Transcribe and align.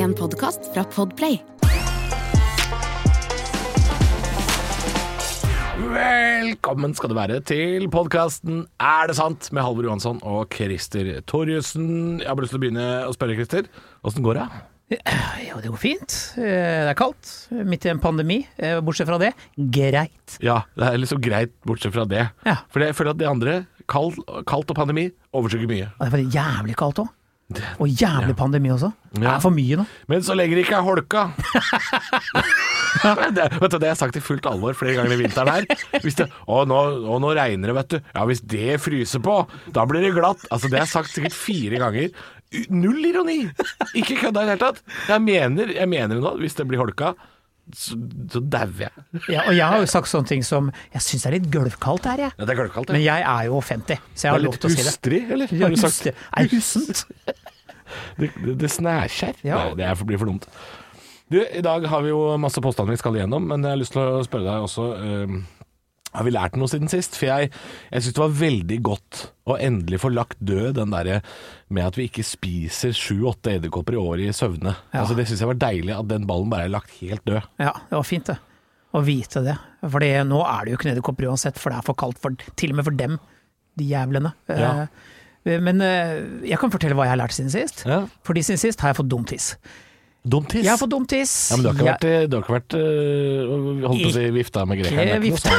En 0.00 0.14
podkast 0.16 0.70
fra 0.74 0.84
Podplay. 0.94 1.38
Velkommen 5.80 6.92
skal 6.96 7.10
du 7.12 7.16
være 7.16 7.38
til 7.48 7.86
podkasten 7.92 8.62
Er 8.80 9.08
det 9.10 9.16
sant? 9.18 9.48
med 9.52 9.64
Halvor 9.64 9.86
Johansson 9.88 10.20
og 10.22 10.52
Christer 10.54 11.20
Torjussen. 11.28 12.20
Jeg 12.20 12.28
har 12.28 12.36
bare 12.36 12.46
lyst 12.46 12.54
til 12.54 12.60
å 12.60 12.64
begynne 12.64 12.88
å 13.08 13.14
spørre, 13.16 13.36
Christer. 13.38 13.68
Åssen 14.06 14.24
går 14.26 14.40
det? 14.40 14.46
Jo, 15.46 15.60
det 15.62 15.70
går 15.70 15.78
fint. 15.80 16.14
Eh, 16.36 16.86
Det 16.86 16.90
er 16.92 16.98
kaldt. 16.98 17.30
Midt 17.50 17.86
i 17.86 17.92
en 17.92 18.00
pandemi. 18.02 18.40
Eh, 18.58 18.80
Bortsett 18.80 19.06
fra 19.06 19.18
det, 19.22 19.32
greit. 19.56 20.38
Ja, 20.42 20.62
det 20.76 20.88
er 20.88 20.98
liksom 20.98 21.20
greit, 21.22 21.52
bortsett 21.66 21.94
fra 21.94 22.04
det. 22.10 22.28
Ja. 22.46 22.56
For 22.70 22.80
jeg 22.82 22.94
føler 22.98 23.10
at 23.14 23.18
det 23.22 23.28
andre, 23.30 23.66
kald, 23.88 24.18
kaldt 24.46 24.70
og 24.70 24.76
pandemi, 24.76 25.10
overskygger 25.32 25.70
mye. 25.70 25.88
Det 26.00 26.10
var 26.12 26.26
jævlig 26.34 26.76
kaldt 26.76 27.04
òg. 27.04 27.08
Og 27.82 27.88
jævlig 27.88 28.36
pandemi 28.38 28.70
også. 28.70 28.92
Det 29.14 29.22
Ja. 29.24 29.34
er 29.36 29.40
for 29.42 29.50
mye 29.50 29.76
nå. 29.80 29.86
Men 30.08 30.22
så 30.22 30.34
lenge 30.38 30.54
det 30.54 30.66
ikke 30.66 30.76
er 30.78 30.86
holka 30.86 31.24
det, 33.34 33.46
vet 33.60 33.72
du, 33.72 33.78
det 33.78 33.88
har 33.88 33.94
jeg 33.94 34.00
sagt 34.02 34.18
i 34.18 34.22
fullt 34.22 34.46
alvor 34.50 34.74
flere 34.78 34.96
ganger 34.98 35.16
i 35.16 35.20
vinteren 35.22 35.50
her. 35.50 35.66
Hvis 36.04 36.18
det, 36.20 36.28
å, 36.46 36.62
nå, 36.68 36.78
å, 37.10 37.18
nå 37.22 37.32
regner 37.38 37.72
det, 37.72 37.76
vet 37.80 37.94
du. 37.94 37.98
Ja, 38.14 38.26
hvis 38.30 38.42
det 38.50 38.76
fryser 38.82 39.22
på, 39.24 39.40
da 39.74 39.86
blir 39.88 40.04
det 40.06 40.12
glatt. 40.16 40.44
Altså, 40.50 40.70
det 40.70 40.80
har 40.80 40.86
jeg 40.86 40.94
sagt 40.94 41.12
sikkert 41.14 41.36
fire 41.36 41.80
ganger. 41.82 42.14
Null 42.74 43.04
ironi! 43.12 43.40
Ikke 43.98 44.16
kødda 44.18 44.42
i 44.42 44.48
det 44.48 44.56
hele 44.56 44.62
tatt. 44.64 44.80
Jeg 45.10 45.22
mener, 45.26 45.74
jeg 45.76 45.90
mener 45.90 46.16
det 46.18 46.24
nå. 46.24 46.32
Hvis 46.42 46.56
det 46.58 46.66
blir 46.70 46.82
holka, 46.82 47.12
så, 47.70 47.94
så 48.32 48.40
dauer 48.50 48.88
jeg. 48.88 49.04
Ja, 49.30 49.44
og 49.46 49.54
jeg 49.54 49.62
har 49.62 49.78
jo 49.84 49.90
sagt 49.92 50.10
sånne 50.10 50.26
ting 50.26 50.40
som 50.42 50.72
Jeg 50.90 51.04
syns 51.06 51.22
det 51.22 51.28
er 51.30 51.36
litt 51.36 51.46
gulvkaldt 51.54 52.08
her, 52.10 52.22
jeg. 52.24 52.32
Ja, 52.34 52.48
det 52.48 52.56
er 52.56 52.58
gulvkaldt, 52.64 52.90
Men 52.96 53.04
jeg 53.04 53.22
er 53.22 53.44
jo 53.46 53.60
50, 53.62 54.00
så 54.18 54.26
jeg 54.26 54.34
har 54.34 54.42
lov 54.42 54.56
til 54.58 54.66
å 54.66 54.72
si 54.74 54.80
det. 54.80 54.86
hustrig, 54.88 55.20
eller? 55.36 55.52
Ja, 55.54 55.68
Har 55.68 55.76
du 55.76 55.78
sagt? 55.84 56.10
Er 56.10 56.50
hussent. 56.50 57.04
Det, 58.18 58.30
det, 58.44 58.56
det 58.60 58.70
snærskjær. 58.72 59.40
Ja. 59.46 59.62
Nei, 59.70 59.78
det 59.80 60.08
blir 60.08 60.20
for 60.20 60.30
dumt. 60.30 60.48
Du, 61.30 61.38
I 61.38 61.62
dag 61.62 61.84
har 61.86 62.02
vi 62.02 62.10
jo 62.10 62.20
masse 62.42 62.58
påstander 62.62 62.96
vi 62.96 62.98
skal 62.98 63.16
igjennom, 63.20 63.44
men 63.46 63.62
jeg 63.62 63.76
har 63.76 63.78
lyst 63.78 63.94
til 63.94 64.02
å 64.02 64.22
spørre 64.26 64.48
deg 64.48 64.66
også 64.66 64.86
Uh, 64.98 65.40
Har 66.10 66.26
vi 66.26 66.32
lært 66.34 66.56
noe 66.58 66.66
siden 66.66 66.90
sist? 66.90 67.14
For 67.14 67.28
jeg, 67.28 67.52
jeg 67.92 68.02
syns 68.02 68.16
det 68.16 68.22
var 68.24 68.32
veldig 68.34 68.78
godt 68.82 69.20
å 69.46 69.54
endelig 69.62 70.00
få 70.02 70.10
lagt 70.10 70.40
død 70.42 70.74
den 70.80 70.90
derre 70.90 71.20
med 71.70 71.86
at 71.86 71.98
vi 71.98 72.08
ikke 72.10 72.24
spiser 72.26 72.90
sju-åtte 72.98 73.52
edderkopper 73.60 73.94
i 73.94 74.00
året 74.00 74.26
i 74.26 74.34
søvne. 74.34 74.72
Ja. 74.90 75.04
Altså, 75.04 75.14
det 75.14 75.28
syns 75.30 75.44
jeg 75.44 75.50
var 75.52 75.60
deilig, 75.62 75.94
at 75.94 76.10
den 76.10 76.26
ballen 76.26 76.50
bare 76.50 76.66
er 76.66 76.74
lagt 76.74 76.96
helt 76.98 77.22
død. 77.30 77.46
Ja, 77.62 77.76
det 77.86 77.94
var 77.94 78.08
fint, 78.10 78.26
det. 78.26 78.40
Å 78.90 79.04
vite 79.06 79.44
det. 79.46 79.54
For 79.86 80.02
nå 80.26 80.42
er 80.50 80.66
det 80.66 80.72
jo 80.72 80.80
ikke 80.80 80.90
edderkopper 80.96 81.30
uansett, 81.30 81.62
for 81.62 81.70
det 81.70 81.78
er 81.78 81.86
for 81.86 81.98
kaldt 82.02 82.18
for, 82.18 82.34
til 82.58 82.74
og 82.74 82.80
med 82.80 82.90
for 82.90 82.98
dem, 82.98 83.14
de 83.78 83.86
jævlene. 83.92 84.34
Ja. 84.50 84.72
Eh, 84.88 85.19
Men 85.44 85.80
eh, 85.80 86.16
jeg 86.50 86.58
kan 86.60 86.72
fortelle 86.72 86.96
hva 86.98 87.06
jeg 87.08 87.14
har 87.14 87.22
lært 87.22 87.36
siden 87.36 87.52
sist. 87.52 87.84
Ja. 87.88 88.02
Fordi 88.26 88.42
siden 88.44 88.60
sist 88.60 88.82
har 88.84 88.92
jeg 88.92 89.00
fått 89.00 89.10
dum 89.12 89.24
tiss. 89.28 89.54
Dum 90.22 90.44
tiss. 90.44 90.66
Jeg 90.66 90.68
har 90.74 90.76
fått 90.76 90.90
dumtiss. 90.92 91.30
ja, 91.50 91.56
men 91.56 91.62
du 91.64 91.68
har 91.70 91.76
ikke 91.78 91.86
vært, 91.88 92.28
du 92.28 92.34
har 92.36 92.42
ikke 92.44 92.52
vært 92.52 92.74
øh, 92.76 93.52
holdt 93.88 94.02
på 94.04 94.08
å 94.10 94.12
si 94.12 94.24
vifta 94.34 94.64
med 94.68 94.80
grekeren? 94.82 95.08
er 95.14 95.22
ikke 95.24 95.52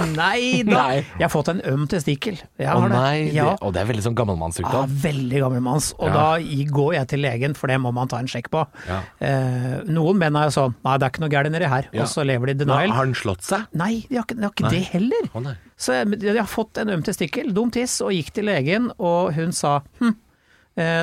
noe 0.00 0.06
nei 0.16 0.62
da! 0.66 0.72
Nei. 0.74 0.96
Jeg 1.04 1.22
har 1.22 1.30
fått 1.30 1.50
en 1.52 1.60
øm 1.70 1.84
testikkel. 1.90 2.40
Jeg 2.58 2.66
Å 2.66 2.80
har 2.80 2.88
det. 2.90 2.96
nei, 2.98 3.18
det, 3.28 3.34
Ja. 3.36 3.52
og 3.62 3.72
det 3.76 3.82
er 3.84 3.86
veldig 3.92 4.02
sånn 4.08 4.16
Ja, 4.16 4.20
gammelmannssykdom. 4.24 4.96
veldig 5.04 5.42
gammelmanns. 5.44 5.92
Og 6.00 6.08
Ja. 6.08 6.14
da 6.14 6.64
går 6.74 6.94
jeg 6.94 7.08
til 7.14 7.20
legen, 7.22 7.54
for 7.54 7.68
det 7.70 7.78
må 7.78 7.92
man 7.94 8.08
ta 8.08 8.18
en 8.18 8.26
sjekk 8.26 8.50
på. 8.50 8.66
Ja. 8.88 9.00
Eh, 9.20 9.82
noen 9.86 10.18
menn 10.18 10.34
er 10.36 10.50
jo 10.50 10.56
sånn 10.58 10.74
Nei, 10.84 10.96
det 10.98 11.06
er 11.06 11.10
ikke 11.14 11.20
noe 11.20 11.30
gærent 11.30 11.52
nedi 11.54 11.68
her. 11.68 11.86
Ja. 11.92 12.02
Og 12.02 12.08
så 12.08 12.26
lever 12.26 12.46
de 12.46 12.52
i 12.52 12.54
Nå, 12.64 12.74
denial. 12.74 12.90
har 12.96 13.04
den 13.06 13.14
slått 13.14 13.42
seg? 13.46 13.66
Nei, 13.72 14.04
de 14.10 14.16
har 14.16 14.24
ikke, 14.26 14.34
de 14.36 14.42
har 14.42 14.50
ikke 14.50 14.66
Nei. 14.66 14.70
det 14.70 14.82
heller. 14.96 15.30
Å 15.34 15.42
nei. 15.44 15.54
Så 15.78 15.94
jeg, 15.94 16.20
jeg 16.22 16.36
har 16.36 16.50
fått 16.50 16.76
en 16.82 16.88
øm 16.88 17.02
testikkel, 17.06 17.54
dum 17.54 17.70
tiss, 17.70 18.00
og 18.02 18.10
gikk 18.10 18.32
til 18.34 18.44
legen, 18.50 18.90
og 18.98 19.32
hun 19.34 19.52
sa 19.52 19.78
hm, 20.00 20.08
eh, 20.08 20.12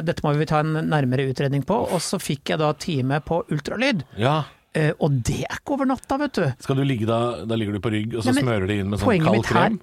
dette 0.05 0.23
må 0.25 0.33
vi 0.37 0.47
ta 0.49 0.61
en 0.63 0.77
nærmere 0.89 1.27
utredning 1.31 1.65
på. 1.67 1.79
Og 1.93 2.01
så 2.03 2.19
fikk 2.21 2.53
jeg 2.53 2.61
da 2.63 2.71
time 2.81 3.19
på 3.25 3.41
ultralyd. 3.53 4.05
Ja. 4.19 4.39
Eh, 4.77 4.91
og 5.01 5.21
det 5.25 5.39
er 5.47 5.57
ikke 5.57 5.73
over 5.77 5.87
natta, 5.89 6.17
vet 6.21 6.37
du. 6.37 6.45
Skal 6.61 6.77
du 6.77 6.83
ligge 6.85 7.07
da, 7.09 7.19
da 7.49 7.57
ligger 7.57 7.77
du 7.77 7.81
på 7.81 7.91
rygg, 7.93 8.17
og 8.17 8.25
så 8.25 8.33
Nei, 8.35 8.43
smører 8.43 8.67
de 8.69 8.75
inn 8.81 8.89
med 8.91 8.99
sånn 9.01 9.09
Poenget 9.09 9.37
mitt 9.39 9.51
her 9.53 9.77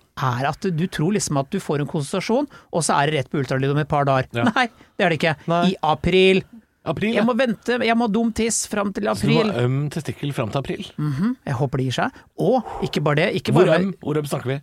er 0.45 0.51
at 0.53 0.69
du 0.77 0.85
tror 0.93 1.15
liksom 1.17 1.41
at 1.41 1.49
du 1.51 1.59
får 1.63 1.83
en 1.83 1.91
konsultasjon, 1.91 2.47
og 2.71 2.85
så 2.87 2.99
er 3.01 3.11
det 3.11 3.17
rett 3.19 3.33
på 3.33 3.41
ultralyd 3.43 3.73
om 3.75 3.81
et 3.83 3.91
par 3.91 4.07
dager. 4.07 4.29
Ja. 4.37 4.45
Nei, 4.53 4.69
det 4.95 5.07
er 5.07 5.15
det 5.15 5.19
ikke. 5.19 5.35
Nei. 5.51 5.63
I 5.73 5.79
april. 5.95 6.45
April, 6.85 7.15
Jeg 7.17 7.25
må 7.25 7.33
vente, 7.33 7.79
jeg 7.81 7.97
må 7.97 8.05
ha 8.05 8.13
dum 8.13 8.29
tiss 8.37 8.67
fram 8.69 8.91
til 8.93 9.09
april. 9.09 9.39
Så 9.39 9.47
du 9.47 9.49
må 9.49 9.57
ha 9.57 9.63
øm 9.65 9.79
testikkel 9.91 10.35
fram 10.37 10.51
til 10.53 10.61
april? 10.61 10.83
Mhm, 11.01 11.31
Jeg 11.49 11.57
håper 11.57 11.81
det 11.81 11.87
gir 11.89 11.97
seg. 11.97 12.19
Og 12.45 12.75
ikke 12.85 13.01
bare 13.07 13.23
det. 13.23 13.29
Ikke 13.41 13.55
Hvor 13.57 13.71
øm? 13.73 13.95
Hvor 14.05 14.21
øm 14.21 14.29
snakker 14.29 14.53
vi? 14.53 14.59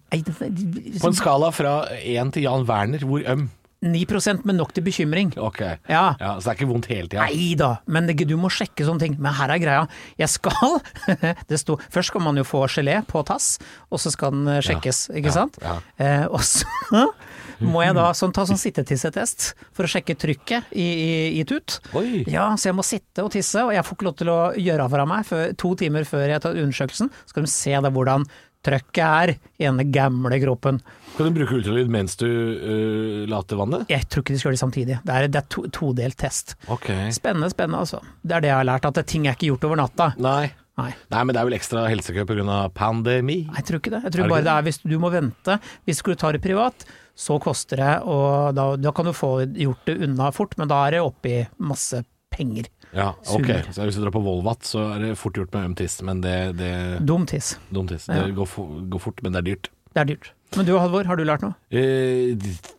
På 1.02 1.10
en 1.10 1.18
skala 1.18 1.50
fra 1.56 1.74
én 1.98 2.30
til 2.32 2.46
Jan 2.46 2.68
Werner, 2.70 3.02
hvor 3.10 3.26
øm? 3.26 3.48
9% 3.82 4.44
med 4.46 4.60
nok 4.60 4.74
til 4.78 4.84
bekymring. 4.86 5.32
Ok. 5.42 5.60
Ja. 5.90 6.14
Så 6.20 6.44
det 6.46 6.52
er 6.52 6.58
ikke 6.60 6.70
vondt 6.70 6.90
hele 6.92 7.10
tida? 7.10 7.24
Nei 7.26 7.56
da, 7.58 7.72
men 7.90 8.06
det, 8.06 8.18
du 8.30 8.36
må 8.38 8.52
sjekke 8.54 8.86
sånne 8.86 9.02
ting. 9.08 9.16
Men 9.18 9.34
her 9.40 9.50
er 9.56 9.62
greia. 9.64 9.88
Jeg 10.22 10.30
skal 10.30 10.78
det 11.50 11.58
sto, 11.62 11.80
Først 11.90 12.12
skal 12.14 12.22
man 12.28 12.38
jo 12.38 12.46
få 12.46 12.62
gelé 12.70 13.00
på 13.10 13.24
tass, 13.26 13.56
og 13.90 14.02
så 14.04 14.14
skal 14.14 14.36
den 14.36 14.46
sjekkes, 14.62 15.06
sjekkes, 15.08 15.18
ikke 15.18 15.32
Ja, 15.32 15.38
sant? 15.40 15.58
ja. 15.66 15.78
Eh, 15.98 16.26
og 16.30 16.44
så 16.46 16.68
må 17.72 17.82
jeg 17.86 17.94
da 17.98 18.08
sånn, 18.18 18.32
ta 18.34 18.46
sånn 18.50 18.58
sittetissetest 18.62 19.52
for 19.74 19.86
å 19.86 19.92
sjekke 19.92 20.16
trykket 20.18 20.72
i, 20.74 20.86
i, 20.86 21.12
i 21.42 21.44
tut. 21.50 21.80
Oi. 21.98 22.24
Ja, 22.30 22.52
så 22.58 22.70
jeg 22.72 22.78
må 22.78 22.86
sitte 22.86 23.26
og 23.26 23.34
tisse, 23.34 23.66
og 23.66 23.74
jeg 23.76 23.86
får 23.86 23.98
ikke 23.98 24.08
lov 24.12 24.16
til 24.22 24.32
å 24.34 24.40
gjøre 24.58 24.86
av 24.88 24.94
fra 24.96 25.06
meg 25.10 25.26
før, 25.30 25.52
to 25.62 25.74
timer 25.82 26.06
før 26.10 26.26
jeg 26.36 26.42
tar 26.46 26.58
undersøkelsen. 26.62 27.12
Så 27.26 27.34
skal 27.36 27.46
de 27.50 27.54
se 27.54 27.76
da 27.86 27.94
hvordan 27.94 28.26
trøkket 28.66 29.04
er 29.04 29.34
i 29.36 29.66
denne 29.66 29.86
gamle 29.94 30.38
kroppen. 30.44 30.80
Kan 31.16 31.28
du 31.28 31.36
bruke 31.36 31.58
ultralyd 31.58 31.92
mens 31.92 32.18
du 32.20 32.28
uh, 32.28 33.28
later 33.30 33.60
vannet? 33.60 33.86
Jeg 33.92 34.08
tror 34.08 34.26
ikke 34.26 34.36
de 34.36 34.42
skal 34.42 34.52
gjøre 34.52 34.60
det 34.60 34.64
samtidig. 34.64 34.98
Det 35.06 35.18
er, 35.18 35.28
det 35.32 35.42
er 35.42 35.52
to, 35.52 35.66
todelt 35.74 36.18
test. 36.22 36.56
Okay. 36.72 37.10
Spennende, 37.16 37.52
spennende 37.54 37.84
altså. 37.84 38.02
Det 38.22 38.38
er 38.38 38.46
det 38.46 38.52
jeg 38.54 38.60
har 38.62 38.70
lært, 38.70 38.90
at 38.90 39.02
ting 39.10 39.28
er 39.28 39.38
ikke 39.38 39.52
gjort 39.52 39.70
over 39.70 39.82
natta. 39.84 40.12
Nei. 40.22 40.52
Nei. 40.80 40.92
Nei, 41.12 41.22
men 41.28 41.36
det 41.36 41.42
er 41.42 41.48
vel 41.50 41.58
ekstra 41.58 41.84
helsekø 41.92 42.24
pga. 42.30 42.62
pandemi? 42.74 43.42
Nei, 43.50 43.60
Jeg 43.60 43.68
tror 43.68 43.82
ikke 43.82 43.94
det. 43.94 44.04
Jeg 44.08 44.14
tror 44.16 44.24
det 44.24 44.32
bare 44.32 44.46
det 44.48 44.54
er 44.54 44.68
hvis 44.70 44.82
du 44.86 44.98
må 45.02 45.12
vente. 45.14 45.58
Hvis 45.86 46.02
du 46.06 46.14
tar 46.16 46.38
det 46.38 46.42
privat, 46.44 46.86
så 47.18 47.38
koster 47.44 47.82
det, 47.82 47.96
og 48.08 48.56
da, 48.56 48.72
da 48.80 48.94
kan 48.96 49.10
du 49.10 49.14
få 49.14 49.34
gjort 49.46 49.84
det 49.90 50.00
unna 50.08 50.32
fort, 50.34 50.56
men 50.58 50.72
da 50.72 50.80
er 50.88 50.96
det 50.96 51.04
oppi 51.04 51.42
masse 51.60 52.02
penger. 52.32 52.72
Ja, 52.96 53.14
ok. 53.32 53.50
Så 53.72 53.86
hvis 53.88 53.98
du 53.98 54.04
drar 54.04 54.14
på 54.16 54.24
Volvat, 54.24 54.66
så 54.68 54.84
er 54.96 55.06
det 55.06 55.12
fort 55.20 55.38
gjort 55.40 55.54
med 55.56 55.70
øm 55.72 55.76
tiss, 55.80 56.00
men 56.06 56.22
det, 56.24 56.36
det 56.60 56.74
Dum 57.08 57.26
tiss. 57.30 57.54
Dum 57.72 57.88
tiss. 57.88 58.10
Ja. 58.12 58.26
Det 58.26 58.36
går, 58.36 58.50
for, 58.50 58.82
går 58.92 59.04
fort, 59.10 59.24
men 59.24 59.36
det 59.36 59.44
er 59.44 59.50
dyrt. 59.54 59.72
Det 59.96 60.04
er 60.04 60.12
dyrt. 60.14 60.32
Men 60.58 60.68
du 60.68 60.74
Halvor, 60.76 61.08
har 61.08 61.20
du 61.20 61.24
lært 61.24 61.44
noe? 61.46 61.56
Eh, 61.72 62.36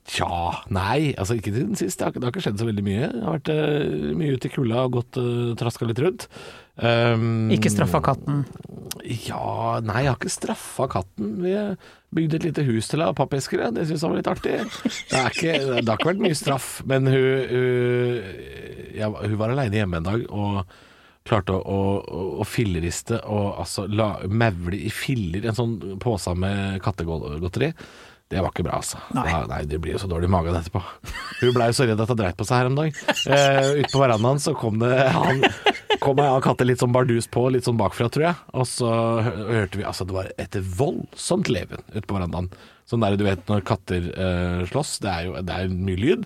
Tja, 0.09 0.65
nei. 0.75 1.13
Altså 1.15 1.37
ikke 1.39 1.53
siden 1.55 1.79
sist. 1.79 2.01
Det 2.01 2.09
har, 2.09 2.17
det 2.17 2.27
har 2.27 2.35
ikke 2.35 2.43
skjedd 2.43 2.59
så 2.61 2.67
veldig 2.67 2.85
mye. 2.87 3.01
Jeg 3.05 3.23
har 3.23 3.39
vært 3.39 3.53
uh, 3.55 4.11
mye 4.19 4.35
ute 4.35 4.49
i 4.49 4.53
kulda 4.53 4.85
og 4.89 4.99
gått 4.99 5.19
uh, 5.23 5.53
traska 5.59 5.87
litt 5.87 6.03
rundt. 6.03 6.27
Um, 6.83 7.53
Ikke 7.55 7.71
straffa 7.71 8.01
katten. 8.03 8.43
Ja, 9.05 9.79
nei, 9.85 10.05
jeg 10.05 10.13
har 10.13 10.19
ikke 10.19 10.33
straffa 10.33 10.89
katten. 10.91 11.37
Vi 11.45 11.55
bygde 12.17 12.41
et 12.41 12.47
lite 12.49 12.67
hus 12.67 12.91
til 12.91 12.99
henne 12.99 13.13
av 13.13 13.19
pappesker. 13.21 13.63
Det 13.77 13.87
syns 13.89 14.05
han 14.05 14.15
var 14.15 14.21
litt 14.21 14.33
artig. 14.33 14.59
Det, 14.83 15.25
ikke, 15.33 15.59
det 15.79 15.87
har 15.87 15.99
ikke 16.01 16.13
vært 16.13 16.25
mye 16.27 16.39
straff, 16.39 16.71
men 16.89 17.09
hun, 17.09 17.29
hun, 17.53 18.33
ja, 18.99 19.13
hun 19.13 19.39
var 19.41 19.55
aleine 19.55 19.79
hjemme 19.81 20.03
en 20.03 20.09
dag 20.11 20.27
og 20.29 20.65
klarte 21.29 21.55
å, 21.55 21.81
å, 22.03 22.23
å 22.43 22.47
filleriste 22.49 23.21
og 23.31 23.61
altså 23.63 23.87
la, 23.87 24.17
maule 24.27 24.75
i 24.75 24.91
filler 24.91 25.47
en 25.47 25.59
sånn 25.59 25.77
pose 26.03 26.35
med 26.35 26.81
kattegodteri. 26.83 27.71
Det 28.33 28.41
var 28.41 28.49
ikke 28.49 28.65
bra, 28.65 28.79
altså. 28.81 29.01
Nei. 29.13 29.29
Nei, 29.51 29.61
det 29.69 29.79
blir 29.83 29.97
jo 29.97 30.01
så 30.01 30.09
dårlig 30.09 30.31
i 30.31 30.33
magen 30.33 30.57
etterpå. 30.57 30.81
Hun 31.43 31.53
blei 31.53 31.69
jo 31.69 31.77
så 31.77 31.85
redd 31.89 32.01
at 32.01 32.13
hun 32.13 32.21
dreit 32.21 32.39
på 32.39 32.47
seg 32.49 32.63
her 32.63 32.71
om 32.71 32.79
dagen. 32.79 32.97
Eh, 33.29 33.73
ute 33.83 33.93
på 33.93 34.01
verandaen 34.01 34.41
så 34.41 34.55
kom 34.57 34.81
det 34.81 34.95
han 35.13 35.43
kom 36.03 36.19
jeg 36.23 36.35
og 36.35 36.45
katte 36.45 36.67
litt 36.67 36.81
sånn 36.83 36.95
bardus 36.95 37.29
på, 37.31 37.45
litt 37.53 37.67
sånn 37.69 37.79
bakfra, 37.81 38.09
tror 38.13 38.31
jeg. 38.31 38.39
Og 38.57 38.69
så 38.69 38.91
hørte 39.23 39.81
vi 39.81 39.87
altså 39.89 40.07
det 40.09 40.17
var 40.17 40.31
et 40.41 40.57
voldsomt 40.79 41.51
leven 41.53 41.83
ute 41.93 42.07
på 42.07 42.17
verandaen. 42.17 42.49
Sånn 42.89 43.05
der 43.05 43.15
du 43.17 43.25
vet 43.25 43.45
når 43.49 43.63
katter 43.67 44.09
eh, 44.11 44.63
slåss, 44.69 44.97
det 45.05 45.11
er 45.13 45.27
jo 45.29 45.35
det 45.47 45.59
er 45.59 45.71
mye 45.73 46.01
lyd. 46.01 46.25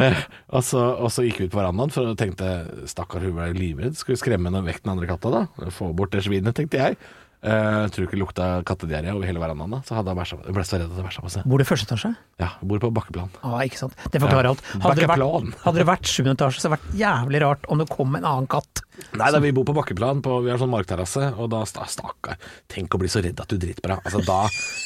Eh, 0.00 0.16
og, 0.50 0.64
så, 0.66 0.80
og 0.98 1.12
så 1.14 1.22
gikk 1.26 1.38
vi 1.38 1.46
ut 1.46 1.52
på 1.52 1.60
verandaen 1.60 1.92
for 1.94 2.10
å 2.10 2.16
tenkte 2.18 2.48
stakkar, 2.90 3.22
hun 3.22 3.36
ble 3.36 3.52
livredd. 3.54 3.94
Skal 3.98 4.16
vi 4.16 4.22
skremme 4.24 4.50
henne 4.50 4.64
vekk 4.66 4.82
den 4.82 4.94
andre 4.96 5.10
katta 5.12 5.30
da? 5.30 5.44
Få 5.74 5.92
bort 5.96 6.14
det 6.16 6.24
svinet, 6.26 6.56
tenkte 6.58 6.80
jeg. 6.80 6.98
Eh, 7.44 7.86
tror 7.92 8.06
ikke 8.06 8.16
det 8.16 8.22
lukta 8.22 8.44
kattediaré 8.64 9.12
over 9.12 9.26
hele 9.28 9.42
verandaen 9.42 9.74
da. 9.76 9.80
Så 9.84 9.94
hadde 9.98 10.14
Jeg 10.16 10.54
ble 10.56 10.64
så 10.64 10.78
redd 10.80 10.88
at 10.90 10.96
jeg 10.96 11.04
bæsja 11.04 11.24
på 11.26 11.32
seg. 11.34 11.44
Bor 11.44 11.60
du 11.60 11.64
i 11.64 11.68
første 11.68 11.84
etasje? 11.90 12.14
Ja, 12.40 12.48
jeg 12.60 12.68
bor 12.70 12.80
på 12.80 12.90
bakkeplan. 12.96 13.28
Ja, 13.44 13.58
ikke 13.68 13.78
sant. 13.82 13.94
Det 14.10 14.20
forklarer 14.22 14.48
Ja. 14.48 14.54
alt. 14.54 14.62
Hadde 14.80 14.96
det, 15.02 15.08
vært, 15.12 15.60
hadde 15.66 15.78
det 15.82 15.86
vært 15.92 16.08
sjuende 16.08 16.34
etasje, 16.38 16.60
så 16.62 16.68
hadde 16.70 16.80
det 16.80 16.84
vært 16.88 16.98
jævlig 17.04 17.42
rart 17.44 17.68
om 17.68 17.78
det 17.84 17.88
kom 17.92 18.16
en 18.16 18.24
annen 18.24 18.48
katt. 18.48 18.80
Nei 19.18 19.26
da, 19.34 19.40
vi 19.42 19.50
bor 19.50 19.64
på 19.66 19.74
bakkeplan, 19.74 20.20
på, 20.22 20.36
vi 20.44 20.52
har 20.52 20.58
sånn 20.62 20.70
markterrasse, 20.70 21.32
og 21.36 21.48
da 21.50 21.64
sta- 21.66 21.82
Stakkar, 21.90 22.36
tenk 22.70 22.94
å 22.94 22.98
bli 23.02 23.08
så 23.10 23.20
redd 23.22 23.40
at 23.42 23.50
du 23.50 23.58
driter 23.58 23.82
på 23.82 23.90
deg. 23.90 24.00
Altså 24.06 24.22
da 24.24 24.36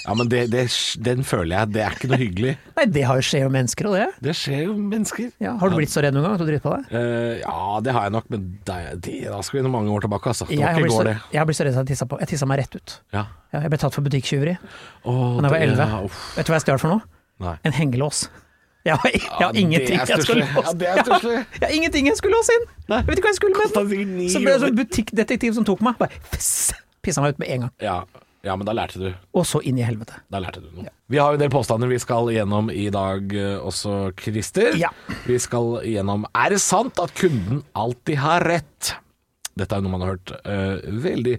Ja, 0.08 0.14
men 0.16 0.28
det, 0.32 0.46
det, 0.50 0.64
den 1.04 1.20
føler 1.28 1.52
jeg, 1.60 1.72
det 1.76 1.82
er 1.84 1.92
ikke 1.94 2.08
noe 2.10 2.18
hyggelig. 2.20 2.54
Nei, 2.78 2.86
det 2.88 3.04
har 3.04 3.20
jo 3.20 3.26
skjer 3.28 3.44
jo 3.44 3.50
mennesker, 3.52 3.86
og 3.90 3.98
det. 4.00 4.06
Det 4.24 4.34
skjer 4.34 4.62
jo 4.64 4.74
mennesker. 4.80 5.28
Ja, 5.44 5.54
har 5.60 5.68
du 5.70 5.76
blitt 5.76 5.92
så 5.92 6.00
redd 6.02 6.16
noen 6.16 6.24
gang 6.24 6.38
at 6.38 6.42
du 6.42 6.48
driter 6.48 6.64
på 6.64 6.72
deg? 6.74 6.88
Uh, 6.88 7.34
ja, 7.44 7.58
det 7.84 7.92
har 7.94 8.08
jeg 8.08 8.16
nok, 8.16 8.30
men 8.32 8.48
det, 8.64 8.78
da 9.28 9.42
skal 9.44 9.60
vi 9.60 9.64
noen 9.68 9.76
mange 9.76 9.92
år 9.92 10.06
tilbake, 10.08 10.32
altså. 10.32 10.48
Det 10.48 10.56
Jeg 10.56 10.64
var 10.64 10.72
har, 10.72 10.80
ikke 10.80 10.88
i 10.88 10.96
går, 10.96 11.10
det. 11.12 11.16
jeg 11.36 11.42
har 11.44 11.50
blitt 11.52 11.60
så 11.60 11.68
redd 11.68 11.76
at 11.76 11.84
jeg 11.84 11.92
tissa 11.92 12.08
på. 12.08 12.20
Jeg 12.24 12.32
tissa 12.32 12.47
meg 12.50 12.62
rett 12.64 12.74
ut. 12.80 12.98
Ja. 13.14 13.26
Ja, 13.52 13.62
jeg 13.64 13.70
ble 13.72 13.78
tatt 13.80 13.94
for 13.96 14.04
butikktyveri 14.04 14.58
Åh, 15.08 15.38
da 15.40 15.48
jeg 15.48 15.50
var 15.50 15.54
det- 15.54 15.62
elleve. 15.68 15.86
ja, 15.88 16.02
uff. 16.04 16.18
Vet 16.36 16.46
du 16.48 16.52
hva 16.52 16.58
jeg 16.58 16.66
stjal 16.66 16.80
for 16.82 16.92
noe? 16.92 17.02
Nei. 17.40 17.54
En 17.64 17.72
hengelås. 17.72 18.26
Jeg 18.86 18.96
har, 18.96 19.10
jeg 19.12 19.22
har 19.42 19.56
ingenting 19.58 19.98
jeg 19.98 20.22
skulle 20.24 20.44
låse 20.48 20.74
Ja. 20.80 20.94
Jeg 21.60 21.64
har 21.66 21.72
ingenting 21.76 22.06
jeg 22.08 22.16
skulle 22.16 22.36
låse 22.38 22.54
inn! 22.56 22.66
Jeg 22.88 23.06
vet 23.08 23.18
ikke 23.18 23.26
hva 23.28 23.32
jeg 23.34 23.38
skulle 23.40 23.58
med 23.58 23.74
den. 23.74 24.28
Så 24.32 24.40
ble 24.44 24.52
det 24.54 24.60
sånn 24.62 24.78
butikkdetektiv 24.78 25.56
som 25.58 25.66
tok 25.68 25.82
meg. 25.84 25.98
Bare 25.98 26.14
Pissa 27.02 27.20
meg 27.24 27.34
ut 27.36 27.42
med 27.42 27.48
en 27.54 27.60
gang. 27.66 27.72
Ja, 27.84 27.96
ja, 28.46 28.54
men 28.56 28.64
da 28.68 28.72
lærte 28.76 29.00
du. 29.02 29.08
Og 29.34 29.44
så 29.48 29.60
inn 29.66 29.78
i 29.80 29.84
helvete. 29.84 30.14
Da 30.30 30.40
lærte 30.40 30.62
du 30.62 30.68
noe. 30.72 30.88
Vi 31.10 31.18
har 31.20 31.32
jo 31.34 31.38
en 31.40 31.42
del 31.42 31.50
påstander 31.52 31.90
vi 31.90 31.98
skal 32.00 32.30
gjennom 32.32 32.70
i 32.72 32.86
dag 32.94 33.34
eh, 33.34 33.58
også, 33.66 34.12
Christer. 34.20 34.76
Ja. 34.78 34.90
Vi 35.26 35.36
skal 35.42 35.80
gjennom 35.88 36.24
Er 36.34 36.54
det 36.54 36.60
sant 36.64 37.00
at 37.02 37.12
kunden 37.18 37.64
alltid 37.76 38.20
har 38.22 38.44
rett? 38.46 38.94
Dette 39.58 39.74
er 39.74 39.82
noe 39.82 39.92
man 39.92 40.04
har 40.04 40.14
hørt 40.14 40.32
uh, 40.46 40.78
veldig 41.02 41.36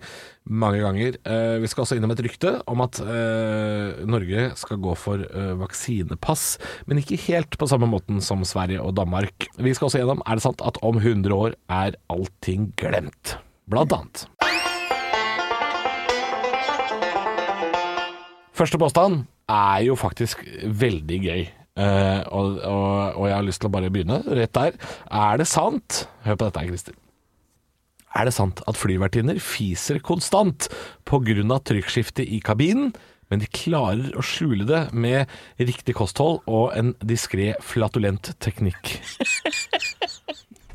mange 0.50 0.82
ganger. 0.84 1.18
Uh, 1.24 1.58
vi 1.64 1.70
skal 1.72 1.86
også 1.86 2.00
innom 2.00 2.14
et 2.14 2.24
rykte 2.26 2.56
om 2.70 2.84
at 2.84 3.00
uh, 3.04 4.02
Norge 4.10 4.50
skal 4.60 4.82
gå 4.84 4.96
for 5.00 5.24
vaksinepass, 5.60 6.58
men 6.90 7.02
ikke 7.02 7.20
helt 7.28 7.58
på 7.60 7.68
samme 7.70 7.90
måten 7.90 8.20
som 8.24 8.44
Sverige 8.48 8.84
og 8.84 8.96
Danmark. 9.00 9.48
Vi 9.58 9.74
skal 9.76 9.90
også 9.90 10.02
gjennom 10.02 10.24
Er 10.26 10.40
det 10.40 10.46
sant 10.46 10.64
at 10.66 10.80
om 10.86 11.00
100 11.00 11.36
år 11.36 11.56
er 11.72 11.98
allting 12.12 12.72
glemt? 12.80 13.38
Blant 13.70 13.94
annet. 13.94 14.26
Første 18.58 18.80
påstand 18.82 19.22
er 19.50 19.86
jo 19.86 19.96
faktisk 20.00 20.42
veldig 20.66 21.20
gøy. 21.24 21.46
Og, 21.80 22.58
og, 22.60 22.88
og 23.14 23.30
jeg 23.30 23.38
har 23.38 23.46
lyst 23.48 23.62
til 23.64 23.70
å 23.70 23.76
bare 23.78 23.94
begynne 23.94 24.24
rett 24.26 24.58
der. 24.58 24.76
Er 25.08 25.40
det 25.40 25.48
sant 25.48 26.08
Hør 26.26 26.36
på 26.36 26.50
dette, 26.50 26.66
Christer. 26.68 26.98
Er 28.18 28.26
det 28.26 28.34
sant 28.34 28.62
at 28.66 28.80
flyvertinner 28.80 29.38
fiser 29.44 30.00
konstant 30.02 30.70
pga. 31.10 31.60
trykkskiftet 31.70 32.26
i 32.26 32.40
kabinen, 32.42 32.94
men 33.30 33.44
de 33.44 33.50
klarer 33.54 34.16
å 34.18 34.24
skjule 34.26 34.66
det 34.66 34.88
med 34.94 35.30
riktig 35.60 35.94
kosthold 36.00 36.42
og 36.50 36.74
en 36.78 36.96
diskré 37.06 37.54
flatulent 37.62 38.34
teknikk? 38.42 38.98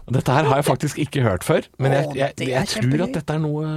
Dette 0.05 0.37
her 0.37 0.47
har 0.47 0.61
jeg 0.61 0.69
faktisk 0.69 1.01
ikke 1.01 1.25
hørt 1.25 1.45
før, 1.47 1.67
men 1.81 1.97
jeg, 1.97 2.09
jeg, 2.15 2.39
jeg, 2.39 2.51
jeg, 2.53 2.71
tror 2.77 3.05
at 3.07 3.15
dette 3.17 3.35
er 3.35 3.41
noe 3.41 3.69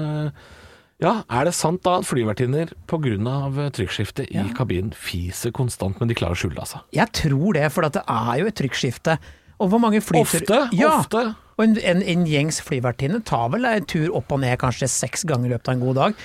Ja, 1.02 1.14
er 1.30 1.48
det 1.48 1.54
sant 1.56 1.84
da 1.86 2.00
at 2.02 2.08
flyvertinner 2.10 2.74
pga. 2.90 3.70
trykkskiftet 3.74 4.30
i 4.36 4.46
kabinen 4.58 4.94
fiser 4.94 5.56
konstant, 5.56 5.98
men 6.00 6.12
de 6.12 6.18
klarer 6.18 6.38
å 6.38 6.40
skjule 6.40 6.58
det, 6.58 6.66
altså? 6.68 6.84
Jeg 6.94 7.14
tror 7.16 7.58
det, 7.58 7.68
for 7.74 7.88
at 7.88 7.98
det 7.98 8.06
er 8.06 8.34
jo 8.42 8.50
et 8.52 8.58
trykkskifte. 8.60 9.18
Og 9.58 9.72
hvor 9.72 9.82
mange 9.82 10.02
flyter 10.06 10.28
Ofte, 10.42 10.60
ja. 10.78 11.00
ofte. 11.00 11.24
Og 11.58 11.64
en, 11.66 11.78
en, 11.82 12.04
en 12.06 12.26
gjengs 12.30 12.60
flyvertinne 12.62 13.24
tar 13.26 13.50
vel 13.54 13.66
en 13.66 13.88
tur 13.90 14.12
opp 14.18 14.34
og 14.36 14.44
ned 14.44 14.60
kanskje 14.62 14.90
seks 14.94 15.26
ganger 15.28 15.50
i 15.50 15.56
løpet 15.56 15.72
av 15.72 15.78
en 15.78 15.86
god 15.88 15.98
dag 15.98 16.20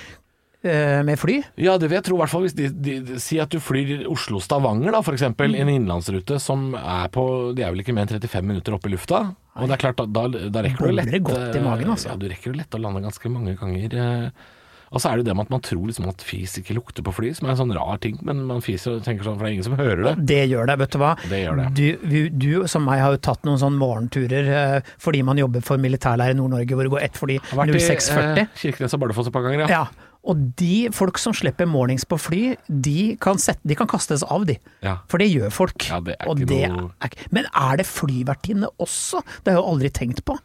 eh, 0.63 1.01
med 1.05 1.19
fly. 1.19 1.39
Ja, 1.57 1.75
det 1.81 1.89
vil 1.89 1.97
jeg 1.97 2.07
tro, 2.07 2.19
hvert 2.21 2.31
fall 2.33 2.45
hvis 2.45 2.55
de, 2.57 2.69
de, 2.69 2.97
de 3.07 3.19
Si 3.21 3.39
at 3.41 3.53
du 3.53 3.57
flyr 3.63 4.05
Oslo-Stavanger, 4.13 4.93
da, 4.93 5.01
eksempel, 5.15 5.57
i 5.57 5.63
en 5.63 5.71
innenlandsrute 5.73 6.37
som 6.41 6.71
er 6.77 7.09
på 7.13 7.25
De 7.57 7.65
er 7.65 7.73
vel 7.73 7.81
ikke 7.83 7.95
mer 7.97 8.05
enn 8.05 8.13
35 8.13 8.49
minutter 8.53 8.77
oppe 8.77 8.91
i 8.91 8.95
lufta. 8.95 9.25
Og 9.57 9.69
det 9.69 9.77
er 9.77 9.83
klart, 9.87 10.01
da, 10.01 10.27
da, 10.29 10.49
da 10.53 10.63
rekker 10.65 10.81
du 10.81 10.89
Bobler 10.89 11.09
lett 11.09 11.25
godt 11.29 11.57
i 11.57 11.61
eh, 11.61 11.65
magen, 11.65 11.93
altså. 11.93 12.13
Ja, 12.13 12.19
du 12.19 12.29
rekker 12.29 12.53
jo 12.53 12.59
lett 12.61 12.77
å 12.77 12.81
lande 12.81 13.03
ganske 13.05 13.33
mange 13.33 13.57
ganger. 13.59 13.97
eh. 14.05 14.51
Og 14.93 15.01
så 15.01 15.09
er 15.09 15.17
det 15.17 15.25
det 15.25 15.33
med 15.35 15.47
at 15.47 15.53
man 15.55 15.63
tror 15.65 15.87
liksom 15.89 16.05
at 16.11 16.21
fis 16.21 16.53
ikke 16.61 16.75
lukter 16.77 17.01
på 17.01 17.13
fly, 17.17 17.31
som 17.33 17.47
er 17.49 17.55
en 17.55 17.59
sånn 17.63 17.73
rar 17.73 17.97
ting, 18.03 18.19
men 18.21 18.43
man 18.45 18.61
fiser 18.61 18.99
og 18.99 19.03
tenker 19.07 19.25
sånn, 19.25 19.39
for 19.39 19.47
det 19.47 19.49
er 19.49 19.55
ingen 19.57 19.65
som 19.65 19.77
hører 19.79 20.03
det. 20.05 20.13
Det 20.29 20.41
gjør 20.51 20.69
det, 20.69 20.77
vet 20.83 20.93
du 20.93 20.99
hva. 21.01 21.11
Det 21.31 21.39
gjør 21.41 21.61
det. 21.63 21.67
Du, 22.05 22.19
du, 22.29 22.47
som 22.69 22.85
meg 22.85 23.01
har 23.01 23.15
jo 23.17 23.21
tatt 23.25 23.43
noen 23.49 23.57
sånne 23.57 23.81
morgenturer 23.81 24.51
eh, 24.53 24.93
fordi 25.01 25.23
man 25.25 25.41
jobber 25.41 25.65
for 25.65 25.81
militærleir 25.81 26.35
i 26.35 26.37
Nord-Norge 26.37 26.77
hvor 26.77 26.85
det 26.85 26.93
går 26.93 27.05
ett 27.09 27.17
fly 27.19 27.39
Jeg 27.39 27.45
har 27.49 27.61
vært 27.63 27.73
i 27.73 27.81
0640. 27.81 28.41
eh, 28.45 28.57
Kirkenes 28.61 28.93
og 28.93 29.01
Bardufoss 29.03 29.31
et 29.33 29.35
par 29.39 29.47
ganger, 29.49 29.65
ja. 29.65 29.81
Ja. 29.81 30.09
Og 30.23 30.39
de 30.55 30.87
folk 30.95 31.17
som 31.19 31.33
slipper 31.35 31.67
mornings 31.67 32.05
på 32.07 32.15
fly, 32.15 32.43
de 32.69 33.17
kan, 33.19 33.35
sette, 33.43 33.59
de 33.67 33.75
kan 33.75 33.89
kastes 33.91 34.21
av, 34.23 34.45
de. 34.47 34.55
Ja. 34.85 34.93
For 35.11 35.19
det 35.19 35.27
gjør 35.33 35.49
folk. 35.51 35.83
Ja, 35.89 35.97
det 35.99 36.13
er 36.15 36.29
og 36.31 36.39
ikke 36.39 36.47
det 36.53 36.61
noe- 36.71 36.93
er, 37.03 37.17
men 37.35 37.49
er 37.51 37.81
det 37.81 37.87
flyvertinne 37.89 38.69
også? 38.79 39.19
Det 39.43 39.51
har 39.51 39.57
jeg 39.57 39.63
jo 39.65 39.73
aldri 39.73 39.91
tenkt 39.97 40.21
på. 40.29 40.37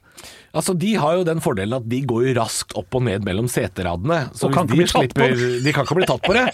Altså, 0.56 0.74
De 0.74 0.94
har 0.96 1.18
jo 1.18 1.24
den 1.28 1.42
fordelen 1.44 1.76
at 1.76 1.88
de 1.88 2.00
går 2.08 2.28
jo 2.28 2.34
raskt 2.38 2.74
opp 2.78 2.96
og 2.96 3.04
ned 3.06 3.24
mellom 3.26 3.48
seteradene. 3.52 4.30
Så 4.36 4.48
Og 4.48 4.54
kan 4.56 4.68
hvis 4.70 4.94
ikke 4.94 5.04
de, 5.04 5.08
bli 5.08 5.08
tatt 5.08 5.16
på 5.16 5.26
slipper, 5.28 5.62
de 5.66 5.74
kan 5.76 5.86
ikke 5.86 5.98
bli 5.98 6.08
tatt 6.08 6.24
på 6.24 6.36
det. 6.36 6.46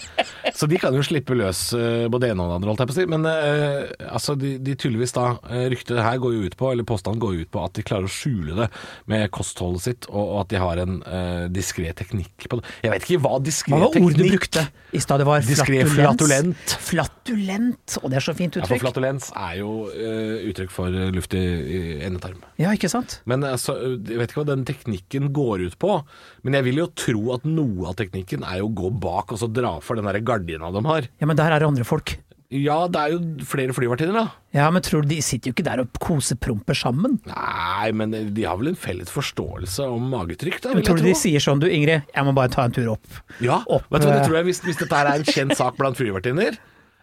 Så 0.55 0.69
de 0.71 0.79
kan 0.81 0.95
jo 0.95 1.03
slippe 1.05 1.37
løs 1.37 1.61
eh, 1.77 2.05
både 2.11 2.27
det 2.27 2.33
ene 2.33 2.45
og 2.45 2.51
det 2.51 2.57
andre, 2.59 2.71
holdt 2.71 2.83
jeg 2.83 2.91
på 2.91 2.95
å 2.95 2.97
si. 2.99 3.07
Men 3.11 3.27
uh, 3.27 4.11
altså, 4.11 4.35
de, 4.39 4.55
de 4.63 4.75
tydeligvis 4.75 5.15
da 5.15 5.25
eh, 5.49 5.65
Ryktet 5.73 6.01
her 6.03 6.19
går 6.21 6.35
jo 6.35 6.43
ut 6.45 6.57
på, 6.59 6.69
eller 6.71 6.87
påstanden 6.87 7.21
går 7.23 7.35
jo 7.35 7.45
ut 7.45 7.51
på 7.55 7.63
at 7.63 7.75
de 7.77 7.85
klarer 7.87 8.09
å 8.09 8.11
skjule 8.11 8.57
det 8.59 8.67
med 9.11 9.25
kostholdet 9.35 9.85
sitt, 9.87 10.09
og, 10.11 10.21
og 10.23 10.37
at 10.43 10.51
de 10.53 10.61
har 10.61 10.83
en 10.83 10.99
uh, 11.01 11.45
diskré 11.51 11.93
teknikk 11.97 12.49
på 12.51 12.59
det. 12.59 12.75
Jeg 12.85 12.93
vet 12.93 13.07
ikke 13.07 13.23
hva 13.25 13.39
diskré 13.43 13.75
Hva 13.75 13.81
var 13.87 13.95
teknikk 13.95 14.11
ordet 14.11 14.21
du 14.21 14.35
brukte 14.35 14.65
i 14.91 15.01
stad? 15.03 15.23
Det 15.23 15.29
var 15.29 15.45
flatulens. 15.45 15.95
flatulent. 15.95 16.75
Flatulent, 16.89 17.97
og 18.01 18.11
det 18.11 18.19
er 18.19 18.27
så 18.27 18.35
fint 18.37 18.53
uttrykk. 18.53 18.67
Ja, 18.67 18.71
for 18.75 18.85
flatulens 18.85 19.31
er 19.33 19.57
jo 19.61 19.71
uh, 19.89 20.49
uttrykk 20.51 20.75
for 20.75 20.99
luft 21.15 21.35
i, 21.37 21.43
i 21.45 21.81
endetarm. 22.05 22.43
Ja, 22.61 22.75
ikke 22.75 22.91
sant? 22.91 23.19
Men 23.29 23.43
altså, 23.55 23.77
jeg 23.95 24.19
vet 24.19 24.31
ikke 24.31 24.41
hva 24.43 24.49
den 24.51 24.67
teknikken 24.67 25.31
går 25.35 25.65
ut 25.69 25.79
på, 25.81 25.97
men 26.45 26.59
jeg 26.59 26.67
vil 26.67 26.83
jo 26.83 26.91
tro 26.99 27.23
at 27.35 27.47
noe 27.47 27.89
av 27.91 27.97
teknikken 27.99 28.45
er 28.45 28.61
jo 28.61 28.69
å 28.69 28.75
gå 28.83 28.93
bak 29.03 29.33
og 29.35 29.41
så 29.41 29.49
dra 29.51 29.77
for 29.83 29.99
den 29.99 30.07
der 30.09 30.21
gardina 30.25 30.71
de 30.75 30.85
har. 30.85 31.09
Ja, 31.21 31.29
men 31.29 31.39
der 31.39 31.55
er 31.55 31.63
det 31.63 31.71
andre 31.71 31.87
folk. 31.87 32.17
Ja, 32.53 32.85
det 32.91 32.99
er 33.01 33.13
jo 33.15 33.45
flere 33.49 33.73
flyvertinner, 33.73 34.15
da. 34.15 34.25
Ja, 34.55 34.67
men 34.71 34.83
tror 34.85 35.01
du 35.03 35.09
de 35.09 35.17
sitter 35.25 35.49
jo 35.49 35.55
ikke 35.55 35.65
der 35.65 35.81
og 35.81 35.97
kosepromper 36.01 36.77
sammen? 36.77 37.17
Nei, 37.25 37.89
men 37.97 38.13
de 38.13 38.45
har 38.45 38.59
vel 38.59 38.69
en 38.71 38.77
felles 38.79 39.09
forståelse 39.11 39.87
om 39.89 40.05
magetrykk, 40.13 40.59
da. 40.61 40.75
Men 40.77 40.85
tror 40.85 41.01
du 41.01 41.07
de 41.07 41.15
sier 41.17 41.41
sånn 41.43 41.63
du 41.63 41.67
Ingrid, 41.67 42.05
jeg 42.13 42.27
må 42.27 42.35
bare 42.37 42.53
ta 42.53 42.67
en 42.67 42.75
tur 42.75 42.93
opp. 42.93 43.19
Ja, 43.43 43.63
opp, 43.65 43.89
vet 43.89 44.05
du 44.05 44.07
hva, 44.07 44.13
det 44.13 44.21
eh, 44.21 44.27
tror 44.29 44.39
jeg 44.39 44.49
hvis, 44.51 44.61
hvis 44.67 44.81
dette 44.83 45.01
her 45.01 45.09
er 45.09 45.23
en 45.23 45.35
kjent 45.35 45.57
sak 45.57 45.79
blant 45.81 45.97
flyvertinner, 45.99 46.59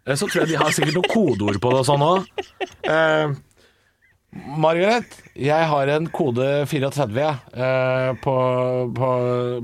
eh, 0.07 0.15
så 0.15 0.29
tror 0.29 0.45
jeg 0.45 0.55
de 0.55 0.61
har 0.63 0.77
sikkert 0.77 1.01
noen 1.01 1.11
kodeord 1.11 1.59
på 1.65 1.75
det 1.75 1.83
og 1.83 1.89
sånn 1.91 2.07
òg. 2.07 2.31
Margaret, 4.33 5.17
jeg 5.37 5.67
har 5.69 5.91
en 5.93 6.07
kode 6.09 6.47
34 6.69 7.21
jeg, 7.21 7.41
eh, 7.53 8.13
på, 8.25 8.37
på, 8.97 9.09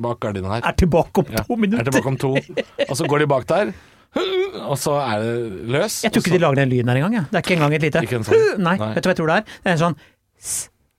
bak 0.04 0.18
gardina 0.20 0.50
her. 0.52 0.66
Er 0.68 0.76
tilbake 0.76 1.22
om 1.22 1.30
Ja, 1.32 1.44
minutter. 1.56 1.80
Er 1.80 1.88
tilbake 1.88 2.10
om 2.12 2.18
to. 2.20 2.34
Og 2.88 2.96
så 2.98 3.08
går 3.08 3.24
de 3.24 3.28
bak 3.32 3.46
der, 3.48 3.72
og 4.66 4.76
så 4.80 4.98
er 5.00 5.24
det 5.24 5.36
løs. 5.72 6.02
Jeg 6.04 6.12
tror 6.12 6.24
ikke 6.24 6.36
de 6.36 6.42
lager 6.44 6.60
den 6.60 6.72
lyden 6.74 6.92
her 6.92 7.00
engang. 7.00 7.16
Ja. 7.16 7.24
Det 7.30 7.40
er 7.40 7.46
ikke 7.46 7.56
engang 7.56 7.78
et 7.78 7.86
lite 7.88 8.02
Ikke 8.04 8.20
en 8.20 8.28
sånn. 8.28 8.44
Nei, 8.60 8.76
Nei. 8.80 8.90
vet 8.96 9.04
du 9.04 9.08
hva 9.08 9.14
jeg 9.14 9.20
tror 9.22 9.32
det 9.32 9.38
er? 9.38 9.48
Det 9.48 9.72
er 9.72 9.78
en 9.78 9.82
sånn 9.86 9.98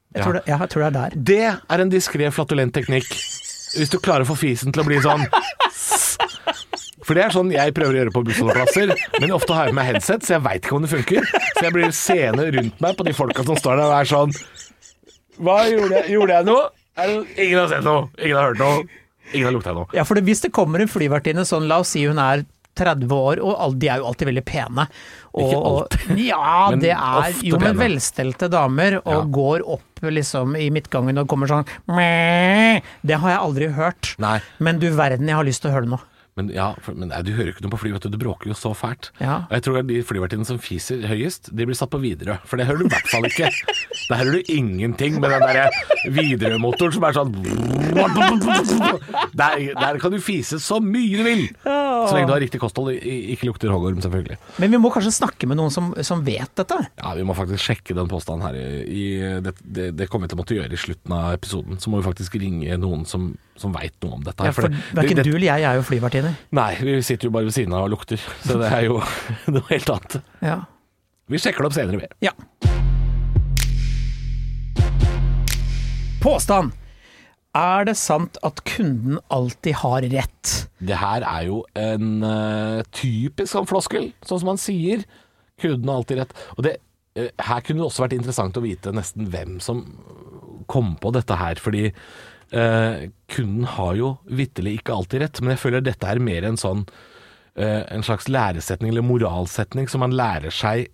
jeg 0.09 0.23
tror, 0.25 0.33
det, 0.33 0.41
jeg 0.49 0.69
tror 0.73 0.81
det 0.81 0.87
er 0.87 0.95
der. 0.97 1.17
Det 1.29 1.41
er 1.45 1.81
en 1.83 1.91
diskré, 1.93 2.29
flatulent 2.33 2.73
teknikk. 2.73 3.11
Hvis 3.77 3.91
du 3.93 3.99
klarer 4.01 4.25
å 4.25 4.29
få 4.31 4.39
fisen 4.39 4.73
til 4.73 4.81
å 4.81 4.87
bli 4.87 4.97
sånn 5.03 5.21
For 7.09 7.17
det 7.17 7.23
er 7.25 7.33
sånn 7.33 7.47
jeg 7.49 7.73
prøver 7.73 7.95
å 7.95 7.99
gjøre 8.03 8.11
på 8.13 8.21
bussholdeplasser, 8.27 8.91
men 9.23 9.31
ofte 9.33 9.55
har 9.57 9.65
jeg 9.65 9.73
med 9.73 9.81
meg 9.81 9.87
headset, 9.95 10.21
så 10.27 10.35
jeg 10.35 10.43
veit 10.45 10.61
ikke 10.61 10.75
om 10.77 10.83
det 10.85 10.91
funker. 10.91 11.25
Så 11.57 11.63
jeg 11.65 11.73
blir 11.73 11.95
seende 11.97 12.45
rundt 12.53 12.83
meg 12.85 12.99
på 12.99 13.07
de 13.07 13.13
folka 13.17 13.45
som 13.47 13.57
står 13.57 13.79
der 13.81 13.87
og 13.89 13.95
er 13.97 14.09
sånn 14.11 14.35
Hva 15.41 15.55
gjorde 15.71 16.03
jeg? 16.03 16.11
Gjorde 16.13 16.37
jeg 16.37 16.47
noe? 16.51 16.67
Ingen 17.39 17.57
har 17.63 17.71
sett 17.71 17.85
noe. 17.87 18.05
Ingen 18.21 18.37
har 18.37 18.51
hørt 18.51 18.61
noe. 18.61 18.83
Ingen 19.33 19.47
har 19.49 19.55
lukta 19.55 19.73
noe. 19.73 19.89
Ja, 19.97 20.05
for 20.05 20.19
det, 20.19 20.25
hvis 20.29 20.45
det 20.45 20.51
kommer 20.53 20.83
en 20.85 20.91
flyvertinne 20.91 21.45
sånn, 21.49 21.65
la 21.69 21.79
oss 21.81 21.95
si 21.95 22.03
hun 22.05 22.21
er 22.21 22.45
30 22.79 23.09
år, 23.11 23.41
og 23.43 23.75
de 23.81 23.89
er 23.91 23.99
jo 24.03 24.07
alltid 24.09 24.29
veldig 24.29 24.43
pene. 24.47 24.85
Og, 25.33 25.41
Ikke 25.41 25.63
alltid. 25.71 26.21
Ja, 26.29 26.53
det 26.77 26.93
er 26.93 27.41
jo 27.49 27.59
med 27.61 27.79
velstelte 27.79 28.49
damer, 28.53 28.99
og 29.01 29.15
Ja. 29.17 29.23
går 29.39 29.65
opp 29.65 30.03
liksom 30.05 30.53
i 30.59 30.69
midtgangen 30.73 31.17
og 31.19 31.27
kommer 31.31 31.49
sånn. 31.51 31.65
Det 31.89 33.17
har 33.23 33.33
jeg 33.33 33.41
aldri 33.41 33.67
hørt. 33.75 34.13
Nei. 34.21 34.37
Men 34.59 34.79
du 34.79 34.87
verden, 34.95 35.27
jeg 35.27 35.35
har 35.39 35.47
lyst 35.47 35.63
til 35.65 35.71
å 35.71 35.75
høre 35.75 35.89
det 35.89 35.95
nå. 35.97 36.01
Men, 36.37 36.49
ja, 36.53 36.69
for, 36.83 36.95
men 36.95 37.09
nei, 37.11 37.19
du 37.25 37.31
hører 37.33 37.51
jo 37.51 37.55
ikke 37.55 37.65
noe 37.65 37.73
på 37.73 37.79
fly, 37.81 37.91
vet 37.95 38.05
du. 38.05 38.11
Du 38.13 38.19
bråker 38.21 38.51
jo 38.51 38.55
så 38.57 38.71
fælt. 38.77 39.09
Ja. 39.19 39.41
Og 39.49 39.55
jeg 39.57 39.65
tror 39.65 39.81
de 39.89 39.97
flyvertinnene 40.07 40.47
som 40.47 40.59
fiser 40.61 41.01
høyest, 41.09 41.49
de 41.51 41.67
blir 41.67 41.77
satt 41.77 41.91
på 41.93 41.99
Widerøe. 42.03 42.37
For 42.47 42.61
det 42.61 42.67
hører 42.69 42.83
du 42.83 42.87
i 42.87 42.93
hvert 42.93 43.09
fall 43.11 43.27
ikke. 43.27 43.49
Der 44.09 44.21
hører 44.21 44.37
du 44.37 44.51
ingenting 44.53 45.17
med 45.19 45.33
den 45.33 45.43
derre 45.43 46.13
Widerøe-motoren 46.15 46.95
som 46.95 47.07
er 47.09 47.17
sånn 47.17 47.35
der, 49.39 49.55
der 49.75 49.99
kan 50.01 50.13
du 50.13 50.19
fise 50.23 50.59
så 50.63 50.79
mye 50.83 51.19
du 51.19 51.25
vil. 51.25 51.43
Så 52.07 52.15
lenge 52.15 52.27
du 52.29 52.33
har 52.33 52.39
riktig 52.43 52.59
kosthold, 52.61 52.93
ikke 53.01 53.47
lukter 53.49 53.71
hoggorm, 53.73 53.99
selvfølgelig. 54.03 54.37
Men 54.63 54.71
vi 54.71 54.79
må 54.79 54.91
kanskje 54.93 55.11
snakke 55.17 55.47
med 55.49 55.57
noen 55.59 55.73
som, 55.73 55.89
som 56.05 56.23
vet 56.23 56.51
dette? 56.55 56.77
Ja, 57.01 57.13
Vi 57.17 57.25
må 57.27 57.35
faktisk 57.35 57.63
sjekke 57.65 57.95
den 57.97 58.07
påstanden 58.11 58.45
her. 58.47 58.55
I, 58.55 58.85
i, 58.85 59.03
det, 59.43 59.53
det, 59.63 59.87
det 59.99 60.07
kommer 60.09 60.27
vi 60.27 60.33
til 60.33 60.39
å 60.39 60.41
måtte 60.43 60.55
gjøre 60.59 60.73
i 60.77 60.79
slutten 60.79 61.15
av 61.17 61.33
episoden. 61.35 61.79
Så 61.81 61.91
må 61.91 61.99
vi 61.99 62.07
faktisk 62.07 62.37
ringe 62.39 62.77
noen 62.79 63.03
som, 63.09 63.31
som 63.59 63.73
veit 63.75 63.95
noe 64.05 64.19
om 64.19 64.23
dette. 64.23 64.39
her, 64.43 64.53
Ja, 64.53 64.55
for 64.55 64.69
det- 64.69 64.83
Verken 64.95 65.19
det- 65.19 65.25
du 65.27 65.33
eller 65.35 65.47
jeg 65.49 65.67
er 65.71 65.75
jo 65.81 65.85
flyvertinner. 65.89 66.35
Nei, 66.51 66.71
vi 66.81 67.01
sitter 67.01 67.27
jo 67.27 67.31
bare 67.35 67.49
ved 67.49 67.53
siden 67.57 67.73
av 67.73 67.89
og 67.89 67.93
lukter. 67.97 68.21
Så 68.45 68.59
det 68.61 68.71
er 68.71 68.85
jo 68.87 69.01
noe 69.55 69.65
helt 69.69 69.89
annet. 69.95 70.19
Ja. 70.41 70.59
Vi 71.29 71.37
sjekker 71.37 71.61
det 71.65 71.69
opp 71.71 71.77
senere. 71.77 71.99
vi. 71.99 72.07
Ja. 72.29 72.31
Påstand! 76.21 76.71
Er 77.57 77.87
det 77.87 77.95
sant 77.97 78.37
at 78.45 78.61
kunden 78.67 79.17
alltid 79.33 79.79
har 79.81 80.05
rett? 80.11 80.51
Det 80.77 80.99
her 81.01 81.25
er 81.25 81.47
jo 81.47 81.63
en 81.79 82.21
uh, 82.21 82.85
typisk 82.93 83.55
sånn 83.55 83.69
floskel, 83.69 84.11
sånn 84.21 84.43
som 84.43 84.51
man 84.51 84.61
sier. 84.61 85.01
Kunden 85.59 85.89
har 85.89 86.03
alltid 86.03 86.21
rett. 86.21 86.35
Og 86.57 86.67
det, 86.67 86.75
uh, 87.17 87.31
her 87.47 87.63
kunne 87.65 87.81
det 87.81 87.87
også 87.87 88.05
vært 88.05 88.17
interessant 88.19 88.59
å 88.59 88.63
vite 88.65 88.93
nesten 88.93 89.31
hvem 89.33 89.57
som 89.65 89.81
kom 90.69 90.93
på 91.01 91.09
dette 91.15 91.39
her, 91.39 91.57
fordi 91.57 91.87
uh, 91.89 93.09
kunden 93.33 93.65
har 93.79 93.97
jo 93.97 94.11
vitterlig 94.29 94.77
ikke 94.79 94.99
alltid 94.99 95.25
rett, 95.25 95.41
men 95.41 95.55
jeg 95.55 95.63
føler 95.63 95.85
dette 95.85 96.05
er 96.05 96.21
mer 96.21 96.51
en 96.51 96.59
sånn 96.59 96.85
en 97.59 98.05
slags 98.05 98.29
læresetning 98.31 98.93
eller 98.93 99.03
moralsetning 99.03 99.89
som 99.91 99.99
man 99.99 100.13
lærer 100.15 100.53
seg 100.53 100.85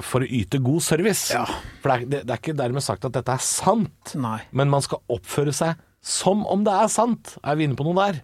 for 0.00 0.24
å 0.24 0.28
yte 0.28 0.58
god 0.64 0.82
service. 0.82 1.30
Ja. 1.34 1.44
For 1.82 1.90
det 1.90 1.94
er, 1.96 2.06
det, 2.06 2.20
det 2.26 2.32
er 2.34 2.40
ikke 2.40 2.56
dermed 2.56 2.82
sagt 2.82 3.04
at 3.04 3.12
dette 3.12 3.34
er 3.36 3.42
sant, 3.44 4.14
Nei. 4.16 4.38
men 4.56 4.70
man 4.72 4.80
skal 4.82 5.02
oppføre 5.12 5.52
seg 5.52 5.76
som 6.00 6.46
om 6.48 6.62
det 6.64 6.72
er 6.72 6.88
sant. 6.88 7.34
Er 7.44 7.56
vi 7.56 7.64
inne 7.68 7.76
på 7.76 7.84
noe 7.84 7.98
der? 8.00 8.22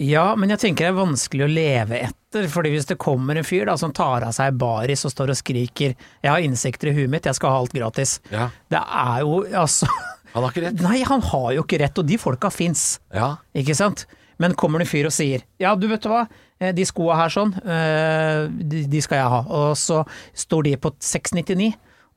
Ja, 0.00 0.30
men 0.38 0.48
jeg 0.48 0.58
tenker 0.62 0.86
det 0.86 0.92
er 0.94 1.00
vanskelig 1.02 1.44
å 1.44 1.50
leve 1.52 1.98
etter, 2.00 2.46
fordi 2.48 2.70
hvis 2.72 2.86
det 2.88 2.96
kommer 3.02 3.36
en 3.36 3.44
fyr 3.44 3.66
da 3.68 3.74
som 3.76 3.92
tar 3.92 4.24
av 4.24 4.32
seg 4.32 4.54
baris 4.56 5.04
og 5.04 5.12
står 5.12 5.34
og 5.34 5.36
skriker 5.36 5.92
'jeg 5.92 6.30
har 6.30 6.40
insekter 6.40 6.88
i 6.88 6.94
huet 6.96 7.10
mitt, 7.10 7.26
jeg 7.28 7.34
skal 7.34 7.50
ha 7.50 7.58
alt 7.58 7.74
gratis', 7.74 8.20
Ja. 8.30 8.48
det 8.70 8.78
er 8.80 9.20
jo 9.20 9.44
altså 9.52 9.86
Han 10.32 10.42
har 10.44 10.50
ikke 10.50 10.62
rett. 10.64 10.80
Nei, 10.80 11.02
han 11.04 11.20
har 11.20 11.52
jo 11.52 11.62
ikke 11.62 11.78
rett, 11.78 11.98
og 11.98 12.06
de 12.06 12.16
folka 12.16 12.48
fins, 12.50 13.00
Ja. 13.12 13.36
ikke 13.54 13.76
sant? 13.76 14.06
Men 14.38 14.54
kommer 14.54 14.78
det 14.78 14.86
en 14.88 14.92
fyr 14.98 15.04
og 15.04 15.12
sier 15.12 15.42
'ja, 15.60 15.74
du 15.76 15.86
vet 15.88 16.00
du 16.00 16.08
hva, 16.08 16.22
eh, 16.22 16.26
de 16.70 16.84
skoa 16.86 17.16
her 17.18 17.32
sånn, 17.34 17.54
eh, 17.66 18.46
de, 18.62 19.00
skal 19.02 19.18
jeg 19.18 19.32
ha', 19.32 19.46
og 19.50 19.72
så 19.78 20.04
står 20.44 20.68
de 20.68 20.76
på 20.78 20.94
699. 21.02 21.72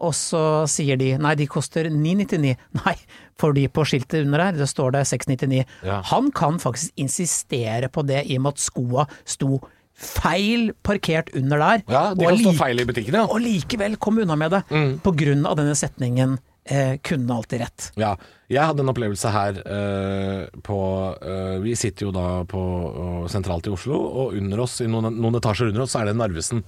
Og 0.06 0.12
så 0.12 0.68
sier 0.68 1.00
de 1.00 1.14
nei, 1.18 1.36
de 1.40 1.48
koster 1.48 1.88
999. 1.88 2.58
Nei, 2.82 2.96
for 3.40 3.56
de 3.56 3.64
på 3.72 3.86
skiltet 3.88 4.26
under 4.26 4.44
her, 4.44 4.58
det 4.58 4.68
står 4.68 4.92
det 4.98 5.06
699. 5.08 5.64
Ja. 5.88 6.02
Han 6.12 6.32
kan 6.36 6.60
faktisk 6.60 6.92
insistere 7.00 7.88
på 7.88 8.04
det 8.04 8.26
i 8.28 8.36
og 8.36 8.44
med 8.44 8.58
at 8.58 8.66
skoa 8.66 9.08
sto 9.24 9.62
feil 9.96 10.74
parkert 10.84 11.32
under 11.40 11.62
der. 11.64 11.86
Ja, 11.88 12.04
de 12.12 12.28
kan 12.28 12.42
stå 12.42 12.52
feil 12.60 12.84
i 12.84 12.88
butikken, 12.88 13.16
ja. 13.16 13.24
Og 13.32 13.40
likevel 13.40 13.96
komme 13.96 14.26
unna 14.26 14.36
med 14.36 14.52
det. 14.52 14.66
På 15.06 15.16
grunn 15.16 15.48
av 15.48 15.56
denne 15.62 15.78
setningen 15.80 16.36
eh, 16.66 16.98
'kunne 16.98 17.34
alltid 17.34 17.62
rett'. 17.62 17.92
Ja, 17.98 18.16
jeg 18.50 18.62
hadde 18.62 18.84
en 18.84 18.92
opplevelse 18.92 19.32
her 19.32 19.58
eh, 19.66 20.48
på 20.62 20.78
eh, 21.22 21.58
Vi 21.64 21.76
sitter 21.76 22.08
jo 22.08 22.12
da 22.12 22.44
på 22.50 22.62
eh, 22.92 23.28
sentralt 23.32 23.68
i 23.68 23.74
Oslo, 23.74 23.98
og 23.98 24.38
under 24.38 24.60
oss, 24.66 24.80
i 24.82 24.88
noen, 24.88 25.14
noen 25.22 25.40
etasjer 25.40 25.72
under 25.72 25.86
oss, 25.86 25.96
så 25.96 26.02
er 26.02 26.12
det 26.12 26.18
Narvesen. 26.20 26.64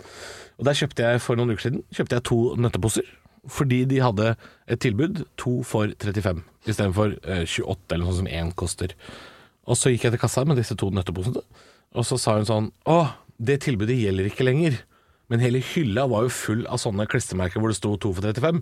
Og 0.58 0.66
der 0.66 0.78
kjøpte 0.78 1.06
jeg 1.06 1.22
for 1.22 1.38
noen 1.38 1.54
uker 1.54 1.68
siden 1.68 1.84
kjøpte 1.94 2.18
jeg 2.18 2.28
to 2.30 2.42
nøtteposer. 2.58 3.08
Fordi 3.48 3.86
de 3.88 4.02
hadde 4.04 4.34
et 4.68 4.82
tilbud, 4.84 5.24
to 5.40 5.62
for 5.64 5.88
35, 6.04 6.44
istedenfor 6.68 7.16
eh, 7.24 7.46
28 7.48 7.96
eller 7.96 8.06
noe 8.06 8.18
som 8.18 8.28
én 8.28 8.52
koster. 8.58 8.96
Og 9.68 9.78
så 9.80 9.92
gikk 9.94 10.08
jeg 10.08 10.16
til 10.16 10.24
kassa 10.24 10.44
med 10.48 10.60
disse 10.60 10.76
to 10.80 10.90
nøtteposene, 10.92 11.44
og 11.98 12.06
så 12.06 12.18
sa 12.20 12.36
hun 12.36 12.48
sånn 12.48 12.68
Å, 12.90 12.98
det 13.40 13.62
tilbudet 13.64 13.96
gjelder 13.96 14.28
ikke 14.30 14.46
lenger. 14.48 14.82
Men 15.32 15.44
hele 15.44 15.60
hylla 15.74 16.06
var 16.08 16.26
jo 16.26 16.34
full 16.34 16.66
av 16.72 16.80
sånne 16.80 17.08
klistremerker 17.10 17.60
hvor 17.60 17.72
det 17.72 17.80
sto 17.80 17.94
to 18.00 18.14
for 18.16 18.24
35. 18.24 18.62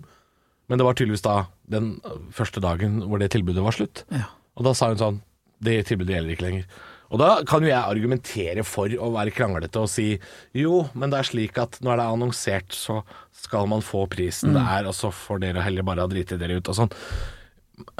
Men 0.66 0.80
det 0.80 0.86
var 0.86 0.98
tydeligvis 0.98 1.24
da 1.26 1.36
den 1.70 1.94
første 2.34 2.62
dagen 2.62 3.00
hvor 3.06 3.22
det 3.22 3.30
tilbudet 3.34 3.64
var 3.64 3.76
slutt. 3.76 4.04
Ja. 4.14 4.28
Og 4.56 4.66
da 4.66 4.72
sa 4.76 4.90
hun 4.90 5.00
sånn 5.00 5.22
Det 5.62 5.78
tilbudet 5.88 6.16
gjelder 6.16 6.34
ikke 6.34 6.46
lenger. 6.46 6.66
Og 7.14 7.20
da 7.22 7.28
kan 7.46 7.62
jo 7.62 7.70
jeg 7.70 7.78
argumentere 7.78 8.64
for 8.66 8.90
å 8.90 9.12
være 9.14 9.32
kranglete 9.34 9.78
og 9.78 9.90
si 9.90 10.16
jo, 10.58 10.80
men 10.98 11.12
det 11.12 11.20
er 11.20 11.28
slik 11.28 11.60
at 11.62 11.78
når 11.84 12.00
det 12.00 12.02
er 12.04 12.16
annonsert, 12.16 12.74
så 12.74 12.98
skal 13.44 13.68
man 13.70 13.84
få 13.84 14.04
prisen 14.10 14.56
det 14.56 14.64
er, 14.64 14.88
og 14.90 14.96
så 14.96 15.12
får 15.14 15.44
dere 15.44 15.62
heller 15.62 15.86
bare 15.86 16.02
ha 16.02 16.10
driti 16.10 16.38
dere 16.40 16.58
ut 16.58 16.72
og 16.72 16.78
sånn. 16.80 16.90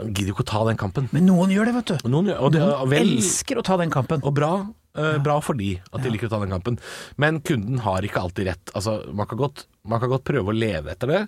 Gidder 0.00 0.32
ikke 0.32 0.42
å 0.42 0.48
ta 0.50 0.64
den 0.66 0.80
kampen. 0.80 1.06
Men 1.14 1.28
noen 1.28 1.52
gjør 1.54 1.70
det, 1.70 1.76
vet 1.78 1.92
du. 1.92 2.10
Noen, 2.10 2.32
og 2.34 2.50
det, 2.54 2.64
vel, 2.90 3.14
Elsker 3.18 3.60
å 3.60 3.64
ta 3.66 3.76
den 3.78 3.92
kampen. 3.94 4.24
og 4.24 4.34
bra, 4.34 4.52
eh, 4.96 5.18
bra 5.22 5.38
for 5.44 5.58
de 5.58 5.76
at 5.92 6.02
de 6.02 6.12
liker 6.12 6.30
å 6.30 6.34
ta 6.34 6.40
den 6.42 6.54
kampen. 6.56 6.80
Men 7.20 7.42
kunden 7.46 7.84
har 7.84 8.02
ikke 8.02 8.24
alltid 8.24 8.50
rett. 8.50 8.72
Altså, 8.74 8.98
man, 9.12 9.28
kan 9.30 9.38
godt, 9.38 9.66
man 9.84 10.02
kan 10.02 10.10
godt 10.10 10.26
prøve 10.26 10.50
å 10.50 10.56
leve 10.56 10.96
etter 10.96 11.12
det, 11.12 11.22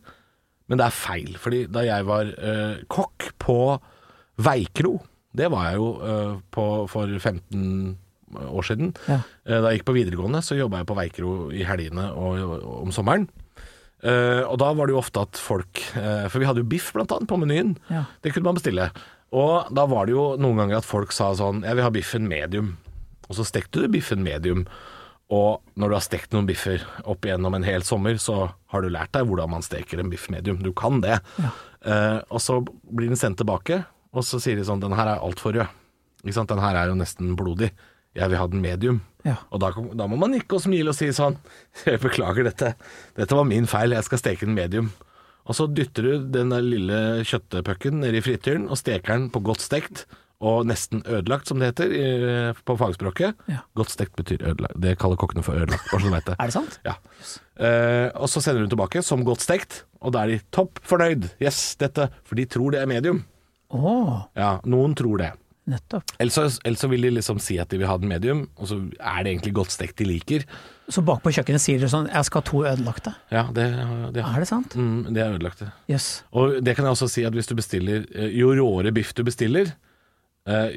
men 0.69 0.81
det 0.81 0.87
er 0.87 0.95
feil. 0.97 1.37
Fordi 1.41 1.63
da 1.73 1.85
jeg 1.87 2.07
var 2.09 2.33
eh, 2.37 2.83
kokk 2.93 3.31
på 3.41 3.59
Veikro, 4.45 4.99
det 5.39 5.49
var 5.53 5.71
jeg 5.71 5.81
jo 5.81 5.89
eh, 6.05 6.37
på, 6.55 6.67
for 6.93 7.19
15 7.19 7.97
år 8.37 8.67
siden. 8.69 8.93
Ja. 9.09 9.21
Eh, 9.49 9.59
da 9.59 9.73
jeg 9.73 9.81
gikk 9.81 9.89
på 9.91 9.97
videregående, 9.97 10.43
så 10.45 10.59
jobba 10.59 10.83
jeg 10.83 10.91
på 10.91 10.97
Veikro 10.99 11.35
i 11.55 11.65
helgene 11.67 12.11
og, 12.13 12.41
og 12.45 12.67
om 12.85 12.95
sommeren. 12.95 13.29
Eh, 13.99 14.43
og 14.45 14.59
da 14.63 14.71
var 14.77 14.87
det 14.87 14.95
jo 14.95 15.01
ofte 15.01 15.25
at 15.27 15.39
folk 15.43 15.81
eh, 15.99 16.29
For 16.31 16.39
vi 16.39 16.47
hadde 16.47 16.63
jo 16.63 16.69
biff 16.71 16.93
blant 16.95 17.11
annet 17.15 17.31
på 17.31 17.39
menyen. 17.41 17.73
Ja. 17.91 18.05
Det 18.23 18.35
kunne 18.35 18.47
man 18.53 18.61
bestille. 18.61 18.91
Og 19.35 19.73
da 19.75 19.85
var 19.91 20.07
det 20.07 20.15
jo 20.15 20.29
noen 20.41 20.61
ganger 20.63 20.79
at 20.79 20.87
folk 20.89 21.11
sa 21.13 21.33
sånn 21.37 21.65
Jeg 21.67 21.77
vil 21.77 21.85
ha 21.85 21.91
biffen 21.93 22.29
medium. 22.31 22.77
Og 23.29 23.37
så 23.41 23.45
stekte 23.49 23.83
du 23.83 23.91
biffen 23.93 24.23
medium. 24.25 24.65
Og 25.29 25.61
når 25.77 25.91
du 25.91 25.97
har 25.99 26.05
stekt 26.05 26.33
noen 26.33 26.47
biffer 26.49 26.85
opp 27.05 27.27
igjennom 27.27 27.59
en 27.59 27.67
hel 27.67 27.85
sommer, 27.85 28.17
så 28.21 28.47
har 28.73 28.85
du 28.85 28.89
lært 28.93 29.13
deg 29.13 29.29
hvordan 29.29 29.53
man 29.53 29.65
steker 29.65 30.01
en 30.01 30.09
biff 30.13 30.29
medium. 30.33 30.63
Du 30.65 30.73
kan 30.77 31.03
det. 31.05 31.19
Eh, 31.39 32.19
og 32.33 32.41
så 32.41 32.63
blir 32.65 33.11
den 33.11 33.21
sendt 33.21 33.41
tilbake, 33.43 33.83
og 34.17 34.25
så 34.25 34.41
sier 34.41 34.57
de 34.57 34.65
sånn 34.65 34.81
Den 34.81 34.97
her 34.97 35.13
er 35.13 35.25
altfor 35.25 35.53
rød. 35.57 35.77
Ikke 36.25 36.35
sant? 36.39 36.51
Den 36.51 36.63
her 36.65 36.79
er 36.81 36.89
jo 36.91 36.97
nesten 36.99 37.37
blodig. 37.39 37.71
Jeg 38.17 38.33
vil 38.33 38.41
ha 38.41 38.47
den 38.51 38.65
medium. 38.65 39.03
Ja. 39.27 39.37
Og 39.53 39.61
da, 39.61 39.71
da 40.01 40.07
må 40.09 40.17
man 40.19 40.33
nikke 40.33 40.57
og 40.57 40.65
smile 40.65 40.95
og 40.95 40.97
si 40.97 41.11
sånn 41.13 41.37
Jeg 41.89 42.01
beklager 42.03 42.49
dette. 42.49 42.73
Dette 43.19 43.37
var 43.37 43.47
min 43.47 43.69
feil. 43.71 43.93
Jeg 43.95 44.09
skal 44.09 44.23
steke 44.23 44.49
den 44.49 44.57
medium. 44.57 44.89
Og 45.49 45.57
så 45.57 45.69
dytter 45.69 46.05
du 46.05 46.25
den 46.33 46.53
der 46.53 46.65
lille 46.65 46.99
kjøttpucken 47.29 48.03
ned 48.03 48.17
i 48.17 48.25
frityren 48.25 48.67
og 48.69 48.81
steker 48.81 49.15
den 49.15 49.29
på 49.33 49.45
godt 49.45 49.65
stekt 49.65 50.07
og 50.41 50.67
nesten 50.71 51.01
ødelagt, 51.03 51.49
som 51.51 51.59
det 51.59 51.73
heter 51.73 52.55
på 52.65 52.77
fagspråket. 52.79 53.35
Ja. 53.51 53.63
Godt 53.75 53.91
stekt 53.91 54.15
betyr 54.17 54.45
ødelagt. 54.53 54.77
Det 54.81 54.97
kaller 54.99 55.19
kokkene 55.19 55.43
for 55.43 55.59
ødelagt, 55.59 55.89
bare 55.91 56.01
så 56.01 56.07
du 56.07 56.15
det. 56.15 56.37
Er 56.39 56.47
det 56.47 56.55
sant? 56.55 56.79
Ja. 56.87 56.95
Uh, 57.59 58.07
og 58.23 58.29
så 58.31 58.41
sender 58.45 58.63
hun 58.63 58.71
tilbake 58.71 59.03
som 59.03 59.25
godt 59.27 59.43
stekt, 59.43 59.81
og 60.01 60.13
da 60.15 60.23
er 60.23 60.37
de 60.37 60.39
topp 60.55 60.79
fornøyd. 60.87 61.27
Yes, 61.43 61.75
dette. 61.81 62.07
For 62.25 62.39
de 62.39 62.45
tror 62.47 62.71
det 62.77 62.81
er 62.85 62.87
medium. 62.87 63.25
Oh. 63.75 64.21
Ja, 64.39 64.59
noen 64.65 64.95
tror 64.97 65.19
det. 65.19 65.33
nettopp. 65.69 66.15
Ellers 66.23 66.61
ellers 66.65 66.85
vil 66.89 67.03
de 67.05 67.11
liksom 67.19 67.37
si 67.45 67.59
at 67.61 67.69
de 67.69 67.77
vil 67.83 67.87
ha 67.91 67.99
den 68.01 68.09
medium, 68.09 68.47
og 68.57 68.71
så 68.71 68.79
er 68.97 69.19
det 69.27 69.35
egentlig 69.35 69.53
godt 69.59 69.75
stekt 69.75 69.99
de 70.01 70.07
liker. 70.09 70.47
Så 70.89 71.03
bak 71.05 71.21
på 71.21 71.29
kjøkkenet 71.35 71.61
sier 71.61 71.77
dere 71.83 71.91
sånn 71.93 72.09
'jeg 72.09 72.25
skal 72.25 72.41
ha 72.41 72.47
to 72.49 72.59
ødelagte'. 72.65 73.13
Ja, 73.31 73.43
det, 73.53 73.67
det, 74.15 74.23
Er 74.25 74.39
det 74.41 74.49
sant? 74.49 74.73
mm, 74.75 75.13
det 75.13 75.21
er 75.21 75.35
ødelagte. 75.37 75.73
Yes. 75.91 76.23
Og 76.33 76.65
det 76.65 76.75
kan 76.77 76.87
jeg 76.87 76.93
også 76.97 77.11
si 77.11 77.25
at 77.25 77.35
hvis 77.35 77.47
du 77.51 77.55
bestiller 77.55 78.07
eh, 78.15 78.31
Jo 78.39 78.55
råere 78.57 78.95
biff 78.95 79.13
du 79.13 79.23
bestiller, 79.25 79.67
eh, 79.67 79.73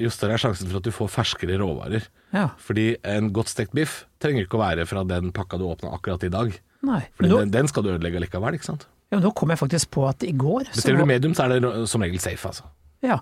jo 0.01 0.09
større 0.11 0.35
er 0.35 0.41
sjansen 0.43 0.67
for 0.71 0.81
at 0.81 0.87
du 0.87 0.91
får 0.95 1.11
ferskere 1.13 1.55
råvarer. 1.61 2.07
Ja. 2.35 2.49
Fordi 2.59 2.89
en 3.07 3.29
godt 3.35 3.51
stekt 3.51 3.75
biff 3.77 4.01
trenger 4.23 4.45
ikke 4.45 4.59
å 4.59 4.63
være 4.63 4.85
fra 4.89 5.03
den 5.07 5.31
pakka 5.35 5.59
du 5.61 5.65
åpna 5.69 5.93
akkurat 5.95 6.23
i 6.27 6.31
dag. 6.33 6.51
Nei. 6.87 7.01
Fordi 7.17 7.29
nå, 7.31 7.39
den, 7.45 7.53
den 7.53 7.69
skal 7.71 7.85
du 7.85 7.91
ødelegge 7.93 8.19
likevel, 8.23 8.57
ikke 8.57 8.67
sant. 8.71 8.87
ja, 9.11 9.17
men 9.19 9.25
nå 9.27 9.31
kom 9.37 9.51
jeg 9.53 9.59
faktisk 9.61 9.91
på 9.93 10.05
at 10.09 10.23
i 10.27 10.31
går 10.33 10.69
Bestiller 10.73 11.03
du 11.03 11.09
medium, 11.09 11.33
så 11.37 11.45
er 11.45 11.59
det 11.59 11.71
som 11.91 12.03
regel 12.03 12.19
safe, 12.23 12.47
altså. 12.51 12.67
Ja, 13.01 13.17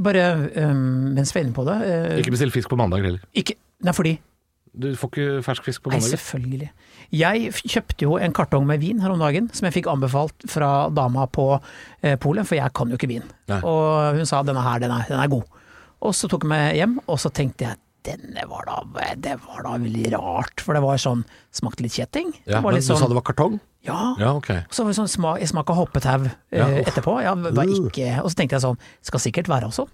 bare 0.00 0.22
um, 0.70 1.12
mens 1.16 1.34
vi 1.34 1.40
er 1.40 1.44
inne 1.44 1.56
på 1.56 1.64
det 1.68 1.74
uh, 1.84 2.14
Ikke 2.16 2.32
bestill 2.32 2.52
fisk 2.54 2.70
på 2.72 2.78
mandag 2.80 3.04
heller. 3.04 3.24
ikke, 3.36 3.58
Nei, 3.84 3.92
fordi 3.92 4.14
Du 4.72 4.86
får 4.96 5.10
ikke 5.12 5.26
fersk 5.44 5.66
fisk 5.68 5.82
på 5.84 5.92
mandag? 5.92 6.06
Nei, 6.06 6.14
selvfølgelig. 6.16 6.70
Jeg 7.18 7.52
kjøpte 7.74 8.06
jo 8.06 8.16
en 8.22 8.34
kartong 8.36 8.64
med 8.68 8.80
vin 8.84 9.00
her 9.04 9.12
om 9.12 9.20
dagen, 9.20 9.50
som 9.56 9.66
jeg 9.68 9.76
fikk 9.80 9.88
anbefalt 9.92 10.44
fra 10.48 10.70
dama 10.94 11.24
på 11.32 11.46
eh, 11.56 12.16
polet, 12.20 12.46
for 12.48 12.56
jeg 12.60 12.72
kan 12.76 12.92
jo 12.92 12.98
ikke 13.00 13.08
vin. 13.10 13.24
Nei. 13.50 13.58
Og 13.66 14.18
hun 14.20 14.28
sa 14.28 14.40
denne 14.46 14.62
her, 14.64 14.80
den 14.84 14.92
er, 14.94 15.06
den 15.08 15.20
er 15.20 15.32
god. 15.32 15.57
Og 16.04 16.14
så 16.14 16.30
tok 16.30 16.46
jeg 16.46 16.52
meg 16.52 16.78
hjem, 16.78 16.98
og 17.06 17.18
så 17.20 17.30
tenkte 17.34 17.66
jeg 17.66 17.80
denne 18.06 18.44
var 18.48 18.64
da, 18.68 18.76
det 19.18 19.34
var 19.44 19.64
da 19.66 19.74
veldig 19.82 20.12
rart, 20.14 20.62
for 20.64 20.76
det 20.78 20.82
var 20.84 21.00
sånn, 21.02 21.24
smakte 21.52 21.84
litt 21.84 21.96
kjetting. 21.98 22.30
Ja, 22.46 22.62
men 22.62 22.78
sånn, 22.78 22.80
du 22.80 22.86
sa 22.86 22.98
sånn, 23.02 23.10
det 23.12 23.18
var 23.18 23.26
kartong? 23.26 23.58
ja. 23.86 24.14
Ja, 24.20 24.32
ok. 24.36 24.50
Så 24.70 24.84
var 24.84 24.92
det 24.92 24.98
sånn 24.98 25.10
smak, 25.10 25.42
smak 25.50 25.70
av 25.72 25.78
hoppetau 25.80 26.26
eh, 26.26 26.32
Ja, 26.58 26.68
etterpå. 26.82 27.18
Ja, 27.24 27.34
var 27.36 27.70
ikke, 27.72 28.10
og 28.22 28.30
så 28.30 28.38
tenkte 28.38 28.58
jeg 28.58 28.64
sånn, 28.64 28.78
skal 29.06 29.22
sikkert 29.22 29.50
være 29.50 29.70
sånn. 29.74 29.90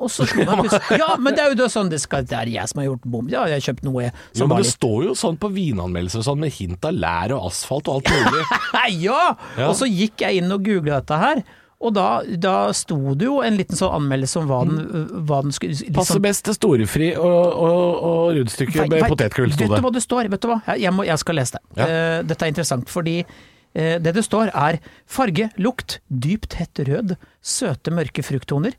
Og 0.00 0.08
så 0.12 0.24
slo 0.28 0.44
meg 0.48 0.62
plutselig 0.62 1.00
Ja, 1.00 1.10
men 1.20 1.36
det 1.36 1.44
er 1.44 1.52
jo 1.52 1.58
det 1.60 1.68
sånn, 1.74 1.90
det, 1.92 2.00
skal, 2.00 2.24
det 2.28 2.36
er 2.38 2.50
jeg 2.54 2.70
som 2.72 2.80
har 2.80 2.88
gjort 2.88 3.06
bom. 3.12 3.30
Ja, 3.32 3.44
jeg 3.50 3.60
har 3.60 3.66
kjøpt 3.68 3.84
noe 3.86 4.06
Jo, 4.08 4.46
men 4.46 4.54
det 4.56 4.64
litt 4.64 4.74
står 4.78 5.08
jo 5.10 5.16
sånn 5.18 5.38
på 5.40 5.50
vinanmeldelser 5.52 6.24
sånn, 6.26 6.40
med 6.40 6.54
hint 6.56 6.86
av 6.88 6.96
lær 6.96 7.36
og 7.36 7.50
asfalt 7.50 7.90
og 7.90 8.00
alt 8.00 8.12
mulig. 8.14 8.44
ja! 9.06 9.22
Ja. 9.58 9.68
Og 9.68 9.74
så 9.78 9.88
gikk 9.90 10.24
jeg 10.24 10.40
inn 10.40 10.52
og 10.54 10.64
googla 10.64 11.02
dette 11.02 11.20
her, 11.20 11.42
og 11.80 11.94
da, 11.96 12.06
da 12.36 12.54
sto 12.76 13.14
det 13.16 13.24
jo 13.24 13.38
en 13.44 13.54
liten 13.56 13.78
sånn 13.78 13.94
anmeldelse 14.02 14.42
om 14.42 14.48
hva 14.50 14.58
den, 14.68 14.80
hva 15.28 15.38
den 15.46 15.54
skulle 15.56 15.72
liksom, 15.72 15.94
Passer 15.96 16.20
best 16.20 16.44
til 16.44 16.56
storefri 16.58 17.08
og, 17.16 17.46
og, 17.56 18.02
og 18.04 18.24
rundstykke 18.36 18.84
med 18.84 19.06
potetgull, 19.08 19.54
sto 19.54 19.64
Vet 19.64 19.80
du 19.80 19.86
hva 19.86 19.92
det 19.94 20.02
står? 20.04 20.28
Vet 20.34 20.44
du 20.44 20.50
hva? 20.50 20.58
Jeg, 20.76 20.92
må, 20.92 21.06
jeg 21.08 21.22
skal 21.22 21.40
lese 21.40 21.56
det. 21.56 21.62
Ja. 21.80 21.86
Uh, 21.88 22.18
dette 22.28 22.44
er 22.44 22.52
interessant, 22.52 22.92
fordi 22.92 23.16
uh, 23.24 23.96
det 24.04 24.12
det 24.18 24.26
står 24.28 24.52
er 24.52 24.80
farge, 25.08 25.48
lukt, 25.56 25.98
dypt 26.12 26.58
hett 26.60 26.84
rød, 26.90 27.16
søte 27.40 27.96
mørke 27.96 28.26
frukttoner, 28.28 28.76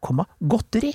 komma, 0.00 0.24
godteri. 0.40 0.94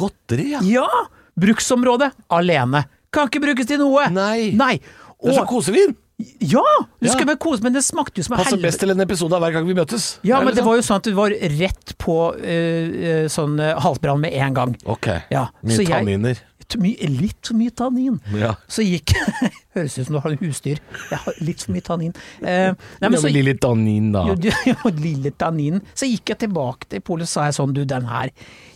Godteri, 0.00 0.54
ja. 0.56 0.64
Ja! 0.64 1.06
Bruksområde 1.38 2.08
alene. 2.34 2.86
Kan 3.14 3.28
ikke 3.28 3.44
brukes 3.44 3.68
til 3.68 3.84
noe! 3.84 4.08
Nei. 4.16 4.54
Nei. 4.56 4.76
Det 4.80 5.28
er 5.28 5.42
så 5.42 5.44
Og, 5.44 5.52
kosevin! 5.52 5.92
Ja! 6.18 6.64
Du 6.98 7.06
Ja. 7.06 7.12
skulle 7.12 7.26
vel 7.30 7.38
kose, 7.38 7.62
men 7.62 7.72
det 7.76 7.84
smakte 7.86 8.18
jo 8.18 8.26
som 8.26 8.36
Passer 8.36 8.58
best 8.58 8.80
til 8.82 8.90
en 8.90 9.00
episode 9.04 9.32
av 9.36 9.42
hver 9.44 9.52
gang 9.54 9.66
vi 9.68 9.74
møtes. 9.78 10.18
Ja, 10.26 10.40
men 10.42 10.54
det 10.56 10.64
var 10.66 10.74
jo 10.78 10.82
sånn 10.82 10.98
at 10.98 11.06
du 11.06 11.12
var 11.14 11.30
rett 11.30 11.94
på 12.02 12.18
eh, 12.42 13.22
eh, 13.22 13.26
sånn 13.30 13.58
uh, 13.62 13.76
halsbrann 13.84 14.20
med 14.20 14.34
en 14.34 14.54
gang. 14.56 14.76
Ok. 14.84 15.06
Ja, 15.30 15.48
Mye 15.62 15.76
så 15.76 15.84
jeg- 15.86 15.94
tanniner. 15.94 16.44
T- 16.68 16.76
litt 17.08 17.46
for 17.48 17.56
mye 17.56 17.70
tannin. 17.72 18.18
Ja. 18.36 18.50
Så 18.68 18.82
gikk 18.84 19.14
Høres 19.74 19.94
ut 19.96 20.04
som 20.04 20.18
du 20.18 20.20
har 20.20 20.34
en 20.34 20.40
husdyr. 20.42 20.76
Jeg 21.08 21.18
har 21.22 21.38
litt 21.40 21.62
for 21.64 21.72
mye 21.72 21.80
tannin. 21.86 22.12
Uh, 22.42 22.74
nei, 23.00 23.08
men 23.08 23.16
så, 23.22 23.30
lille 23.32 23.54
tannin, 23.56 24.10
da. 24.12 24.26
jo, 24.28 24.52
jo, 24.74 24.90
lille 24.98 25.30
tannin. 25.40 25.80
Så 25.96 26.04
gikk 26.10 26.34
jeg 26.34 26.42
tilbake 26.44 26.90
til 26.92 27.00
polet 27.00 27.24
og 27.24 27.30
sa 27.32 27.46
jeg 27.48 27.56
sånn, 27.56 27.72
du 27.72 27.84
den 27.88 28.04
her, 28.10 28.34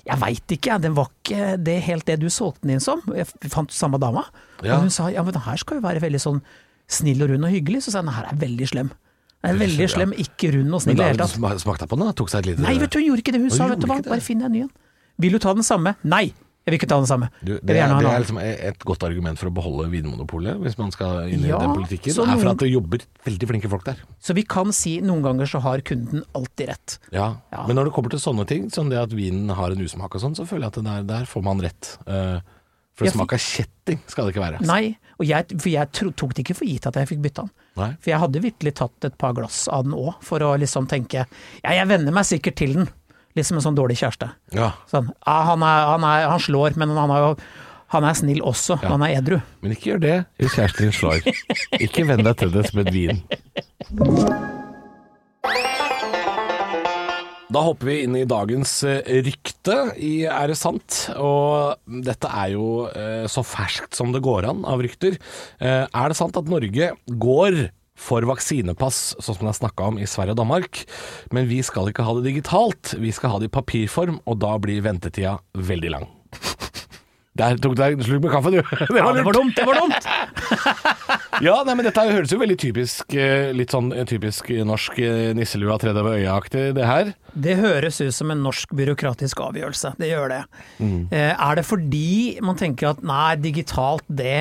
jeg 0.08 0.20
veit 0.22 0.54
ikke, 0.56 0.70
jeg, 0.72 0.84
den 0.86 0.94
var 0.96 1.10
ikke 1.10 1.50
det 1.60 1.76
helt 1.84 2.06
det 2.08 2.16
du 2.22 2.30
solgte 2.32 2.62
den 2.64 2.78
inn 2.78 2.80
som. 2.80 3.02
Jeg 3.12 3.28
fant 3.52 3.74
samme 3.76 4.00
dama. 4.00 4.24
Ja. 4.62 4.78
Og 4.78 4.86
hun 4.86 4.94
sa 4.94 5.10
ja, 5.12 5.20
men 5.26 5.34
den 5.36 5.44
her 5.44 5.60
skal 5.60 5.82
jo 5.82 5.84
være 5.84 6.00
veldig 6.06 6.22
sånn 6.22 6.40
snill 6.94 7.24
og 7.24 7.32
rund 7.32 7.48
og 7.48 7.54
hyggelig, 7.54 7.82
så 7.86 7.94
sa 7.94 8.02
jeg 8.02 8.12
at 8.12 8.18
her 8.20 8.30
er 8.32 8.38
veldig 8.44 8.68
slem. 8.70 8.92
Er 9.42 9.58
veldig 9.58 9.88
slem, 9.90 10.14
ikke 10.22 10.52
rund 10.54 10.78
og 10.78 10.84
snill 10.84 10.94
i 10.94 11.02
det 11.02 11.10
hele 11.14 11.26
tatt. 11.26 11.64
smakte 11.64 11.90
på 11.90 11.98
den, 11.98 12.06
da? 12.06 12.14
Tok 12.18 12.30
seg 12.30 12.44
et 12.44 12.52
lite 12.52 12.62
Nei, 12.62 12.76
vet 12.78 12.94
du, 12.94 13.00
hun 13.00 13.08
gjorde 13.10 13.24
ikke 13.24 13.34
det. 13.34 13.42
Hun 13.42 13.54
sa 13.54 13.68
vet 13.72 13.82
du 13.82 13.88
hva, 13.90 13.98
bare 14.06 14.22
finn 14.22 14.42
deg 14.42 14.50
en 14.50 14.56
ny 14.56 14.64
en. 14.68 14.72
Vil 15.22 15.34
du 15.34 15.42
ta 15.42 15.54
den 15.56 15.66
samme? 15.66 15.96
Nei, 16.06 16.28
jeg 16.62 16.70
vil 16.70 16.78
ikke 16.78 16.88
ta 16.92 16.96
den 17.00 17.08
samme. 17.10 17.26
Du, 17.42 17.56
det, 17.58 17.74
er, 17.74 17.90
det 17.90 18.06
er 18.06 18.20
liksom 18.22 18.38
et 18.38 18.84
godt 18.86 19.02
argument 19.08 19.40
for 19.40 19.50
å 19.50 19.54
beholde 19.54 19.88
Vinmonopolet, 19.90 20.60
hvis 20.62 20.76
man 20.78 20.92
skal 20.94 21.26
inn 21.26 21.42
i 21.42 21.50
Ja, 21.50 21.58
den 21.58 21.74
politikken, 21.74 22.14
så 22.14 22.22
er 22.22 22.38
for 22.38 22.52
at 22.52 22.62
det 22.62 22.68
jobber 22.70 23.02
veldig 23.26 23.48
flinke 23.50 23.70
folk 23.72 23.82
der. 23.88 23.98
Så 24.22 24.36
vi 24.38 24.44
kan 24.46 24.70
si 24.76 24.92
noen 25.02 25.24
ganger 25.26 25.50
så 25.50 25.58
har 25.64 25.82
kunden 25.82 26.22
alltid 26.38 26.70
rett. 26.70 26.96
Ja. 27.10 27.32
Ja. 27.50 27.64
Men 27.66 27.80
når 27.80 27.90
det 27.90 27.94
kommer 27.96 28.14
til 28.14 28.22
sånne 28.22 28.46
ting, 28.46 28.70
som 28.70 28.92
det 28.94 29.00
at 29.00 29.10
vinen 29.16 29.50
har 29.58 29.74
en 29.74 29.82
usmak 29.82 30.14
og 30.14 30.22
sånn, 30.22 30.38
så 30.38 30.46
føler 30.46 30.68
jeg 30.68 30.74
at 30.76 30.78
det 30.78 30.86
der, 30.86 31.08
der 31.10 31.26
får 31.32 31.46
man 31.50 31.64
rett. 31.66 31.96
Eh, 32.06 32.38
for 32.96 33.06
det 33.08 33.12
smaker 33.14 33.40
kjetting 33.40 34.00
skal 34.10 34.26
det 34.28 34.34
ikke 34.34 34.44
være. 34.44 34.62
Nei, 34.68 34.96
og 35.18 35.24
jeg, 35.28 35.46
for 35.56 35.70
jeg 35.72 35.90
tok 35.96 36.34
det 36.36 36.42
ikke 36.44 36.56
for 36.58 36.68
gitt 36.68 36.86
at 36.90 36.98
jeg 37.00 37.08
fikk 37.12 37.22
bytta 37.24 37.46
den. 37.46 37.52
Nei. 37.80 37.90
For 38.04 38.12
jeg 38.12 38.20
hadde 38.20 38.42
virkelig 38.44 38.74
tatt 38.82 39.06
et 39.08 39.16
par 39.20 39.32
glass 39.38 39.62
av 39.72 39.86
den 39.86 39.94
òg, 39.96 40.14
for 40.24 40.44
å 40.44 40.52
liksom 40.60 40.88
tenke 40.90 41.22
ja, 41.24 41.72
jeg 41.72 41.88
venner 41.88 42.12
meg 42.12 42.28
sikkert 42.28 42.58
til 42.60 42.74
den. 42.76 42.88
Liksom 43.32 43.56
en 43.56 43.64
sånn 43.64 43.76
dårlig 43.78 43.96
kjæreste. 44.02 44.28
Ja. 44.52 44.74
Sånn, 44.90 45.06
ja, 45.24 45.36
han, 45.48 45.62
er, 45.64 45.86
han, 45.94 46.04
er, 46.04 46.26
han 46.34 46.42
slår, 46.44 46.76
men 46.76 46.92
han 46.98 47.14
er 47.14 47.22
jo 47.30 47.36
han 47.92 48.04
er 48.08 48.16
snill 48.16 48.40
også, 48.48 48.78
Ja. 48.80 48.88
han 48.94 49.02
er 49.04 49.18
edru. 49.18 49.38
Men 49.60 49.74
ikke 49.74 49.90
gjør 49.92 50.00
det 50.04 50.14
hvis 50.40 50.54
kjæresten 50.56 50.88
din 50.88 50.96
slår. 50.96 51.28
Ikke 51.80 52.06
venn 52.08 52.24
deg 52.24 52.38
til 52.40 52.52
det 52.54 52.64
som 52.70 52.80
et 52.84 52.92
vin. 52.92 53.20
Da 57.52 57.60
hopper 57.66 57.90
vi 57.90 57.98
inn 58.06 58.14
i 58.16 58.24
dagens 58.28 58.78
eh, 58.88 59.02
rykte 59.26 59.74
i 60.00 60.24
Er 60.24 60.48
det 60.48 60.56
sant? 60.56 61.02
Og 61.20 61.76
dette 62.06 62.30
er 62.30 62.54
jo 62.54 62.86
eh, 62.88 63.26
så 63.28 63.44
ferskt 63.44 63.98
som 63.98 64.14
det 64.14 64.22
går 64.24 64.46
an 64.48 64.62
av 64.68 64.80
rykter. 64.80 65.18
Eh, 65.60 65.84
er 65.84 66.08
det 66.08 66.16
sant 66.16 66.38
at 66.38 66.48
Norge 66.48 66.92
går 67.20 67.58
for 68.02 68.24
vaksinepass, 68.24 69.02
sånn 69.20 69.36
som 69.36 69.44
det 69.46 69.52
er 69.52 69.58
snakka 69.58 69.90
om 69.92 69.98
i 70.00 70.08
Sverige 70.08 70.32
og 70.32 70.40
Danmark, 70.40 70.80
men 71.36 71.44
vi 71.50 71.60
skal 71.62 71.90
ikke 71.90 72.06
ha 72.06 72.14
det 72.16 72.24
digitalt, 72.30 72.94
vi 72.98 73.12
skal 73.14 73.34
ha 73.34 73.42
det 73.42 73.50
i 73.50 73.52
papirform, 73.52 74.16
og 74.24 74.40
da 74.42 74.54
blir 74.62 74.80
ventetida 74.82 75.36
veldig 75.54 75.92
lang. 75.92 76.08
Der 77.38 77.60
tok 77.60 77.76
du 77.76 77.82
deg 77.82 77.98
en 77.98 78.04
slurk 78.04 78.24
med 78.24 78.32
kaffe, 78.32 78.50
du. 78.52 78.58
Det 78.92 78.96
Ja, 78.96 79.12
det 79.12 79.26
var 79.28 79.36
dumt, 79.36 79.54
det 79.56 79.68
var 79.68 79.82
dumt! 79.82 80.08
Ja, 81.42 81.54
nei, 81.66 81.74
men 81.74 81.86
dette 81.86 82.02
høres 82.06 82.30
jo 82.30 82.36
veldig 82.38 82.58
typisk 82.60 83.14
Litt 83.56 83.72
sånn 83.72 83.88
typisk 84.06 84.50
norsk 84.68 84.98
nisselua 85.34 85.78
tredje 85.80 86.04
ved 86.04 86.20
øya-aktig, 86.20 86.66
det 86.76 86.84
her. 86.86 87.14
Det 87.34 87.54
høres 87.56 88.00
ut 88.02 88.12
som 88.14 88.30
en 88.30 88.42
norsk 88.44 88.68
byråkratisk 88.76 89.40
avgjørelse, 89.40 89.94
det 89.98 90.10
gjør 90.10 90.28
det. 90.34 90.40
Mm. 90.78 91.08
Eh, 91.10 91.32
er 91.32 91.56
det 91.56 91.64
fordi 91.64 92.38
man 92.44 92.58
tenker 92.60 92.90
at 92.90 93.02
nei, 93.02 93.36
digitalt, 93.40 94.04
det 94.08 94.34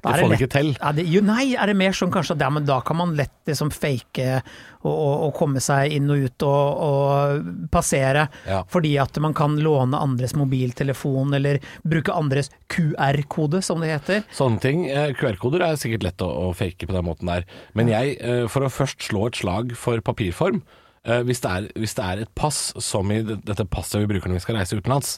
Det 0.00 0.14
får 0.14 0.28
vi 0.30 0.38
ikke 0.38 0.50
til. 0.54 0.70
Er 0.80 0.96
det, 0.96 1.04
jo, 1.10 1.20
nei, 1.20 1.50
er 1.54 1.66
det 1.68 1.76
mer 1.76 1.92
sånn 1.92 2.12
kanskje 2.14 2.36
at 2.38 2.44
ja, 2.46 2.48
men 2.54 2.64
da 2.68 2.80
kan 2.80 2.96
man 3.00 3.12
lett 3.18 3.34
liksom 3.48 3.70
fake 3.74 4.40
og, 4.82 4.92
og, 4.92 5.14
og 5.28 5.34
komme 5.36 5.60
seg 5.64 5.92
inn 5.98 6.08
og 6.12 6.24
ut 6.28 6.46
og, 6.48 6.82
og 6.88 7.68
passere, 7.74 8.28
Ja. 8.48 8.62
fordi 8.70 8.94
at 9.02 9.16
man 9.20 9.34
kan 9.36 9.56
låne 9.60 9.98
andres 10.00 10.34
mobiltelefon 10.38 11.34
eller 11.36 11.60
bruke 11.84 12.14
andres 12.14 12.50
QR-kode, 12.72 13.60
som 13.64 13.80
det 13.84 13.92
heter. 13.92 14.24
Sånne 14.34 14.60
ting. 14.62 14.86
eh, 14.90 15.12
QR-koder 15.18 15.64
er 15.66 15.76
sikkert 15.80 16.04
lett 16.08 16.24
å, 16.24 16.28
å 16.48 16.52
fake 16.56 16.86
på 16.88 16.94
den 16.96 17.04
måten 17.08 17.28
der. 17.30 17.44
Men 17.74 17.88
jeg, 17.92 18.16
eh, 18.20 18.46
for 18.48 18.64
å 18.66 18.72
først 18.72 19.02
slå 19.10 19.26
et 19.28 19.40
slag 19.40 19.74
for 19.76 20.00
papirform 20.04 20.62
hvis 21.04 21.40
det, 21.44 21.50
er, 21.50 21.68
hvis 21.78 21.94
det 21.96 22.04
er 22.04 22.22
et 22.24 22.32
pass, 22.36 22.72
som 22.84 23.10
i 23.14 23.22
dette 23.22 23.64
passet 23.70 24.02
vi 24.02 24.08
bruker 24.10 24.28
når 24.28 24.40
vi 24.40 24.44
skal 24.44 24.58
reise 24.58 24.76
utenlands 24.76 25.14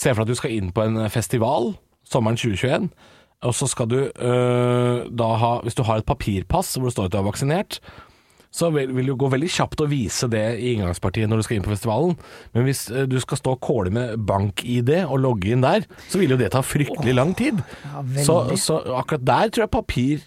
Se 0.00 0.12
for 0.14 0.22
deg 0.22 0.28
at 0.28 0.32
du 0.32 0.38
skal 0.38 0.54
inn 0.54 0.70
på 0.72 0.84
en 0.86 1.00
festival 1.12 1.74
sommeren 2.08 2.38
2021. 2.38 2.90
Og 3.46 3.56
så 3.56 3.68
skal 3.70 3.88
du 3.88 3.98
øh, 4.04 5.08
da 5.08 5.32
ha 5.40 5.50
Hvis 5.64 5.78
du 5.78 5.82
har 5.88 6.00
et 6.00 6.08
papirpass 6.08 6.76
hvor 6.76 6.90
det 6.90 6.96
står 6.96 7.08
at 7.08 7.14
du 7.14 7.18
er 7.20 7.28
vaksinert, 7.28 7.80
så 8.50 8.66
vil, 8.74 8.90
vil 8.96 9.06
det 9.12 9.14
gå 9.18 9.28
veldig 9.30 9.48
kjapt 9.54 9.82
å 9.84 9.86
vise 9.86 10.26
det 10.26 10.42
i 10.58 10.72
inngangspartiet 10.74 11.30
når 11.30 11.38
du 11.38 11.46
skal 11.46 11.56
inn 11.56 11.64
på 11.64 11.70
festivalen. 11.70 12.16
Men 12.56 12.66
hvis 12.66 12.88
øh, 12.90 13.06
du 13.08 13.16
skal 13.22 13.38
stå 13.38 13.54
og 13.54 13.62
kåle 13.62 13.92
med 13.94 14.24
bank-ID 14.26 14.90
og 15.04 15.20
logge 15.22 15.52
inn 15.54 15.62
der, 15.62 15.86
så 16.10 16.18
vil 16.18 16.34
jo 16.34 16.40
det 16.40 16.50
ta 16.56 16.64
fryktelig 16.66 17.14
lang 17.14 17.30
tid. 17.38 17.62
Ja, 17.86 18.02
så, 18.26 18.40
så 18.58 18.80
akkurat 18.98 19.28
der 19.28 19.54
tror 19.54 19.66
jeg 19.66 19.74
papir 19.76 20.26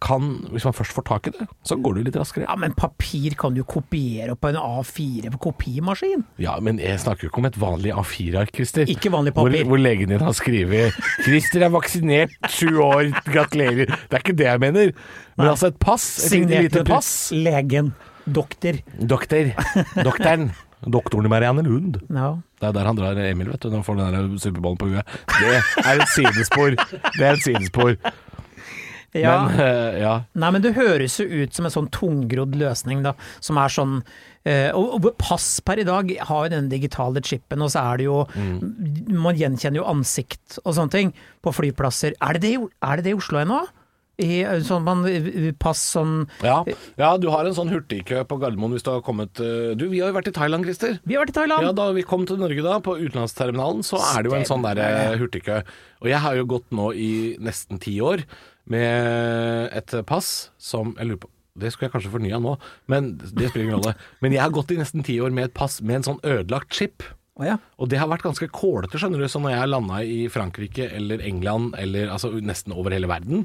kan 0.00 0.26
Hvis 0.52 0.64
man 0.68 0.74
først 0.76 0.92
får 0.94 1.04
tak 1.08 1.26
i 1.26 1.32
det, 1.34 1.46
så 1.66 1.76
går 1.80 1.94
det 1.96 2.02
jo 2.02 2.06
litt 2.10 2.18
raskere. 2.20 2.44
Ja, 2.46 2.56
men 2.60 2.74
papir 2.76 3.34
kan 3.38 3.54
du 3.56 3.62
kopiere 3.64 4.36
på 4.36 4.50
en 4.52 4.58
A4 4.60 5.30
på 5.34 5.40
kopimaskin. 5.48 6.24
Ja, 6.42 6.58
men 6.60 6.78
jeg 6.82 7.00
snakker 7.02 7.26
jo 7.26 7.30
ikke 7.32 7.40
om 7.42 7.48
et 7.48 7.58
vanlig 7.60 7.94
A4-ark, 7.96 8.52
Christer. 8.54 8.84
Ikke 8.92 9.10
vanlig 9.14 9.32
papir. 9.34 9.64
hvor 9.66 9.80
legen 9.80 10.12
din 10.12 10.20
har 10.20 10.36
skrevet 10.36 10.92
'Christer 11.24 11.64
er 11.66 11.72
vaksinert, 11.74 12.36
sju 12.48 12.76
år, 12.82 13.10
gratulerer'. 13.26 13.86
Det 13.88 14.12
er 14.12 14.22
ikke 14.22 14.36
det 14.36 14.46
jeg 14.46 14.60
mener. 14.60 14.92
Men 15.36 15.48
altså 15.48 15.68
et 15.72 15.78
pass, 15.80 16.04
et 16.24 16.30
Signert 16.30 16.62
lite 16.68 16.84
pass. 16.84 17.32
legen. 17.32 17.94
Doktor. 18.26 18.78
Doktor. 19.00 19.52
Doktoren. 20.02 20.50
Doktoren 20.86 21.24
i 21.26 21.28
Marianne 21.28 21.62
Lund. 21.62 21.96
Ja. 22.12 22.36
Det 22.60 22.68
er 22.68 22.72
der 22.72 22.84
han 22.86 22.96
drar 22.96 23.16
Emil, 23.16 23.48
vet 23.48 23.60
du, 23.62 23.68
når 23.70 23.80
han 23.80 23.84
får 23.84 23.96
den 23.96 24.14
der 24.14 24.38
superballen 24.38 24.78
på 24.78 24.86
huet. 24.86 25.04
Det 25.40 25.62
er 25.84 26.00
et 26.00 26.08
sidespor. 26.14 26.70
Det 27.16 27.24
er 27.24 27.32
et 27.32 27.42
sidespor. 27.42 27.96
Ja. 29.22 29.36
Men 29.46 29.60
uh, 29.60 29.98
ja. 30.00 30.14
Nei, 30.38 30.50
men 30.54 30.64
det 30.64 30.74
høres 30.76 31.18
jo 31.20 31.26
ut 31.26 31.56
som 31.56 31.68
en 31.68 31.74
sånn 31.74 31.90
tungrodd 31.94 32.56
løsning, 32.58 33.04
da. 33.06 33.14
Som 33.44 33.60
er 33.62 33.72
sånn 33.72 33.96
uh, 34.00 34.70
og, 34.76 35.10
pass 35.20 35.48
per 35.64 35.82
i 35.82 35.86
dag 35.88 36.12
har 36.28 36.46
jo 36.46 36.54
den 36.56 36.70
digitale 36.72 37.22
chipen, 37.24 37.64
og 37.64 37.72
så 37.74 37.84
er 37.92 38.00
det 38.02 38.06
jo 38.06 38.18
Man 39.10 39.38
gjenkjenner 39.38 39.82
jo 39.82 39.88
ansikt 39.90 40.60
og 40.64 40.76
sånne 40.76 40.94
ting 40.94 41.16
på 41.42 41.54
flyplasser. 41.54 42.16
Er 42.22 42.36
det 42.36 42.46
det, 42.46 42.54
er 42.60 43.00
det, 43.00 43.08
det 43.08 43.16
i 43.16 43.18
Oslo 43.18 43.42
ennå? 43.42 43.64
I 44.16 44.40
sånn 44.64 44.84
man 44.86 45.02
pass 45.60 45.82
sånn 45.92 46.24
Ja. 46.40 46.62
ja, 46.96 47.10
du 47.20 47.28
har 47.28 47.44
en 47.44 47.56
sånn 47.56 47.68
hurtigkø 47.68 48.22
på 48.24 48.38
Gardermoen 48.40 48.72
hvis 48.72 48.86
du 48.86 48.88
har 48.94 49.02
kommet 49.04 49.42
eh, 49.44 49.74
Du, 49.76 49.90
vi 49.92 50.00
har 50.00 50.08
jo 50.08 50.16
vært 50.16 50.30
i 50.30 50.36
Thailand, 50.36 50.64
Christer. 50.64 50.96
Vi 51.04 51.16
har 51.16 51.26
vært 51.26 51.34
i 51.34 51.36
Thailand! 51.36 51.68
Ja, 51.68 51.74
Da 51.76 51.90
vi 51.92 52.04
kom 52.06 52.24
til 52.28 52.40
Norge 52.40 52.64
da, 52.64 52.78
på 52.80 52.96
utenlandsterminalen, 52.96 53.84
så 53.84 54.00
er 54.00 54.24
det 54.24 54.32
jo 54.32 54.38
en 54.38 54.48
sånn 54.48 54.64
der 54.64 55.20
hurtigkø. 55.20 55.60
Og 56.00 56.08
jeg 56.08 56.22
har 56.24 56.38
jo 56.38 56.48
gått 56.48 56.72
nå 56.76 56.92
i 56.96 57.10
nesten 57.44 57.82
ti 57.82 57.98
år 58.00 58.24
med 58.72 59.72
et 59.76 59.92
pass 60.08 60.50
som 60.58 60.94
Jeg 60.98 61.12
lurer 61.12 61.24
på 61.24 61.32
det 61.56 61.70
skulle 61.72 61.88
jeg 61.88 61.94
kanskje 61.94 62.12
fornya 62.12 62.38
nå, 62.42 62.50
men 62.92 63.14
det 63.16 63.48
spiller 63.48 63.62
ingen 63.64 63.78
rolle. 63.78 63.94
Men 64.20 64.34
jeg 64.34 64.42
har 64.42 64.52
gått 64.52 64.74
i 64.74 64.76
nesten 64.76 65.04
ti 65.06 65.14
år 65.24 65.32
med 65.32 65.48
et 65.48 65.54
pass 65.56 65.78
med 65.80 66.00
en 66.00 66.06
sånn 66.10 66.18
ødelagt 66.20 66.76
chip. 66.76 67.06
Oh, 67.36 67.44
ja. 67.44 67.56
Og 67.80 67.88
det 67.92 68.00
har 68.00 68.10
vært 68.10 68.26
ganske 68.26 68.48
kålete, 68.52 69.00
skjønner 69.00 69.20
du. 69.20 69.28
Så 69.28 69.40
når 69.40 69.54
jeg 69.54 69.70
landa 69.72 70.02
i 70.04 70.18
Frankrike 70.32 70.88
eller 70.98 71.24
England, 71.24 71.74
eller 71.80 72.12
altså 72.12 72.32
nesten 72.44 72.76
over 72.76 72.92
hele 72.96 73.10
verden, 73.10 73.44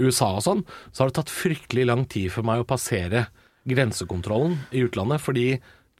USA 0.00 0.30
og 0.38 0.44
sånn, 0.44 0.64
så 0.88 1.02
har 1.02 1.10
det 1.10 1.18
tatt 1.20 1.32
fryktelig 1.32 1.86
lang 1.88 2.06
tid 2.08 2.32
for 2.32 2.46
meg 2.48 2.62
å 2.62 2.68
passere 2.68 3.26
grensekontrollen 3.68 4.56
i 4.76 4.84
utlandet. 4.86 5.24
Fordi 5.24 5.46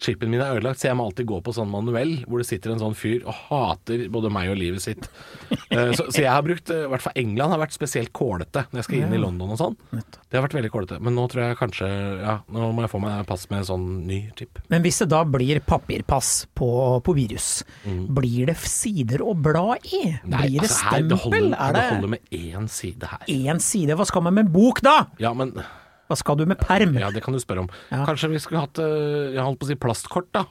chipen 0.00 0.30
min 0.32 0.40
er 0.40 0.56
ødelagt, 0.56 0.80
så 0.80 0.88
jeg 0.88 0.98
må 0.98 1.06
alltid 1.08 1.28
gå 1.28 1.40
på 1.44 1.54
sånn 1.54 1.70
manuell, 1.70 2.16
hvor 2.26 2.40
det 2.40 2.48
sitter 2.48 2.72
en 2.74 2.80
sånn 2.82 2.96
fyr 2.96 3.26
og 3.28 3.36
hater 3.50 4.06
både 4.12 4.32
meg 4.32 4.52
og 4.52 4.60
livet 4.60 4.84
sitt. 4.86 5.10
Eh, 5.70 5.92
så, 5.94 6.02
så 6.10 6.24
jeg 6.24 6.30
har 6.30 6.42
brukt, 6.42 6.66
eh, 6.74 6.80
i 6.82 6.88
hvert 6.90 7.02
fall 7.04 7.18
England 7.20 7.52
har 7.54 7.60
vært 7.60 7.74
spesielt 7.76 8.10
kålete 8.16 8.64
når 8.72 8.80
jeg 8.80 8.86
skal 8.88 8.96
inn 9.04 9.12
i 9.14 9.20
London 9.22 9.52
og 9.54 9.58
sånn. 9.60 9.76
Det 9.92 10.34
har 10.34 10.42
vært 10.42 10.56
veldig 10.56 10.70
kålete. 10.74 10.98
Men 10.98 11.14
nå 11.14 11.28
tror 11.30 11.44
jeg 11.44 11.58
kanskje 11.60 11.90
Ja, 12.18 12.34
nå 12.50 12.72
må 12.74 12.82
jeg 12.82 12.90
få 12.90 12.98
meg 13.04 13.20
pass 13.28 13.44
med 13.52 13.60
en 13.60 13.68
sånn 13.68 13.84
ny 14.08 14.18
chip. 14.38 14.58
Men 14.72 14.82
hvis 14.82 14.98
det 15.04 15.10
da 15.12 15.20
blir 15.22 15.62
papirpass 15.62 16.32
på, 16.58 16.70
på 17.06 17.14
virus, 17.14 17.50
blir 17.86 18.50
det 18.50 18.56
sider 18.66 19.22
å 19.22 19.36
bla 19.38 19.76
i? 19.78 20.02
blir 20.24 20.58
det 20.58 20.66
altså, 20.66 20.80
her, 20.88 21.04
stempel? 21.04 21.12
det 21.12 21.20
holder, 21.28 21.54
er 21.54 21.76
det 21.76 21.84
det 21.84 21.92
holder 21.94 22.14
med 22.16 22.40
én 22.40 22.70
side 22.80 23.12
her. 23.12 23.30
én 23.30 23.62
side? 23.62 23.98
Hva 24.00 24.08
skal 24.10 24.26
man 24.26 24.40
med 24.40 24.48
en 24.48 24.54
bok 24.58 24.82
da? 24.86 24.96
Ja, 25.22 25.30
men 25.38 25.54
Hva 26.10 26.16
skal 26.18 26.40
du 26.40 26.46
med 26.50 26.58
perm? 26.58 26.96
Ja, 26.98 27.12
det 27.14 27.22
kan 27.22 27.36
du 27.36 27.38
spørre 27.42 27.62
om. 27.64 27.68
Ja. 27.92 28.02
Kanskje 28.08 28.32
vi 28.32 28.40
skulle 28.42 28.64
hatt 28.64 28.80
eh, 28.82 29.30
Jeg 29.36 29.44
holdt 29.46 29.60
på 29.62 29.68
å 29.68 29.70
si 29.70 29.76
plastkort, 29.78 30.26
da. 30.34 30.44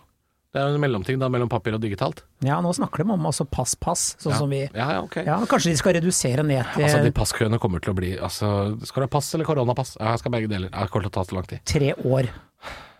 Det 0.50 0.58
er 0.58 0.72
jo 0.72 0.80
en 0.80 0.82
mellomting 0.82 1.20
da 1.22 1.28
mellom 1.30 1.50
papir 1.52 1.76
og 1.78 1.82
digitalt. 1.84 2.24
Ja, 2.42 2.56
nå 2.66 2.72
snakker 2.74 3.04
de 3.04 3.14
om 3.14 3.28
altså 3.30 3.46
pass-pass, 3.46 4.16
sånn 4.18 4.32
Ja. 4.34 4.38
som 4.40 4.50
vi 4.50 4.64
Ja, 4.64 4.88
ja, 4.96 5.02
ok. 5.06 5.20
Ja, 5.28 5.36
kanskje 5.46 5.76
de 5.76 5.78
skal 5.78 5.94
redusere 6.00 6.42
ned 6.48 6.64
til 6.74 6.88
Altså, 6.88 7.04
de 7.06 7.12
passkøene 7.14 7.60
kommer 7.62 7.84
til 7.84 7.94
å 7.94 7.98
bli 8.00 8.16
altså, 8.18 8.50
Skal 8.82 9.04
du 9.04 9.06
ha 9.06 9.12
pass 9.14 9.30
eller 9.38 9.46
koronapass? 9.46 9.94
Ja, 10.00 10.16
jeg 10.16 10.24
skal 10.24 10.34
begge 10.34 10.50
deler. 10.50 10.72
Det 10.74 10.90
kommer 10.90 11.06
til 11.06 11.12
å 11.12 11.18
ta 11.20 11.26
så 11.28 11.38
lang 11.38 11.46
tid. 11.52 11.62
tre 11.70 11.94
år. 12.02 12.32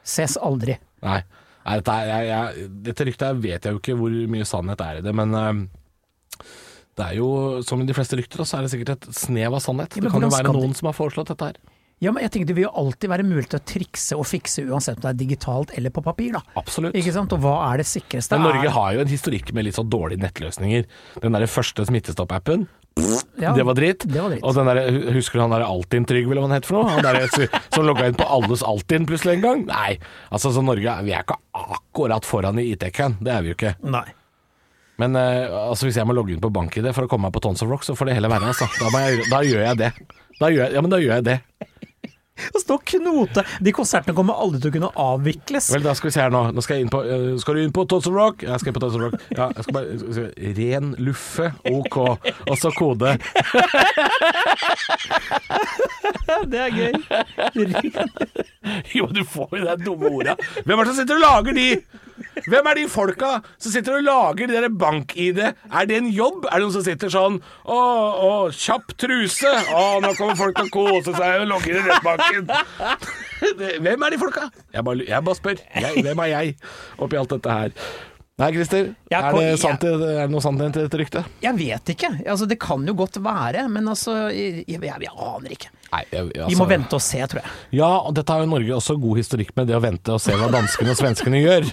Ses 0.06 0.38
aldri. 0.38 0.78
Nei. 1.02 1.24
Nei 1.66 1.80
dette, 1.80 1.96
er, 1.96 2.12
jeg, 2.12 2.30
jeg, 2.30 2.70
dette 2.86 3.10
ryktet 3.10 3.42
vet 3.42 3.66
jeg 3.66 3.74
jo 3.76 3.82
ikke 3.82 3.98
hvor 3.98 4.14
mye 4.36 4.46
sannhet 4.48 4.86
er 4.86 5.02
i 5.02 5.04
det, 5.06 5.16
men 5.18 5.34
uh, 5.34 6.46
det 7.00 7.08
er 7.08 7.18
jo, 7.18 7.28
som 7.66 7.82
i 7.82 7.88
de 7.88 7.96
fleste 7.98 8.18
rykter, 8.20 8.44
så 8.46 8.60
er 8.60 8.66
det 8.66 8.72
sikkert 8.74 8.94
et 8.96 9.10
snev 9.16 9.56
av 9.56 9.62
sannhet. 9.64 9.94
Det 9.96 10.12
kan 10.12 10.22
jo 10.22 10.32
være 10.34 10.50
noen 10.52 10.70
noen 10.70 10.78
som 10.78 10.90
har 10.90 10.98
foreslått 10.98 11.32
dette 11.32 11.52
her. 11.52 11.60
Ja, 12.00 12.14
men 12.16 12.24
jeg 12.24 12.32
tenker 12.32 12.48
det 12.48 12.56
vil 12.56 12.64
jo 12.64 12.74
alltid 12.80 13.12
være 13.12 13.26
mulig 13.28 13.50
til 13.52 13.60
å 13.60 13.66
trikse 13.68 14.16
og 14.16 14.28
fikse 14.28 14.64
uansett 14.64 15.02
om 15.02 15.04
det 15.04 15.10
er 15.12 15.20
digitalt 15.20 15.74
eller 15.76 15.92
på 15.92 16.04
papir, 16.06 16.32
da. 16.38 16.44
Absolutt. 16.60 16.96
Ikke 16.96 17.12
sant? 17.16 17.34
Og 17.36 17.44
hva 17.44 17.58
er 17.68 17.82
det 17.82 17.90
sikreste? 17.90 18.40
Men 18.40 18.54
Norge 18.54 18.72
har 18.76 18.94
jo 18.96 19.02
en 19.04 19.12
historikk 19.12 19.52
med 19.56 19.68
litt 19.68 19.76
sånn 19.76 19.90
dårlige 19.92 20.24
nettløsninger. 20.24 20.88
Den 21.20 21.36
der 21.36 21.50
første 21.52 21.84
Smittestopp-appen, 21.90 22.70
ja, 23.40 23.54
det 23.56 23.64
var 23.64 23.76
dritt. 23.78 24.04
Det 24.08 24.20
var 24.20 24.34
dritt. 24.34 24.44
Og 24.44 24.56
den 24.56 24.68
der, 24.68 25.12
husker 25.16 25.40
du 25.40 25.44
han 25.46 25.54
der 25.54 25.64
Altinn-Trygve, 25.64 26.34
eller 26.34 26.44
hva 26.44 26.50
han 26.50 26.58
het 26.58 26.68
for 26.68 26.80
noe? 26.80 26.92
Han 26.92 27.04
der, 27.06 27.28
som 27.74 27.86
logga 27.88 28.10
inn 28.10 28.18
på 28.20 28.28
alles 28.28 28.64
Altinn 28.66 29.08
plutselig 29.08 29.38
en 29.38 29.46
gang? 29.46 29.66
Nei. 29.70 29.98
Altså, 30.30 30.52
så 30.56 30.64
Norge, 30.66 30.96
vi 31.08 31.14
er 31.16 31.24
ikke 31.24 31.40
akkurat 31.56 32.28
foran 32.28 32.60
i 32.60 32.70
IT-køen. 32.74 33.20
Det 33.24 33.36
er 33.36 33.46
vi 33.46 33.54
jo 33.54 33.58
ikke. 33.60 33.76
Nei. 33.88 34.06
Men 35.00 35.16
uh, 35.16 35.70
altså, 35.70 35.88
hvis 35.88 36.00
jeg 36.00 36.08
må 36.10 36.16
logge 36.16 36.36
inn 36.36 36.44
på 36.44 36.52
BankID 36.52 36.92
for 36.92 37.08
å 37.08 37.12
komme 37.12 37.30
meg 37.30 37.36
på 37.38 37.44
Tons 37.46 37.64
of 37.64 37.72
Rock, 37.72 37.88
så 37.88 37.96
får 37.96 38.12
det 38.12 38.20
heller 38.20 38.34
være. 38.34 38.52
Altså. 38.52 38.68
Da, 38.80 39.04
jeg, 39.06 39.28
da 39.32 39.44
gjør 39.48 39.64
jeg 39.64 39.80
det. 39.80 39.92
Da 40.40 40.52
gjør 40.52 40.66
jeg, 40.66 40.76
ja, 40.76 40.84
men 40.84 40.92
da 40.92 41.00
gjør 41.00 41.16
jeg 41.18 41.28
det. 41.30 41.38
Og 42.54 42.60
stå 42.64 42.78
og 42.80 42.86
knote! 42.94 43.44
De 43.64 43.74
konsertene 43.76 44.16
kommer 44.18 44.40
aldri 44.40 44.62
til 44.64 44.72
å 44.72 44.76
kunne 44.78 44.92
avvikles. 45.10 45.72
Vel, 45.74 45.86
da 45.86 45.94
skal 45.98 46.10
vi 46.10 46.16
se 46.16 46.24
her 46.24 46.34
nå. 46.34 46.44
Nå 46.56 46.64
skal 46.66 46.80
jeg 46.80 46.88
inn 46.88 46.94
på 46.94 47.02
eh, 47.04 47.30
Skal 47.42 47.58
du 47.58 47.64
inn 47.64 47.76
på 47.76 47.86
Tots 47.90 48.10
of 48.10 48.16
Rock? 48.16 48.46
Jeg 48.48 48.62
skal 48.62 48.72
inn 48.72 48.78
på 48.80 48.84
Tots 48.86 48.98
of 48.98 49.06
Rock. 49.08 49.18
Ja, 49.36 49.50
jeg 49.56 49.68
skal 49.68 49.78
bare 49.80 50.00
skal 50.04 50.18
se. 50.18 50.26
Ren 50.60 50.94
luffe, 51.04 51.52
OK. 51.70 51.98
Og 52.50 52.56
så 52.60 52.74
kode. 52.78 53.16
Det 56.50 56.60
er 56.60 56.70
gøy. 56.74 56.94
Jo, 58.98 59.08
du 59.10 59.24
får 59.26 59.56
jo 59.58 59.64
de 59.66 59.76
dumme 59.86 60.10
orda. 60.14 60.36
Hvem 60.66 60.80
er 60.80 60.84
det 60.84 60.92
som 60.92 60.98
sitter 61.00 61.18
og 61.18 61.24
lager 61.24 61.56
de? 61.58 61.68
Hvem 62.50 62.70
er 62.72 62.80
de 62.80 62.86
folka 62.90 63.32
som 63.58 63.74
sitter 63.74 64.00
og 64.00 64.06
lager 64.08 64.50
de 64.50 64.58
der 64.58 64.74
bank-ID? 64.82 65.42
Er 65.46 65.90
det 65.90 66.00
en 66.00 66.10
jobb? 66.14 66.48
Er 66.50 66.58
det 66.58 66.66
noen 66.66 66.76
som 66.76 66.86
sitter 66.86 67.12
sånn 67.14 67.40
Å, 67.40 67.78
å, 67.78 68.32
kjapp 68.56 68.96
truse. 69.00 69.52
Å, 69.70 69.84
nå 70.04 70.14
kommer 70.18 70.40
folk 70.40 70.58
til 70.58 70.70
å 70.70 70.74
kose 70.74 71.14
seg 71.14 71.44
og 71.44 71.50
logge 71.54 71.74
inn 71.74 71.82
i 71.82 71.88
nettbanken. 71.88 72.50
Hvem 73.86 74.06
er 74.06 74.16
de 74.16 74.22
folka? 74.22 74.50
Jeg 74.74 74.86
bare, 74.86 75.06
jeg 75.08 75.28
bare 75.28 75.38
spør. 75.38 75.62
Jeg, 75.80 76.04
hvem 76.04 76.22
er 76.26 76.32
jeg 76.34 76.56
oppi 77.00 77.20
alt 77.20 77.32
dette 77.32 77.54
her? 77.56 77.76
Nei, 78.40 78.50
Christer. 78.56 78.94
Er 79.12 79.36
det, 79.36 79.46
sant, 79.60 79.84
er 79.84 80.00
det 80.00 80.28
noe 80.32 80.44
sant 80.44 80.62
i 80.64 80.70
dette 80.72 81.00
ryktet? 81.00 81.28
Jeg 81.44 81.58
vet 81.60 81.92
ikke. 81.92 82.12
Altså, 82.24 82.48
det 82.48 82.60
kan 82.62 82.86
jo 82.88 82.96
godt 83.00 83.20
være, 83.24 83.66
men 83.72 83.88
altså 83.92 84.16
Jeg, 84.32 84.64
jeg, 84.68 84.80
jeg 84.80 85.12
aner 85.12 85.56
ikke. 85.56 85.72
Nei, 85.92 86.04
jeg, 86.12 86.26
Vi 86.36 86.40
altså- 86.44 86.58
må 86.60 86.68
vente 86.70 86.94
og 86.94 87.02
se, 87.02 87.18
tror 87.32 87.42
jeg. 87.42 87.52
Ja, 87.80 87.90
og 88.06 88.14
dette 88.14 88.30
har 88.36 88.44
jo 88.44 88.50
Norge 88.52 88.76
også 88.76 88.96
god 89.02 89.18
historikk 89.18 89.56
med, 89.58 89.68
det 89.68 89.76
å 89.76 89.82
vente 89.82 90.14
og 90.14 90.22
se 90.22 90.32
hva 90.38 90.50
danskene 90.54 90.92
og 90.94 90.98
svenskene 91.00 91.42
gjør, 91.42 91.66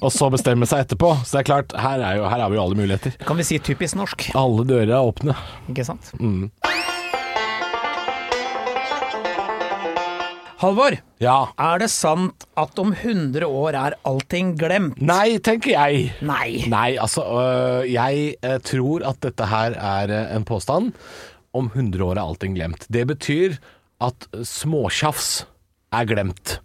og 0.00 0.12
så 0.14 0.30
bestemme 0.30 0.66
seg 0.70 0.84
etterpå. 0.86 1.10
Så 1.24 1.32
det 1.38 1.42
er 1.42 1.48
klart, 1.50 1.72
her, 1.76 1.98
er 2.00 2.16
jo, 2.20 2.28
her 2.30 2.44
er 2.44 2.48
vi 2.50 2.56
jo 2.60 2.62
alle 2.62 2.78
muligheter. 2.78 3.16
Kan 3.26 3.36
vi 3.36 3.42
si 3.42 3.58
typisk 3.58 3.96
norsk, 3.98 4.30
Alle 4.38 4.64
dører 4.64 4.94
er 4.94 5.10
åpne. 5.10 5.34
ikke 5.68 5.84
sant? 5.84 6.12
Mm. 6.20 6.50
Halvor, 10.64 10.94
Ja. 11.20 11.48
er 11.58 11.78
det 11.82 11.90
sant 11.90 12.44
at 12.56 12.78
om 12.78 12.92
100 12.94 13.42
år 13.44 13.74
er 13.74 13.94
allting 14.06 14.56
glemt? 14.56 15.00
Nei, 15.02 15.36
tenker 15.38 15.74
jeg. 15.74 16.12
Nei. 16.22 16.64
Nei, 16.68 16.96
altså 16.96 17.20
øh, 17.26 17.92
Jeg 17.92 18.36
øh, 18.42 18.58
tror 18.64 19.04
at 19.10 19.20
dette 19.20 19.44
her 19.50 19.72
er 19.76 20.08
øh, 20.14 20.36
en 20.36 20.44
påstand. 20.44 20.92
Om 21.54 21.70
100 21.72 22.02
år 22.04 22.18
er 22.18 22.24
allting 22.24 22.54
glemt. 22.56 22.86
Det 22.90 23.06
betyr 23.06 23.58
at 24.02 24.26
småtjafs 24.44 25.44
er 25.94 26.06
glemt. 26.10 26.58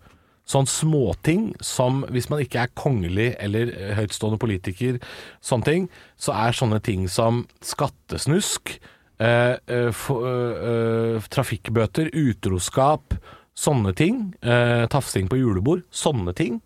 Sånn 0.50 0.66
småting 0.66 1.52
som 1.62 2.02
hvis 2.10 2.30
man 2.32 2.42
ikke 2.42 2.64
er 2.64 2.72
kongelig 2.74 3.36
eller 3.40 3.70
høytstående 4.00 4.40
politiker, 4.42 4.98
sånne 5.46 5.68
ting, 5.68 5.84
så 6.18 6.34
er 6.34 6.58
sånne 6.58 6.80
ting 6.82 7.04
som 7.08 7.44
skattesnusk, 7.62 8.80
eh, 9.20 9.58
få- 9.94 10.24
øh, 10.26 10.56
øh, 10.72 11.22
trafikkbøter, 11.30 12.10
utroskap, 12.14 13.14
sånne 13.56 13.94
ting, 13.96 14.34
eh, 14.42 14.88
tafsing 14.88 15.30
på 15.30 15.38
julebord, 15.38 15.84
sånne 15.92 16.34
ting, 16.34 16.62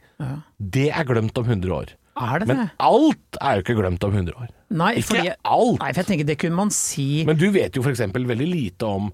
det 0.62 0.90
er 0.96 1.04
glemt 1.04 1.38
om 1.38 1.44
100 1.46 1.72
år. 1.74 1.86
Er 2.20 2.40
det 2.44 2.48
Men 2.48 2.58
det? 2.62 2.66
alt 2.86 3.38
er 3.42 3.56
jo 3.58 3.64
ikke 3.64 3.76
glemt 3.80 4.04
om 4.06 4.14
100 4.14 4.36
år. 4.38 4.50
Nei, 4.74 4.92
Ikke 5.00 5.08
fordi, 5.16 5.32
alt. 5.44 5.80
Nei, 5.82 5.92
for 5.94 6.02
jeg 6.04 6.10
tenker 6.12 6.28
det 6.30 6.36
kunne 6.42 6.56
man 6.60 6.70
si 6.74 7.24
Men 7.26 7.38
du 7.38 7.48
vet 7.54 7.74
jo 7.78 7.82
f.eks. 7.86 8.04
veldig 8.14 8.48
lite 8.50 8.86
om 8.90 9.08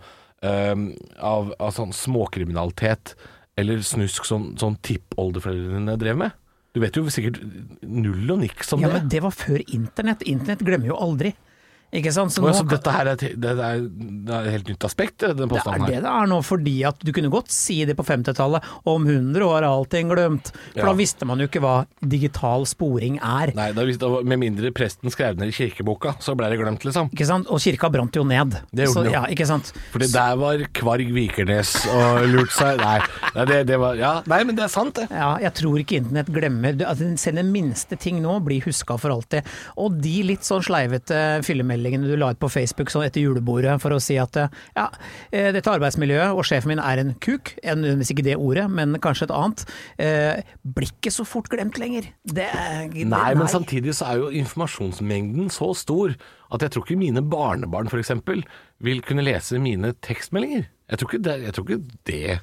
um, 0.44 0.86
av, 1.20 1.54
av 1.60 1.72
sånn 1.76 1.94
småkriminalitet 1.96 3.16
eller 3.60 3.82
snusk 3.84 4.24
som 4.28 4.54
sånn 4.60 4.78
tippoldeforeldrene 4.88 5.98
drev 6.00 6.20
med. 6.22 6.32
Du 6.76 6.80
vet 6.84 6.96
jo 6.96 7.06
sikkert 7.12 7.40
null 7.84 8.30
og 8.32 8.40
niks 8.44 8.72
om 8.76 8.84
Ja, 8.84 8.88
det. 8.92 9.00
men 9.02 9.10
det 9.12 9.24
var 9.26 9.32
før 9.36 9.60
internett. 9.74 10.22
Internett 10.30 10.62
glemmer 10.64 10.92
jo 10.94 11.00
aldri. 11.02 11.34
Ikke 11.92 12.12
sant? 12.14 12.30
Så 12.32 12.44
nå, 12.44 12.52
så 12.54 12.62
dette 12.70 12.92
her 12.94 13.08
er, 13.08 13.18
et- 13.18 13.34
det 13.42 13.50
er, 13.50 13.80
det 13.82 14.30
er 14.36 14.46
et 14.46 14.52
helt 14.54 14.68
nytt 14.70 14.86
aspekt, 14.86 15.18
den 15.26 15.48
det 15.50 15.58
er 15.58 15.80
det 15.80 16.02
det 16.04 16.12
er 16.12 16.28
nå, 16.30 16.38
fordi 16.46 16.84
at 16.86 17.00
du 17.02 17.12
kunne 17.12 17.32
godt 17.34 17.50
si 17.50 17.80
det 17.86 17.96
på 17.98 18.04
50-tallet. 18.06 18.62
Om 18.86 19.08
100 19.08 19.42
år 19.42 19.64
er 19.64 19.70
allting 19.72 20.10
glemt. 20.12 20.52
For 20.76 20.80
Ja. 20.84 20.86
da 20.86 20.94
visste 20.94 21.26
man 21.26 21.40
jo 21.42 21.48
ikke 21.48 21.62
hva 21.64 21.88
digital 22.06 22.66
sporing 22.70 23.18
er. 23.18 23.54
Nei, 23.56 23.72
da, 23.74 23.82
visste- 23.90 24.24
med 24.24 24.38
mindre 24.40 24.70
presten 24.72 25.10
skrev 25.10 25.36
ned 25.40 25.50
i 25.50 25.52
kirkeboka, 25.56 26.14
så 26.22 26.36
ble 26.38 26.50
det 26.54 26.60
glemt, 26.62 26.86
liksom. 26.86 27.10
Ikke 27.10 27.26
sant? 27.26 27.48
Og 27.50 27.58
kirka 27.60 27.90
brant 27.92 28.14
jo 28.14 28.24
ned. 28.24 28.52
Det 28.72 28.86
gjorde 28.86 28.94
Så, 28.94 29.04
den 29.04 29.12
jo. 29.14 29.18
ja, 29.18 29.26
ikke 29.34 29.48
sant? 29.48 29.74
Fordi 29.92 30.12
der 30.14 30.36
var 30.38 30.58
Kvarg 30.78 31.10
Vikernes 31.12 31.74
og 31.90 32.28
lurt 32.30 32.52
seg 32.54 32.78
Nei, 32.80 33.46
det, 33.46 33.66
det 33.66 33.80
var 33.80 33.96
Ja, 33.98 34.22
nei, 34.28 34.44
men 34.44 34.56
det 34.56 34.66
er 34.66 34.70
sant, 34.70 34.94
det. 34.94 35.08
Ja, 35.10 35.38
jeg 35.42 35.54
tror 35.58 35.80
ikke 35.82 35.98
internett 36.04 36.30
glemmer 36.32 36.78
altså, 36.86 37.10
Selv 37.18 37.36
den 37.42 37.52
minste 37.52 37.98
ting 37.98 38.22
nå 38.22 38.38
blir 38.46 38.62
huska 38.64 39.00
for 39.00 39.10
alltid. 39.10 39.44
Og 39.76 39.98
de 40.00 40.22
litt 40.24 40.42
sånn 40.46 40.62
sleivete 40.62 41.42
fyllemeldingene 41.44 41.79
du 41.84 42.16
la 42.18 42.32
ut 42.32 42.40
på 42.40 42.50
Facebook 42.52 42.92
sånn 42.92 43.06
etter 43.08 43.22
julebordet 43.24 43.78
for 43.82 43.96
å 43.96 44.00
si 44.02 44.18
at 44.22 44.36
ja, 44.40 44.88
eh, 45.32 45.52
dette 45.56 45.72
arbeidsmiljøet 45.72 46.34
og 46.36 46.44
sjefen 46.48 46.74
min 46.74 46.80
er 46.84 47.02
en 47.04 47.14
kuk, 47.24 47.54
en, 47.64 47.84
hvis 48.00 48.12
ikke 48.14 48.26
det 48.28 48.38
ordet, 48.38 48.68
men 48.72 48.98
kanskje 49.02 49.30
et 49.30 49.36
annet, 49.36 49.66
eh, 49.98 50.42
blir 50.64 50.92
ikke 50.92 51.14
så 51.14 51.26
fort 51.28 51.50
glemt 51.50 51.80
lenger. 51.82 52.10
Det, 52.24 52.50
det 52.94 53.08
Nei, 53.10 53.34
men 53.36 53.48
samtidig 53.52 53.96
så 53.98 54.12
er 54.12 54.24
jo 54.24 54.34
informasjonsmengden 54.42 55.50
så 55.54 55.72
stor 55.78 56.16
at 56.50 56.64
jeg 56.66 56.74
tror 56.74 56.86
ikke 56.86 57.00
mine 57.00 57.24
barnebarn 57.30 57.90
f.eks. 57.90 58.12
vil 58.82 59.02
kunne 59.06 59.26
lese 59.26 59.60
mine 59.62 59.94
tekstmeldinger. 60.06 60.68
Jeg 60.90 61.00
tror 61.00 61.12
ikke 61.12 61.26
det. 61.28 61.36
Jeg 61.46 61.54
tror 61.54 61.68
ikke 61.68 62.00
det. 62.10 62.40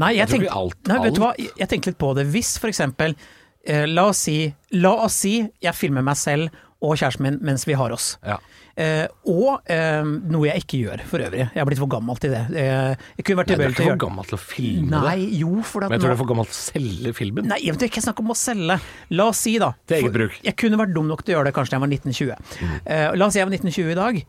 Nei, 0.00 0.14
jeg, 0.14 0.28
Jeg 0.28 0.28
tror 0.28 0.58
alt- 0.60 0.88
nei, 0.88 0.98
vet 1.04 1.14
du 1.16 1.20
hva, 1.20 1.34
jeg 1.38 1.68
tenkte 1.68 1.90
litt 1.92 1.98
på 2.00 2.14
det. 2.16 2.26
Hvis 2.30 2.58
eksempel, 2.68 3.16
eh, 3.64 3.86
la 3.86 4.08
oss 4.12 4.18
si, 4.28 4.54
la 4.72 4.92
oss 5.04 5.14
si 5.24 5.34
jeg 5.60 5.74
filmer 5.74 6.02
meg 6.02 6.16
selv 6.16 6.50
og 6.80 6.96
kjæresten 6.98 7.22
min 7.26 7.38
mens 7.44 7.66
vi 7.68 7.76
har 7.76 7.92
oss. 7.92 8.18
Ja. 8.26 8.36
Eh, 8.76 9.06
og 9.30 9.70
eh, 9.70 10.02
noe 10.04 10.48
jeg 10.48 10.64
ikke 10.64 10.80
gjør 10.84 11.02
for 11.10 11.24
øvrig. 11.24 11.42
Jeg 11.50 11.58
har 11.60 11.68
blitt 11.68 11.80
for 11.82 11.90
gammel 11.90 12.20
til 12.22 12.34
det. 12.34 12.42
Eh, 12.54 12.94
jeg 13.18 13.26
kunne 13.26 13.40
vært 13.42 13.50
Nei, 13.50 13.58
du 13.58 13.64
er 13.64 13.74
ikke 13.74 13.88
for 13.90 14.02
gammel 14.04 14.28
til 14.30 14.36
å 14.36 14.40
filme 14.40 15.00
Nei, 15.04 15.16
det. 15.20 15.40
jo, 15.42 15.50
for 15.66 15.84
at 15.86 15.92
Men 15.92 15.98
jeg 15.98 16.04
tror 16.04 16.12
du 16.12 16.16
er 16.16 16.20
for 16.22 16.30
gammel 16.30 16.48
til 16.50 16.56
å 16.56 16.60
selge 16.60 17.14
filmen. 17.18 17.48
Nei, 17.50 17.60
jeg 17.66 17.76
vet 17.76 17.86
ikke 17.90 18.04
snakk 18.04 18.22
om 18.22 18.32
å 18.34 18.38
selge. 18.38 18.78
La 19.16 19.28
oss 19.32 19.42
si 19.46 19.56
da 19.60 19.72
Til 19.90 19.98
eget 20.00 20.16
bruk. 20.16 20.38
Jeg 20.46 20.56
kunne 20.60 20.80
vært 20.80 20.94
dum 20.96 21.10
nok 21.10 21.24
til 21.24 21.34
å 21.34 21.38
gjøre 21.38 21.50
det 21.50 21.54
kanskje 21.58 21.74
da 21.74 21.80
jeg 21.80 21.84
var 21.86 21.92
1920. 21.94 22.60
Mm. 22.60 22.76
Eh, 22.94 23.06
la 23.20 23.28
oss 23.28 23.36
si 23.36 23.42
jeg 23.42 23.48
var 23.50 23.56
1920 23.58 23.90
i 23.90 23.98
dag, 24.00 24.22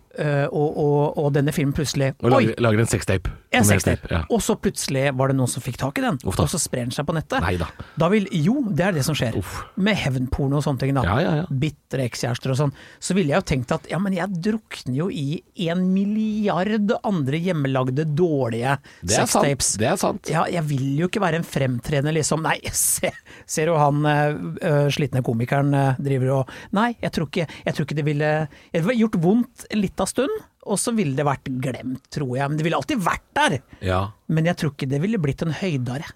og, 0.51 0.77
og, 0.81 1.17
og 1.21 1.27
denne 1.31 1.53
filmen 1.55 1.71
plutselig 1.71 2.09
Og 2.19 2.33
lager, 2.33 2.57
lager 2.59 2.81
en 2.83 2.89
sextape. 2.91 3.31
En 3.55 3.63
sextape. 3.63 4.09
Ja. 4.11 4.25
Og 4.27 4.41
så 4.43 4.57
plutselig 4.59 5.05
var 5.15 5.31
det 5.31 5.37
noen 5.39 5.47
som 5.47 5.63
fikk 5.63 5.79
tak 5.79 6.01
i 6.01 6.03
den, 6.03 6.17
Uff 6.27 6.35
og 6.41 6.49
så 6.51 6.59
sprer 6.59 6.83
den 6.83 6.91
seg 6.95 7.07
på 7.07 7.15
nettet. 7.15 7.39
Nei 7.43 7.53
da. 7.59 7.69
Da 7.99 8.09
vil, 8.11 8.27
jo, 8.35 8.57
det 8.67 8.89
er 8.89 8.97
det 8.97 9.05
som 9.07 9.15
skjer. 9.17 9.37
Uff. 9.39 9.61
Med 9.79 9.95
hevnporno 10.01 10.59
og 10.59 10.65
sånne 10.65 10.83
ting. 10.83 10.93
da. 10.97 11.05
Ja, 11.07 11.17
ja, 11.23 11.33
ja. 11.41 11.45
Bitre 11.63 12.05
ekskjærester 12.09 12.53
og 12.53 12.59
sånn. 12.59 12.75
Så 12.99 13.15
ville 13.17 13.31
jeg 13.33 13.39
jo 13.43 13.47
tenkt 13.53 13.71
at 13.75 13.87
ja, 13.91 13.99
men 14.03 14.15
jeg 14.17 14.40
drukner 14.43 14.97
jo 14.97 15.07
i 15.11 15.41
en 15.69 15.83
milliard 15.93 16.93
andre 17.07 17.39
hjemmelagde 17.41 18.05
dårlige 18.17 18.77
sextapes. 19.01 19.73
Det 19.81 19.89
er 19.91 19.99
sant. 20.01 20.31
Ja, 20.31 20.45
jeg 20.51 20.63
vil 20.69 21.01
jo 21.01 21.09
ikke 21.09 21.23
være 21.23 21.41
en 21.41 21.47
fremtredende 21.47 22.13
liksom 22.15 22.43
Nei, 22.45 22.57
se, 22.75 23.11
ser 23.49 23.71
du 23.71 23.77
han 23.79 24.05
uh, 24.05 24.87
slitne 24.93 25.23
komikeren 25.25 25.73
uh, 25.75 25.99
driver 26.01 26.35
og 26.39 26.55
Nei, 26.75 26.91
jeg 27.01 27.15
tror 27.15 27.29
ikke, 27.29 27.47
jeg 27.65 27.77
tror 27.77 27.87
ikke 27.87 27.99
det 27.99 28.07
ville 28.07 28.31
Det 28.71 28.81
ville 28.83 28.99
gjort 29.03 29.19
vondt 29.21 29.67
en 29.71 29.81
lita 29.81 30.07
stund, 30.09 30.33
og 30.69 30.79
så 30.79 30.93
ville 30.95 31.17
det 31.17 31.25
vært 31.25 31.49
glemt, 31.61 32.03
tror 32.13 32.35
jeg. 32.37 32.49
Men 32.49 32.59
det 32.59 32.65
ville 32.65 32.77
alltid 32.77 33.01
vært 33.01 33.27
der. 33.37 33.57
Ja. 33.85 34.01
Men 34.31 34.49
jeg 34.49 34.59
tror 34.61 34.73
ikke 34.75 34.89
det 34.91 35.01
ville 35.03 35.21
blitt 35.21 35.43
en 35.45 35.55
høydare. 35.55 36.09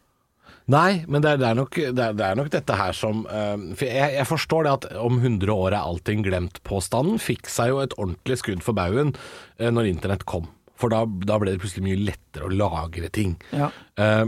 Nei, 0.72 1.04
men 1.06 1.22
det 1.22 1.36
er, 1.36 1.40
det 1.42 1.48
er, 1.48 1.58
nok, 1.60 1.78
det 1.78 2.02
er, 2.02 2.16
det 2.18 2.26
er 2.26 2.38
nok 2.40 2.50
dette 2.54 2.78
her 2.80 2.96
som 2.98 3.22
uh, 3.30 3.54
For 3.78 3.86
jeg, 3.86 4.16
jeg 4.18 4.26
forstår 4.26 4.66
det 4.66 4.72
at 4.74 4.88
om 4.98 5.20
100 5.20 5.52
år 5.54 5.76
er 5.76 5.82
allting 5.84 6.24
glemt-påstanden 6.26 7.22
fikk 7.22 7.50
seg 7.52 7.70
jo 7.70 7.84
et 7.84 7.94
ordentlig 8.00 8.40
skudd 8.42 8.66
for 8.66 8.78
baugen 8.78 9.14
uh, 9.14 9.70
når 9.70 9.92
internett 9.92 10.26
kom. 10.30 10.50
For 10.80 10.92
da, 10.92 11.04
da 11.06 11.38
ble 11.40 11.54
det 11.54 11.62
plutselig 11.62 11.86
mye 11.86 12.02
lettere 12.08 12.50
å 12.50 12.56
lagre 12.56 13.12
ting. 13.14 13.38
Ja. 13.54 13.70
Uh, 14.00 14.26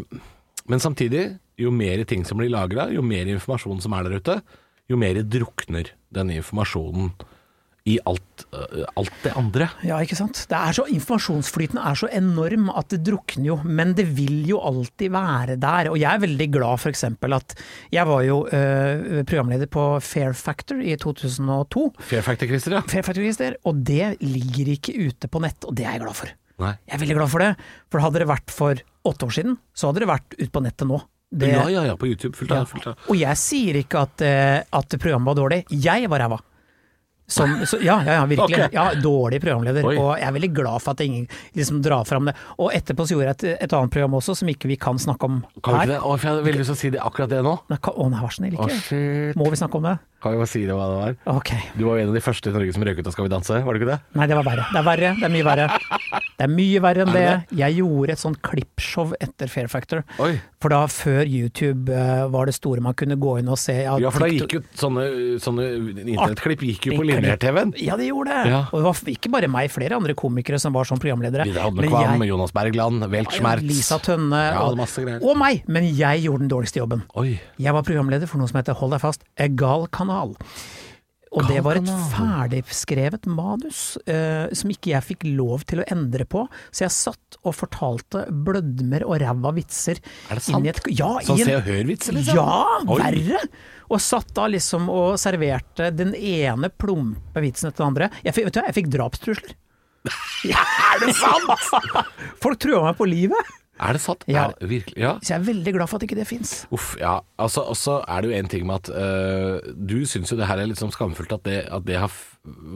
men 0.69 0.83
samtidig, 0.83 1.25
jo 1.57 1.73
mer 1.73 2.03
ting 2.05 2.25
som 2.27 2.37
blir 2.37 2.53
lagra, 2.53 2.85
jo 2.93 3.01
mer 3.01 3.29
informasjon 3.33 3.81
som 3.81 3.95
er 3.97 4.05
der 4.05 4.21
ute, 4.21 4.37
jo 4.87 4.99
mer 4.99 5.17
drukner 5.25 5.89
den 6.13 6.31
informasjonen 6.37 7.15
i 7.87 7.97
alt, 8.09 8.45
eh, 8.51 8.83
alt 8.99 9.13
det 9.23 9.31
andre. 9.39 9.69
Ja, 9.87 9.99
ikke 10.03 10.17
sant. 10.19 10.43
Det 10.51 10.57
er 10.57 10.75
så, 10.75 10.85
informasjonsflyten 10.91 11.79
er 11.79 11.95
så 11.99 12.09
enorm 12.11 12.67
at 12.75 12.91
det 12.93 13.01
drukner 13.07 13.47
jo, 13.51 13.57
men 13.63 13.93
det 13.97 14.07
vil 14.17 14.43
jo 14.49 14.59
alltid 14.59 15.13
være 15.15 15.55
der. 15.61 15.91
Og 15.93 15.99
jeg 16.01 16.09
er 16.11 16.23
veldig 16.25 16.49
glad 16.53 16.87
eksempel 16.91 17.33
at 17.37 17.55
jeg 17.93 18.07
var 18.07 18.23
jo 18.27 18.41
øh, 18.47 19.23
programleder 19.27 19.69
på 19.71 19.85
Fair 20.03 20.35
Factor 20.37 20.81
i 20.83 20.95
2002. 20.99 21.87
Fair 21.99 22.25
factor, 22.25 22.47
Christer, 22.49 22.77
ja. 22.77 22.83
Fair 22.87 23.05
Factor, 23.07 23.23
Christer. 23.23 23.57
og 23.65 23.79
det 23.87 24.17
ligger 24.21 24.73
ikke 24.75 24.95
ute 25.07 25.31
på 25.31 25.41
nett, 25.43 25.63
og 25.65 25.75
det 25.77 25.87
er 25.87 25.97
jeg 25.97 26.03
glad 26.05 26.17
for. 26.19 26.33
Nei. 26.63 26.73
Jeg 26.87 26.97
er 26.97 27.01
veldig 27.03 27.17
glad 27.19 27.31
for 27.33 27.43
det, 27.45 27.51
for 27.91 28.03
hadde 28.03 28.23
det 28.23 28.29
vært 28.29 28.53
for 28.53 28.81
åtte 29.07 29.27
år 29.27 29.35
siden, 29.35 29.57
så 29.77 29.89
hadde 29.91 30.03
det 30.03 30.09
vært 30.09 30.35
ute 30.39 30.51
på 30.53 30.63
nettet 30.65 30.89
nå. 30.89 30.99
Det, 31.27 31.49
Ja, 31.51 31.65
ja, 31.69 31.83
ja, 31.89 31.95
på 31.99 32.07
YouTube. 32.07 32.37
Fullt 32.39 32.53
av. 32.55 32.71
Ja. 32.85 32.93
Og 33.11 33.17
jeg 33.19 33.39
sier 33.39 33.81
ikke 33.81 34.05
at, 34.07 34.21
eh, 34.23 34.61
at 34.63 34.95
programmet 34.95 35.27
var 35.27 35.39
dårlig, 35.41 35.65
jeg 35.71 36.07
var 36.09 36.23
ræva. 36.23 36.39
Som, 37.29 37.65
så, 37.67 37.77
ja, 37.83 37.97
ja, 38.05 38.13
ja, 38.13 38.25
virkelig. 38.25 38.55
Okay. 38.55 38.69
Ja, 38.71 38.93
dårlig 39.03 39.41
programleder. 39.43 39.83
Oi. 39.83 39.97
Og 39.99 40.13
jeg 40.15 40.27
er 40.29 40.35
veldig 40.37 40.49
glad 40.55 40.79
for 40.79 40.95
at 40.95 41.01
ingen 41.03 41.25
liksom 41.57 41.81
drar 41.83 42.05
fram 42.07 42.29
det. 42.29 42.33
Og 42.55 42.71
etterpå 42.71 43.03
så 43.03 43.17
gjorde 43.17 43.33
jeg 43.33 43.35
et, 43.35 43.65
et 43.65 43.73
annet 43.75 43.91
program 43.91 44.15
også, 44.21 44.37
som 44.39 44.51
ikke 44.51 44.69
vi 44.71 44.77
kan 44.79 44.95
snakke 45.01 45.27
om 45.27 45.41
Kan 45.59 45.59
vi 45.59 45.59
ikke 45.59 45.73
her. 45.81 45.91
det? 45.91 45.97
Å, 45.99 46.13
jeg 46.23 46.45
veldig 46.45 46.61
lyst 46.63 46.71
til 46.71 46.77
å 46.77 46.81
si 46.85 46.91
det 46.95 47.01
akkurat 47.03 47.33
det 47.33 47.41
nå. 47.43 47.57
Kan, 47.75 47.97
å 47.99 48.07
nei, 48.13 48.21
vær 48.23 48.31
så 48.31 48.39
snill, 48.39 48.55
ikke. 48.55 49.01
Å, 49.01 49.39
Må 49.43 49.49
vi 49.51 49.59
snakke 49.59 49.81
om 49.81 49.89
det? 49.89 49.97
Kan 50.21 50.33
vi 50.33 50.39
bare 50.41 50.49
si 50.49 50.63
det 50.65 50.73
hva 50.73 50.87
det 50.89 50.97
var? 50.97 51.15
Ok. 51.37 51.51
Du 51.77 51.83
var 51.85 51.99
jo 51.99 52.03
en 52.07 52.09
av 52.09 52.15
de 52.17 52.21
første 52.25 52.49
i 52.49 52.53
Norge 52.55 52.73
som 52.73 52.83
røyk 52.87 53.01
ut 53.03 53.07
av 53.09 53.13
Skal 53.13 53.27
vi 53.27 53.31
danse, 53.35 53.59
var 53.63 53.75
det 53.75 53.81
ikke 53.83 53.91
det? 53.91 53.97
Nei, 54.17 54.25
det 54.31 54.37
var 54.39 54.47
verre. 54.47 54.65
Det 54.73 54.79
er 54.81 54.87
verre. 54.87 55.11
Det 55.19 55.27
er 55.27 55.33
mye 55.35 55.45
verre. 55.45 55.67
Det 56.37 56.45
er 56.45 56.51
mye 56.53 56.81
verre 56.81 57.03
enn 57.05 57.11
det. 57.13 57.25
det 57.51 57.57
Jeg 57.59 57.77
gjorde 57.79 58.13
et 58.15 58.21
sånt 58.21 58.39
klippshow 58.45 59.13
etter 59.21 59.49
Fair 59.51 59.69
Factor. 59.69 60.01
Oi. 60.21 60.31
For 60.61 60.73
da, 60.73 60.79
før 60.89 61.21
YouTube 61.29 61.93
eh, 61.93 62.23
var 62.33 62.49
det 62.49 62.55
store 62.57 62.81
man 62.81 62.95
kunne 62.97 63.17
gå 63.21 63.35
inn 63.41 63.49
og 63.53 63.59
se 63.61 63.75
Ja, 63.85 63.97
for 64.13 64.25
da 64.25 64.29
gikk 64.31 64.57
jo 64.57 64.61
sånne, 64.77 65.05
sånne 65.41 65.67
internettklipp 66.01 66.65
gikk 66.65 66.89
jo 66.89 66.97
på 66.97 67.05
lineær-TV-en. 67.11 67.75
Ja, 67.81 67.97
det 67.99 68.09
gjorde 68.09 68.33
det. 68.33 68.53
Ja. 68.53 68.63
Og 68.71 68.81
det 68.81 68.87
var 68.87 69.13
ikke 69.13 69.33
bare 69.37 69.51
meg, 69.53 69.69
flere 69.73 69.97
andre 69.97 70.17
komikere 70.17 70.57
som 70.61 70.73
var 70.73 70.89
som 70.89 71.01
programledere. 71.01 71.45
Vidar 71.45 71.69
Hodne 71.69 71.85
Kvam, 71.89 72.23
jeg- 72.25 72.31
Jonas 72.31 72.53
Bergland, 72.57 73.05
Welt 73.13 73.37
Schmerz. 73.37 73.61
Lisa 73.65 73.99
Tønne 74.01 74.41
Ja, 74.47 74.65
og, 74.65 74.81
og 75.21 75.37
meg. 75.37 75.63
Men 75.69 75.85
jeg 75.93 76.25
gjorde 76.25 76.45
den 76.45 76.53
dårligste 76.53 76.81
jobben. 76.81 77.05
Oi. 77.21 77.39
Jeg 77.61 77.73
var 77.77 77.85
programleder 77.85 78.29
for 78.29 78.41
noe 78.41 78.49
som 78.49 78.61
heter, 78.61 78.77
hold 78.81 78.97
deg 78.97 79.01
fast, 79.05 79.25
Egal 79.37 79.85
kanal. 80.07 80.37
Og 81.35 81.43
det 81.49 81.59
var 81.65 81.75
et 81.75 81.89
ferdigskrevet 82.13 83.27
manus 83.29 83.97
eh, 84.07 84.47
som 84.55 84.71
ikke 84.71 84.93
jeg 84.93 85.05
fikk 85.09 85.25
lov 85.35 85.65
til 85.67 85.81
å 85.83 85.87
endre 85.91 86.23
på. 86.29 86.45
Så 86.71 86.85
jeg 86.85 86.95
satt 86.95 87.37
og 87.43 87.55
fortalte 87.57 88.23
blødmer 88.31 89.03
og 89.05 89.19
ræva 89.21 89.51
vitser. 89.57 89.99
Er 90.31 90.39
det 90.39 90.45
sant? 90.47 90.69
Et, 90.71 90.81
ja, 90.95 91.11
Sånn 91.27 91.41
Se 91.43 91.57
og 91.59 91.67
Hør-vitser, 91.67 92.15
liksom? 92.15 92.39
Ja, 92.39 92.79
Oi. 92.87 92.99
verre! 93.03 93.43
Og 93.91 94.01
satt 94.03 94.31
da 94.35 94.47
liksom 94.51 94.87
og 94.91 95.19
serverte 95.19 95.91
den 95.95 96.15
ene 96.15 96.71
plumpe 96.71 97.43
vitsen 97.43 97.69
etter 97.69 97.83
den 97.83 97.91
andre. 97.91 98.11
Jeg 98.23 98.35
fikk, 98.35 98.49
vet 98.49 98.57
du, 98.57 98.61
hva, 98.61 98.67
jeg 98.71 98.79
fikk 98.79 98.91
drapstrusler. 98.95 99.55
Ja, 100.47 100.63
Er 100.93 101.03
det 101.03 101.13
sant?! 101.19 101.69
Folk 102.43 102.63
trua 102.63 102.85
meg 102.87 102.99
på 102.99 103.07
livet! 103.09 103.55
Er 103.77 103.97
det 103.97 104.01
sant? 104.01 104.23
Ja. 104.29 104.47
Er 104.47 104.55
det 104.57 104.69
virkelig? 104.71 104.97
Ja. 104.99 105.15
Så 105.21 105.33
jeg 105.33 105.41
er 105.41 105.47
veldig 105.47 105.73
glad 105.75 105.91
for 105.91 105.99
at 105.99 106.07
ikke 106.07 106.17
det 106.17 106.27
fins. 106.29 106.53
Uff, 106.73 106.95
ja. 106.99 107.19
Altså, 107.41 107.63
og 107.69 107.77
så 107.77 107.99
er 108.07 108.23
det 108.23 108.31
jo 108.31 108.37
en 108.37 108.49
ting 108.51 108.65
med 108.69 108.81
at 108.81 108.89
øh, 108.89 109.75
du 109.77 109.99
syns 110.09 110.33
jo 110.33 110.39
det 110.39 110.49
her 110.49 110.61
er 110.61 110.69
litt 110.69 110.81
sånn 110.81 110.93
skamfullt 110.93 111.35
at 111.37 111.45
det, 111.45 111.59
at 111.73 111.85
det 111.87 111.99
har 112.01 112.13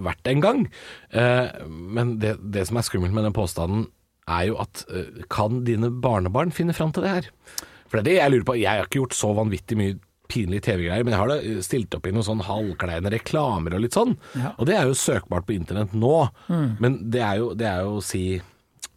vært 0.06 0.30
en 0.30 0.44
gang. 0.44 0.62
Uh, 1.16 1.50
men 1.68 2.18
det, 2.22 2.36
det 2.54 2.68
som 2.70 2.80
er 2.80 2.88
skummelt 2.88 3.16
med 3.16 3.26
den 3.28 3.36
påstanden, 3.36 3.88
er 4.30 4.52
jo 4.52 4.60
at 4.62 4.86
uh, 4.92 5.24
kan 5.32 5.64
dine 5.68 5.90
barnebarn 6.04 6.54
finne 6.56 6.76
fram 6.78 6.94
til 6.94 7.08
det 7.08 7.16
her? 7.16 7.30
For 7.90 8.00
det 8.00 8.04
er 8.04 8.10
det 8.10 8.18
jeg 8.20 8.34
lurer 8.34 8.48
på. 8.48 8.58
Jeg 8.62 8.82
har 8.82 8.88
ikke 8.88 9.02
gjort 9.02 9.18
så 9.18 9.34
vanvittig 9.36 9.80
mye 9.80 10.00
pinlige 10.32 10.64
TV-greier, 10.70 11.04
men 11.04 11.16
jeg 11.16 11.20
har 11.20 11.32
da 11.32 11.64
stilt 11.66 11.96
opp 11.98 12.06
i 12.08 12.14
noen 12.16 12.24
sånn 12.24 12.46
halvkleine 12.48 13.12
reklamer 13.12 13.76
og 13.76 13.82
litt 13.84 13.98
sånn. 13.98 14.14
Ja. 14.40 14.54
Og 14.56 14.70
det 14.70 14.78
er 14.78 14.88
jo 14.88 14.96
søkbart 14.96 15.48
på 15.50 15.58
internett 15.58 15.92
nå. 15.92 16.14
Men 16.80 17.02
det 17.12 17.24
er 17.26 17.42
jo, 17.42 17.50
det 17.58 17.68
er 17.68 17.84
jo 17.84 17.98
si 18.06 18.24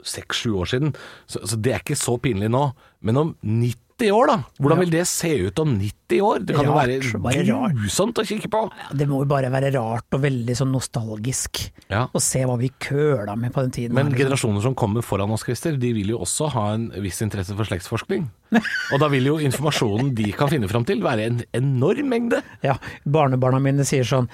seks-sju 0.05 0.53
år 0.61 0.71
siden, 0.71 0.95
så, 1.27 1.43
så 1.45 1.59
det 1.59 1.73
er 1.73 1.83
ikke 1.83 1.99
så 1.99 2.17
pinlig 2.23 2.51
nå. 2.53 2.69
Men 3.05 3.21
om 3.21 3.35
90 3.43 3.84
år, 4.03 4.27
da? 4.27 4.37
Hvordan 4.59 4.79
vil 4.83 4.91
det 4.91 5.07
se 5.07 5.31
ut 5.47 5.59
om 5.63 5.79
90 5.79 6.21
år? 6.21 6.39
Det 6.45 6.55
kan 6.57 6.67
Rart, 6.67 6.89
jo 6.91 7.21
være 7.23 7.45
rart. 7.47 7.75
grusomt 7.79 8.19
å 8.19 8.25
kikke 8.27 8.51
på. 8.51 8.63
Ja, 8.75 8.89
det 8.99 9.07
må 9.09 9.21
jo 9.23 9.29
bare 9.31 9.51
være 9.55 9.71
rart 9.77 10.05
og 10.13 10.21
veldig 10.21 10.57
sånn 10.59 10.73
nostalgisk 10.75 11.71
Ja. 11.91 12.09
å 12.13 12.21
se 12.21 12.43
hva 12.45 12.59
vi 12.59 12.71
køla 12.81 13.37
med 13.39 13.53
på 13.55 13.63
den 13.63 13.71
tiden. 13.71 13.95
Men 13.95 14.07
her, 14.07 14.13
liksom. 14.13 14.25
generasjoner 14.27 14.63
som 14.63 14.75
kommer 14.75 15.03
foran 15.03 15.31
oss, 15.31 15.45
Christer, 15.45 15.77
de 15.77 15.93
vil 15.93 16.09
jo 16.09 16.19
også 16.19 16.51
ha 16.51 16.73
en 16.75 16.91
viss 16.91 17.23
interesse 17.23 17.55
for 17.55 17.65
slektsforskning. 17.65 18.29
Og 18.93 19.01
da 19.01 19.09
vil 19.09 19.25
jo 19.27 19.39
informasjonen 19.39 20.15
de 20.15 20.33
kan 20.33 20.49
finne 20.49 20.69
fram 20.69 20.85
til, 20.85 21.01
være 21.03 21.27
en 21.27 21.43
enorm 21.55 22.09
mengde. 22.09 22.43
Ja, 22.63 22.77
barnebarna 23.07 23.61
mine 23.63 23.85
sier 23.85 24.05
sånn 24.05 24.29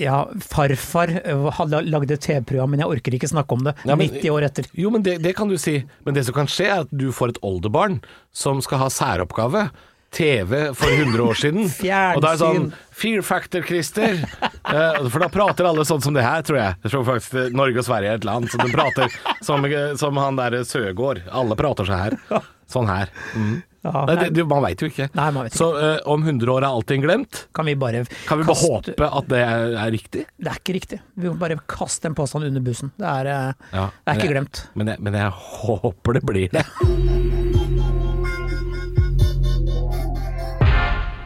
ja, 0.00 0.24
farfar 0.40 1.10
eh, 1.22 1.60
lagde 1.84 2.16
TV-program, 2.16 2.70
men 2.72 2.80
jeg 2.80 2.88
orker 2.88 3.14
ikke 3.14 3.28
snakke 3.28 3.52
om 3.54 3.62
det. 3.66 3.74
Ja, 3.86 3.94
men- 3.94 4.08
90 4.08 4.30
år 4.32 4.42
etter. 4.48 4.64
Jo, 4.74 4.90
men 4.90 5.02
det, 5.02 5.18
det 5.22 5.34
kan 5.36 5.48
du 5.48 5.56
si. 5.58 5.84
Men 6.04 6.14
det 6.14 6.24
som 6.26 6.34
kan 6.34 6.46
skje, 6.50 6.64
er 6.66 6.80
at 6.86 6.90
du 6.90 7.10
får 7.12 7.34
et 7.36 7.38
oldebarn 7.44 8.00
som 8.32 8.60
skal 8.64 8.78
ha 8.78 8.88
særoppgave. 8.92 9.66
TV 10.12 10.58
for 10.76 10.92
100 10.92 11.22
år 11.24 11.38
siden. 11.40 11.68
Fjernsyn. 11.80 12.16
Og 12.18 12.24
da 12.24 12.32
er 12.34 12.40
sånn 12.42 12.66
Fear 12.92 13.22
factor, 13.24 13.64
Christer. 13.68 14.20
Eh, 14.72 15.06
for 15.10 15.20
da 15.20 15.26
prater 15.28 15.66
alle 15.66 15.82
sånn 15.84 16.00
som 16.00 16.14
det 16.14 16.22
her, 16.24 16.40
tror 16.46 16.56
jeg. 16.56 16.76
Jeg 16.84 16.92
tror 16.94 17.02
faktisk 17.04 17.56
Norge 17.58 17.80
og 17.82 17.84
Sverige 17.84 18.12
er 18.14 18.20
et 18.20 18.24
land 18.24 18.46
som 18.48 18.62
de 18.62 18.70
prater 18.72 19.10
som, 19.44 19.66
som 20.00 20.20
han 20.22 20.38
derre 20.38 20.62
Søgaard. 20.64 21.18
Alle 21.34 21.56
prater 21.58 21.88
seg 21.90 21.98
her. 21.98 22.46
Sånn 22.72 22.88
her. 22.88 23.10
Mm. 23.34 23.58
Ja, 23.82 24.04
det, 24.06 24.28
det, 24.38 24.46
man 24.48 24.62
veit 24.62 24.80
jo 24.80 24.86
ikke. 24.88 25.08
Nei, 25.18 25.26
ikke. 25.42 25.58
Så 25.58 25.68
uh, 25.74 25.98
om 26.14 26.22
100 26.22 26.46
år 26.54 26.62
er 26.62 26.68
allting 26.70 27.02
glemt? 27.04 27.42
Kan 27.52 27.66
vi 27.66 27.74
bare 27.76 28.04
Kan 28.28 28.40
vi 28.40 28.46
bare 28.46 28.54
kaste- 28.54 28.94
håpe 28.94 29.10
at 29.18 29.28
det 29.34 29.42
er, 29.42 29.74
er 29.82 29.92
riktig? 29.92 30.24
Det 30.38 30.54
er 30.54 30.62
ikke 30.62 30.76
riktig. 30.78 31.00
Vi 31.18 31.28
må 31.28 31.34
bare 31.42 31.58
kaste 31.68 32.08
en 32.08 32.16
påstand 32.16 32.46
under 32.48 32.64
bussen. 32.64 32.94
Det 33.02 33.10
er, 33.10 33.32
eh, 33.34 33.68
Ja, 33.74 33.88
det 33.90 34.14
er 34.14 34.22
ikke 34.22 34.28
jeg- 34.30 34.36
glemt. 34.38 34.64
Men 34.78 34.94
jeg, 34.94 35.02
men 35.02 35.18
jeg 35.20 35.34
håper 35.34 36.20
det 36.20 36.24
blir 36.30 36.54
det. 36.54 36.64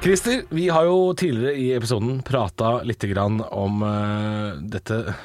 Christer, 0.06 0.44
vi 0.54 0.68
har 0.70 0.84
jo 0.86 1.14
tidligere 1.18 1.58
i 1.58 1.64
episoden 1.74 2.20
prata 2.22 2.76
litt 2.86 3.02
grann 3.10 3.40
om 3.50 3.80
uh, 3.82 4.54
dette 4.62 5.16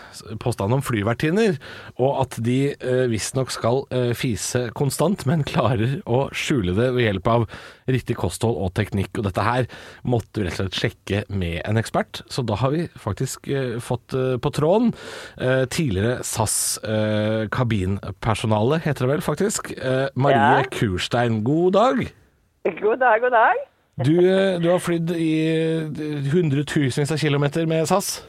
påstanden 0.42 0.80
om 0.80 0.82
flyvertinner, 0.82 1.60
og 2.02 2.24
at 2.24 2.40
de 2.42 2.56
uh, 2.82 3.04
visstnok 3.12 3.54
skal 3.54 3.84
uh, 3.94 4.10
fise 4.18 4.64
konstant, 4.74 5.22
men 5.30 5.46
klarer 5.46 6.00
å 6.10 6.24
skjule 6.34 6.74
det 6.74 6.88
ved 6.96 7.06
hjelp 7.06 7.30
av 7.30 7.46
riktig 7.94 8.18
kosthold 8.24 8.58
og 8.58 8.74
teknikk. 8.80 9.22
Og 9.22 9.28
dette 9.30 9.46
her 9.46 9.70
måtte 10.02 10.42
vi 10.42 10.48
rett 10.48 10.58
og 10.58 10.74
slett 10.74 10.82
sjekke 10.82 11.24
med 11.30 11.60
en 11.62 11.78
ekspert, 11.78 12.24
så 12.26 12.42
da 12.42 12.58
har 12.64 12.74
vi 12.74 12.88
faktisk 12.98 13.52
uh, 13.54 13.78
fått 13.78 14.18
på 14.18 14.54
tråden 14.58 14.96
tidligere 15.70 16.24
SAS 16.26 16.56
kabinpersonale, 17.54 18.82
heter 18.82 19.06
det 19.06 19.14
vel 19.14 19.24
faktisk, 19.30 19.76
Marie 20.18 20.42
Ja. 20.42 20.70
Kurstein. 20.74 21.44
God 21.46 21.78
dag! 21.78 22.08
God 22.82 22.98
dag, 23.06 23.22
god 23.22 23.38
dag. 23.38 23.68
Du, 24.00 24.14
eh, 24.24 24.60
du 24.62 24.70
har 24.72 24.80
flydd 24.80 25.12
i 25.18 25.32
hundretusenvis 26.32 27.12
av 27.12 27.20
kilometer 27.22 27.66
med 27.70 27.88
SAS. 27.90 28.22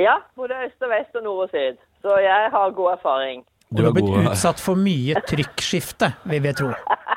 Ja, 0.00 0.18
både 0.36 0.56
øst 0.66 0.82
og 0.82 0.90
vest 0.90 1.14
og 1.14 1.22
nord 1.26 1.44
og 1.46 1.52
syd. 1.54 1.78
Så 2.02 2.16
jeg 2.20 2.50
har 2.52 2.74
god 2.76 2.96
erfaring. 2.98 3.44
Du 3.74 3.84
har 3.86 3.94
blitt 3.94 4.10
utsatt 4.10 4.60
for 4.60 4.78
mye 4.78 5.22
trykkskifte, 5.30 6.12
vil 6.30 6.42
vi 6.48 6.52
tro. 6.56 6.72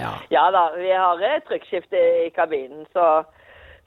Ja. 0.00 0.14
Ja 0.32 0.46
da, 0.50 0.70
vi 0.72 0.88
har 0.88 1.20
eh, 1.20 1.42
trykkskifte 1.44 2.00
i 2.24 2.30
kabinen, 2.32 2.86
så, 2.96 3.26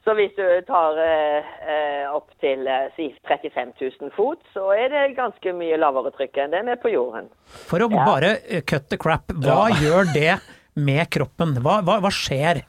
så 0.06 0.14
hvis 0.14 0.30
du 0.36 0.44
tar 0.68 0.94
eh, 1.02 1.48
eh, 1.66 2.04
opp 2.14 2.30
til 2.40 2.62
si 2.94 3.08
35 3.26 3.72
000 3.82 4.12
fot, 4.14 4.38
så 4.54 4.68
er 4.78 4.86
det 4.92 5.16
ganske 5.16 5.52
mye 5.58 5.74
lavere 5.82 6.12
trykk 6.14 6.38
enn 6.44 6.54
det 6.54 6.62
er 6.76 6.78
på 6.78 6.94
jorden. 6.94 7.26
For 7.66 7.82
å 7.82 7.90
bare 7.90 8.36
eh, 8.46 8.62
cut 8.62 8.86
the 8.94 9.00
crap, 9.02 9.34
hva 9.34 9.66
gjør 9.82 10.06
det 10.14 10.36
med 10.78 11.10
kroppen? 11.10 11.58
Hva, 11.58 11.80
hva, 11.82 11.98
hva 12.06 12.14
skjer? 12.14 12.62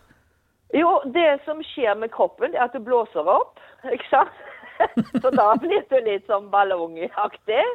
Jo, 0.77 0.99
det 1.13 1.39
som 1.45 1.63
skjer 1.73 1.97
med 1.97 2.11
kroppen, 2.13 2.53
er 2.53 2.67
at 2.67 2.75
du 2.75 2.83
blåser 2.83 3.25
opp, 3.31 3.57
ikke 3.95 4.11
sant? 4.11 4.45
Så 5.21 5.31
da 5.33 5.55
blir 5.57 5.81
du 5.89 5.97
litt 6.05 6.27
sånn 6.29 6.51
ballongaktig, 6.53 7.65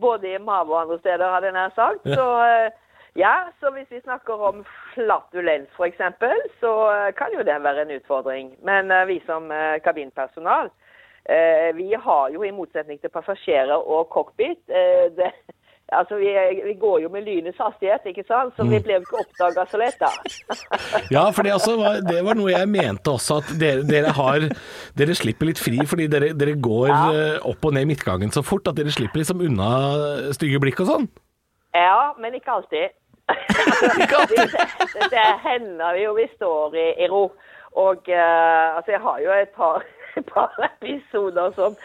både 0.00 0.34
i 0.34 0.40
mage 0.40 0.72
og 0.72 0.82
andre 0.84 0.98
steder, 1.02 1.28
hadde 1.28 1.50
jeg 1.50 1.56
nær 1.56 1.74
sagt. 1.76 2.08
Så 2.08 2.26
eh, 2.46 2.68
ja, 3.16 3.34
så 3.60 3.72
hvis 3.72 3.90
vi 3.92 4.00
snakker 4.02 4.40
om 4.50 4.62
flatulens 4.94 5.82
eksempel, 5.84 6.36
så 6.60 6.72
eh, 6.92 7.12
kan 7.16 7.32
jo 7.36 7.44
det 7.44 7.58
være 7.64 7.86
en 7.86 7.94
utfordring. 7.98 8.54
Men 8.64 8.92
eh, 8.92 9.06
vi 9.08 9.20
som 9.28 9.52
kabinpersonal, 9.84 10.72
vi 11.74 11.88
har 11.98 12.28
jo 12.30 12.44
i 12.46 12.52
motsetning 12.54 13.00
til 13.02 13.10
passasjerer 13.10 13.80
og 13.82 14.12
cockpit, 14.14 14.60
det, 15.18 15.32
altså 15.94 16.18
vi, 16.18 16.30
vi 16.64 16.74
går 16.80 17.00
jo 17.04 17.10
med 17.14 17.22
lynets 17.26 17.58
hastighet, 17.62 18.06
ikke 18.10 18.24
sant? 18.26 18.54
Så 18.56 18.66
vi 18.66 18.80
ble 18.82 18.96
jo 18.96 19.04
ikke 19.04 19.20
oppdaget 19.22 19.70
så 19.70 19.80
lett 19.80 20.00
da. 20.00 20.10
Ja, 21.14 21.28
for 21.30 21.46
det, 21.46 21.52
altså 21.54 21.76
var, 21.78 22.00
det 22.06 22.24
var 22.26 22.38
noe 22.38 22.50
jeg 22.50 22.70
mente 22.70 23.12
også, 23.12 23.38
at 23.42 23.52
dere, 23.60 23.84
dere 23.86 24.14
har 24.16 24.48
Dere 24.98 25.14
slipper 25.18 25.50
litt 25.50 25.60
fri 25.62 25.78
fordi 25.86 26.08
dere, 26.10 26.32
dere 26.34 26.56
går 26.58 26.88
ja. 26.90 27.00
opp 27.46 27.68
og 27.68 27.76
ned 27.76 27.86
midtgangen 27.90 28.32
så 28.34 28.42
fort 28.46 28.66
at 28.70 28.78
dere 28.78 28.94
slipper 28.94 29.22
liksom 29.22 29.44
unna 29.46 29.70
stygge 30.34 30.60
blikk 30.62 30.82
og 30.84 30.90
sånn. 30.90 31.10
Ja, 31.76 32.14
men 32.18 32.34
ikke 32.34 32.56
alltid. 32.56 32.94
det, 34.30 35.08
det 35.10 35.26
hender 35.42 35.98
jo 36.00 36.14
vi 36.16 36.26
står 36.34 36.76
i, 36.78 36.86
i 37.04 37.08
ro. 37.10 37.28
Og 37.76 38.08
uh, 38.08 38.76
altså, 38.76 38.94
jeg 38.94 39.00
har 39.00 39.20
jo 39.20 39.32
et 39.36 39.52
par, 39.56 39.84
et 40.18 40.26
par 40.26 40.54
episoder 40.70 41.52
som 41.58 41.76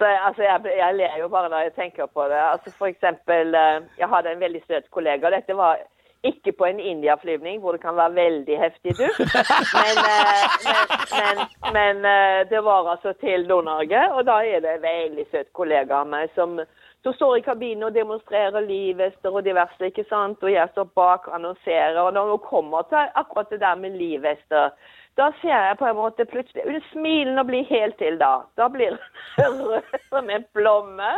så 0.00 0.06
altså, 0.26 0.42
jeg, 0.42 0.60
jeg 0.82 0.94
ler 0.94 1.14
jo 1.20 1.28
bare 1.28 1.48
når 1.52 1.58
jeg 1.66 1.72
tenker 1.74 2.06
på 2.06 2.22
det. 2.32 2.40
Altså, 2.52 2.72
for 2.78 2.86
eksempel, 2.86 3.54
eh, 3.54 3.78
jeg 4.00 4.08
hadde 4.08 4.32
en 4.32 4.44
veldig 4.46 4.62
søt 4.66 4.86
kollega. 4.90 5.30
Dette 5.30 5.56
var 5.56 5.82
ikke 6.24 6.52
på 6.52 6.64
en 6.64 6.80
India-flyvning 6.80 7.60
hvor 7.60 7.72
det 7.72 7.80
kan 7.80 7.96
være 7.96 8.14
veldig 8.14 8.56
heftig 8.64 8.92
duft. 9.00 9.20
Men, 9.84 9.96
eh, 10.12 10.44
men, 10.68 10.86
men, 11.20 11.36
men 11.76 11.96
eh, 12.14 12.40
det 12.50 12.64
var 12.64 12.90
altså 12.92 13.12
til 13.24 13.48
Nord-Norge, 13.48 14.02
og 14.12 14.24
da 14.26 14.36
er 14.44 14.60
det 14.64 14.74
en 14.74 14.86
veldig 14.88 15.26
søt 15.32 15.52
kollega 15.52 16.00
av 16.00 16.08
meg 16.14 16.32
som, 16.34 16.60
som 17.04 17.16
står 17.16 17.36
i 17.36 17.44
kabinen 17.44 17.88
og 17.88 17.94
demonstrerer 17.94 18.68
livvester 18.68 19.36
og 19.36 19.44
diverse, 19.44 19.92
ikke 19.92 20.04
sant? 20.08 20.44
Og 20.44 20.52
jeg 20.52 20.72
står 20.72 20.88
bak 20.96 21.28
og 21.28 21.36
annonserer. 21.40 22.00
Og 22.04 22.12
når 22.16 22.32
hun 22.34 22.48
kommer 22.48 22.88
til 22.88 23.20
akkurat 23.22 23.52
det 23.52 23.60
der 23.60 23.74
med 23.84 24.00
livvester, 24.00 24.72
da 25.20 25.28
ser 25.40 25.52
jeg 25.52 25.78
på 25.78 25.86
en 25.86 25.98
måte 25.98 26.24
plutselig 26.28 26.64
Hun 26.64 26.82
smiler 26.90 27.40
og 27.42 27.48
blir 27.50 27.64
helt 27.68 27.98
til 28.00 28.18
da. 28.20 28.32
Da 28.56 28.68
blir 28.72 28.96
hun 29.38 29.58
rød 29.68 29.98
som 30.08 30.30
en 30.30 30.46
plomme 30.56 31.10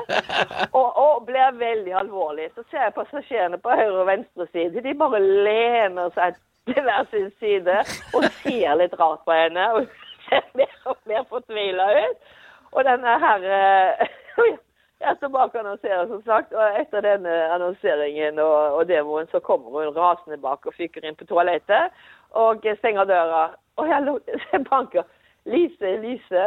og, 0.73 0.88
og 1.07 1.27
blir 1.27 1.59
veldig 1.59 1.95
alvorlig. 2.03 2.51
Så 2.55 2.65
ser 2.71 2.87
jeg 2.87 2.97
passasjerene 2.99 3.61
på 3.62 3.77
høyre 3.81 4.01
og 4.05 4.09
venstre 4.11 4.49
side. 4.53 4.83
De 4.85 4.95
bare 5.05 5.23
lener 5.23 6.11
seg 6.17 6.41
til 6.67 6.83
hver 6.87 7.07
sin 7.11 7.31
side 7.43 7.79
og 8.17 8.27
ser 8.43 8.75
litt 8.81 8.99
rart 9.01 9.23
på 9.27 9.38
henne. 9.38 9.69
Og 9.75 9.87
hun 9.87 9.88
ser 10.29 10.45
mer 10.59 10.77
og 10.91 10.99
mer 11.11 11.25
fortvila 11.31 11.88
ut. 12.03 12.37
Og 12.73 12.85
denne 12.88 13.17
her 13.27 13.49
eh, 13.59 14.07
Jeg 15.03 15.17
står 15.17 15.29
bak 15.29 15.55
og 15.55 15.61
annonserer, 15.61 16.07
som 16.07 16.23
sagt. 16.23 16.53
Og 16.53 16.81
etter 16.81 17.01
denne 17.05 17.33
annonseringen 17.55 18.38
og, 18.38 18.59
og 18.79 18.88
demoen, 18.88 19.27
så 19.33 19.41
kommer 19.41 19.71
hun 19.71 19.97
rasende 19.97 20.38
bak 20.38 20.67
og 20.67 20.75
fyker 20.77 21.05
inn 21.05 21.19
på 21.19 21.27
toalettet 21.31 21.91
og 22.31 22.67
stenger 22.79 23.05
døra. 23.05 23.43
Og 23.77 23.88
jeg 23.88 24.21
banker. 24.71 25.03
Lise, 25.45 25.97
Lise, 26.05 26.45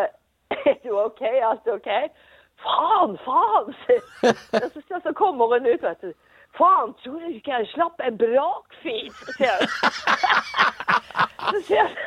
er 0.72 0.78
du 0.84 0.96
OK? 1.00 1.22
Alt 1.22 1.68
er 1.68 1.74
OK? 1.74 1.92
Faen, 2.64 3.18
faen! 3.26 3.76
Så, 4.74 5.00
så, 5.04 5.14
kommer 5.14 5.46
hun 5.46 5.68
ut, 5.68 5.82
vet 5.82 6.02
du. 6.02 6.14
Faen, 6.58 6.94
tror 7.04 7.20
du 7.20 7.28
ikke 7.28 7.52
jeg 7.52 7.68
slapp 7.74 8.00
en 8.00 8.18
brakfis? 8.18 9.16
Så 11.52 11.62
sier 11.68 11.88
hun. 11.90 11.98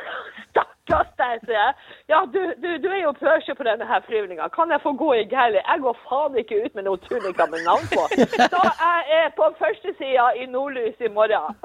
Stakkars 0.49 1.11
deg, 1.21 1.43
sier 1.45 1.59
jeg. 1.59 1.73
Ja, 2.09 2.23
du, 2.33 2.39
du, 2.63 2.69
du 2.81 2.87
er 2.89 3.03
jo 3.03 3.11
pøsje 3.13 3.53
på 3.53 3.65
denne 3.67 3.85
her 3.85 4.01
flyvninga. 4.07 4.47
Kan 4.55 4.71
jeg 4.73 4.81
få 4.81 4.95
gå 4.97 5.11
i 5.19 5.23
gærlig? 5.29 5.61
Jeg 5.61 5.81
går 5.83 5.97
faen 6.09 6.37
ikke 6.41 6.57
ut 6.65 6.77
med 6.77 6.87
noen 6.87 7.03
tunika 7.05 7.45
med 7.51 7.61
navn 7.67 7.85
på. 7.91 8.05
Så 8.09 8.61
jeg 8.65 9.19
er 9.19 9.27
på 9.37 9.49
førstesida 9.59 10.31
i 10.41 10.47
Nordlys 10.49 10.97
i 11.05 11.11
morgen. 11.13 11.59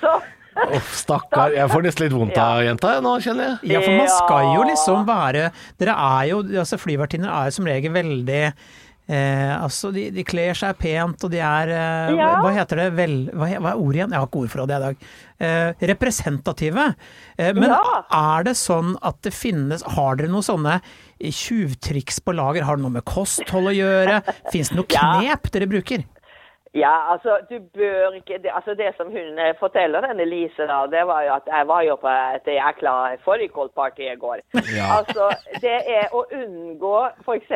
Så 0.00 0.14
Uff, 0.60 0.94
stakkar. 0.98 1.52
Jeg 1.54 1.70
får 1.70 1.84
nesten 1.84 2.06
litt 2.06 2.14
vondt 2.16 2.38
av 2.42 2.64
jenta 2.64 2.96
jeg, 2.96 3.04
nå, 3.06 3.12
kjenner 3.22 3.46
jeg. 3.46 3.70
Ja, 3.70 3.82
for 3.84 3.98
man 4.00 4.08
skal 4.16 4.48
jo 4.56 4.64
liksom 4.66 5.04
være 5.08 5.44
Dere 5.78 5.94
er 5.94 6.24
jo 6.32 6.40
altså 6.64 6.78
Flyvertinner 6.80 7.30
er 7.30 7.50
jo 7.50 7.54
som 7.60 7.68
regel 7.70 7.94
veldig 7.94 8.40
eh, 9.10 9.52
altså 9.58 9.90
de, 9.94 10.06
de 10.14 10.22
kler 10.24 10.54
seg 10.54 10.78
pent, 10.78 11.24
og 11.26 11.32
de 11.34 11.40
er 11.42 11.72
eh, 11.74 12.14
Ja. 12.16 12.28
Hva 12.44 12.52
heter 12.54 12.84
det? 12.84 12.88
Vel, 12.98 13.16
hva, 13.34 13.48
hva 13.58 13.72
er 13.74 13.82
ordet 13.82 13.98
igjen? 14.00 14.14
Jeg 14.14 14.22
har 14.22 14.28
ikke 14.30 14.42
ord 14.44 14.52
for 14.54 14.62
det 14.70 14.78
i 14.78 14.84
dag. 14.86 15.04
Eh, 15.40 15.86
representative. 15.90 16.86
Eh, 17.36 17.52
men 17.56 17.70
Ja. 17.74 17.80
er 18.20 18.44
det 18.50 18.56
sånn 18.60 18.94
at 19.02 19.20
det 19.26 19.32
finnes 19.34 19.82
Har 19.96 20.16
dere 20.20 20.28
noen 20.32 20.44
sånne 20.46 20.78
tjuvtriks 21.20 22.20
på 22.24 22.34
lager? 22.36 22.64
Har 22.68 22.76
det 22.78 22.84
noe 22.86 22.94
med 22.98 23.04
kosthold 23.08 23.70
å 23.72 23.76
gjøre? 23.76 24.20
Fins 24.52 24.70
det 24.72 24.76
noe 24.80 24.88
Ja. 24.92 25.20
knep 25.20 25.50
dere 25.52 25.66
bruker? 25.70 26.04
Ja, 26.74 27.12
altså, 27.12 27.38
du 27.50 27.56
bør 27.74 28.12
ikke 28.14 28.36
det, 28.42 28.50
altså 28.54 28.74
det 28.78 28.92
som 28.96 29.06
hun 29.10 29.38
eh, 29.42 29.54
forteller, 29.58 30.00
denne 30.06 30.24
Lise, 30.24 30.66
da, 30.70 30.84
det 30.92 31.00
var 31.06 31.22
jo 31.26 31.32
at 31.34 31.48
jeg 31.50 31.66
var 31.68 31.80
jo 31.82 31.96
på 31.98 32.08
et 32.36 32.46
jækla 32.46 32.92
fårikålparty 33.24 34.04
i 34.12 34.14
går. 34.22 34.38
Altså, 34.98 35.26
det 35.64 35.78
er 35.98 36.14
å 36.14 36.22
unngå 36.30 36.94
f.eks. 37.26 37.50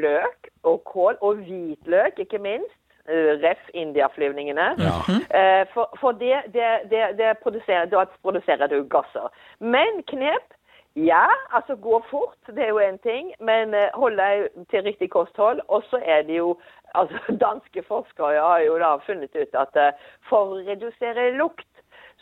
løk 0.00 0.48
og 0.64 0.80
kål, 0.88 1.18
og 1.20 1.42
hvitløk, 1.44 2.18
ikke 2.24 2.38
minst. 2.40 2.72
eh, 3.08 3.36
Ref. 3.44 3.60
India-flyvningene. 3.74 4.70
Eh, 5.40 5.66
For, 5.74 5.90
for 6.00 6.12
det, 6.12 6.40
det, 6.54 6.70
det, 6.90 7.04
det 7.18 7.34
produserer, 7.42 7.84
da 7.92 8.06
produserer 8.22 8.66
du 8.72 8.78
gasser. 8.88 9.28
Men 9.60 10.00
knep 10.08 10.56
ja, 10.96 11.26
altså 11.50 11.74
gå 11.76 12.04
fort, 12.10 12.38
det 12.46 12.62
er 12.64 12.68
jo 12.68 12.78
én 12.78 12.98
ting, 13.02 13.32
men 13.40 13.74
eh, 13.74 13.90
hold 13.94 14.16
deg 14.16 14.48
til 14.70 14.82
riktig 14.86 15.10
kosthold. 15.10 15.60
Og 15.68 15.82
så 15.90 15.98
er 16.04 16.22
det 16.22 16.36
jo 16.36 16.56
altså 16.94 17.18
Danske 17.46 17.82
forskere 17.82 18.40
har 18.40 18.58
jo 18.58 18.78
da 18.78 18.96
funnet 19.06 19.34
ut 19.34 19.56
at 19.58 19.76
eh, 19.76 19.96
for 20.28 20.54
å 20.54 20.60
redusere 20.68 21.32
lukt, 21.38 21.66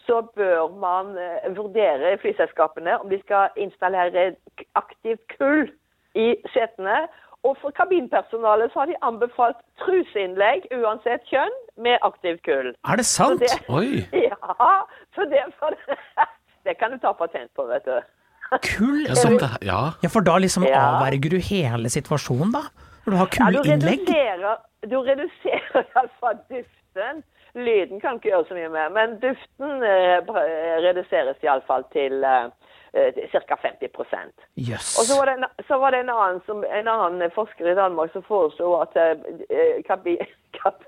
så 0.07 0.23
bør 0.37 0.73
man 0.81 1.19
eh, 1.19 1.51
vurdere 1.57 2.17
flyselskapene 2.23 2.97
om 3.01 3.13
de 3.13 3.19
skal 3.21 3.53
installere 3.57 4.33
aktivt 4.75 5.21
kull 5.37 5.69
i 6.15 6.33
setene. 6.55 7.05
Og 7.43 7.57
for 7.61 7.75
kabinpersonalet 7.77 8.73
så 8.73 8.79
har 8.79 8.89
de 8.89 8.97
anbefalt 9.03 9.61
truseinnlegg 9.83 10.65
uansett 10.79 11.29
kjønn 11.29 11.55
med 11.77 12.01
aktivt 12.07 12.41
kull. 12.49 12.73
Er 12.89 12.97
det 12.97 13.07
sant? 13.07 13.45
Det, 13.45 13.53
Oi. 13.69 14.01
ja, 14.31 14.73
så 15.15 15.29
det, 15.29 15.45
for, 15.61 15.77
det 16.65 16.79
kan 16.81 16.95
du 16.95 17.03
ta 17.03 17.13
patent 17.13 17.53
på, 17.59 17.69
vet 17.69 17.85
du. 17.85 18.01
Kull? 18.61 19.05
Ja, 19.09 19.15
sånn, 19.15 19.39
det- 19.39 19.63
ja. 19.67 19.93
Ja, 20.03 20.09
for 20.09 20.21
da 20.23 20.37
liksom 20.39 20.65
Ja. 20.69 20.81
avverger 21.01 21.31
du 21.31 21.39
hele 21.39 21.89
situasjonen, 21.89 22.53
da? 22.53 22.63
Når 23.07 23.11
du 23.11 23.17
har 23.17 23.29
Ja, 23.33 23.51
du 23.51 23.59
kullinnlegg? 23.63 24.01
reduserer, 24.07 24.57
du 24.89 24.97
reduserer 25.03 25.87
iallfall 25.97 26.39
duften. 26.51 27.23
Lyden 27.55 28.01
kan 28.01 28.17
ikke 28.17 28.31
gjøre 28.31 28.47
så 28.49 28.55
mye 28.55 28.69
med, 28.73 28.93
men 28.93 29.19
duften 29.21 29.83
eh, 29.85 30.21
br- 30.25 30.81
reduseres 30.85 31.37
iallfall 31.43 31.85
til 31.93 32.25
eh, 32.25 32.49
ca. 33.33 33.57
50 33.57 33.89
yes. 34.57 34.97
Og 34.99 35.05
så 35.05 35.19
var 35.19 35.27
det 35.27 35.35
en, 35.39 35.45
så 35.69 35.79
var 35.79 35.91
det 35.91 36.01
en, 36.01 36.09
annen, 36.11 36.41
som, 36.47 36.65
en 36.65 36.89
annen 36.89 37.31
forsker 37.35 37.67
i 37.71 37.75
Danmark 37.75 38.13
som 38.13 38.23
foreslo 38.23 38.81
at 38.81 38.97
eh, 38.97 39.83
kabi, 39.87 40.17
kap, 40.63 40.83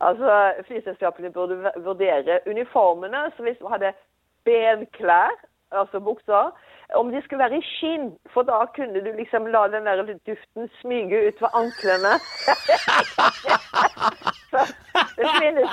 altså, 0.00 0.52
flyselskapene 0.68 1.30
burde 1.32 1.72
vurdere 1.84 2.40
uniformene. 2.46 3.30
Så 3.36 3.42
hvis 3.42 3.58
du 3.58 3.66
hadde 3.68 3.92
benklær, 4.44 5.34
altså 5.72 5.98
bukser, 6.00 6.52
om 6.94 7.12
de 7.12 7.22
skulle 7.22 7.44
være 7.44 7.58
i 7.58 7.66
skinn, 7.74 8.18
for 8.32 8.42
da 8.42 8.64
kunne 8.76 9.00
du 9.04 9.10
liksom 9.16 9.46
la 9.46 9.66
den 9.68 9.86
der 9.86 10.02
duften 10.28 10.68
smyge 10.80 11.28
ut 11.28 11.42
ved 11.42 11.50
anklene. 11.60 12.12
Det 15.18 15.26
finnes 15.40 15.70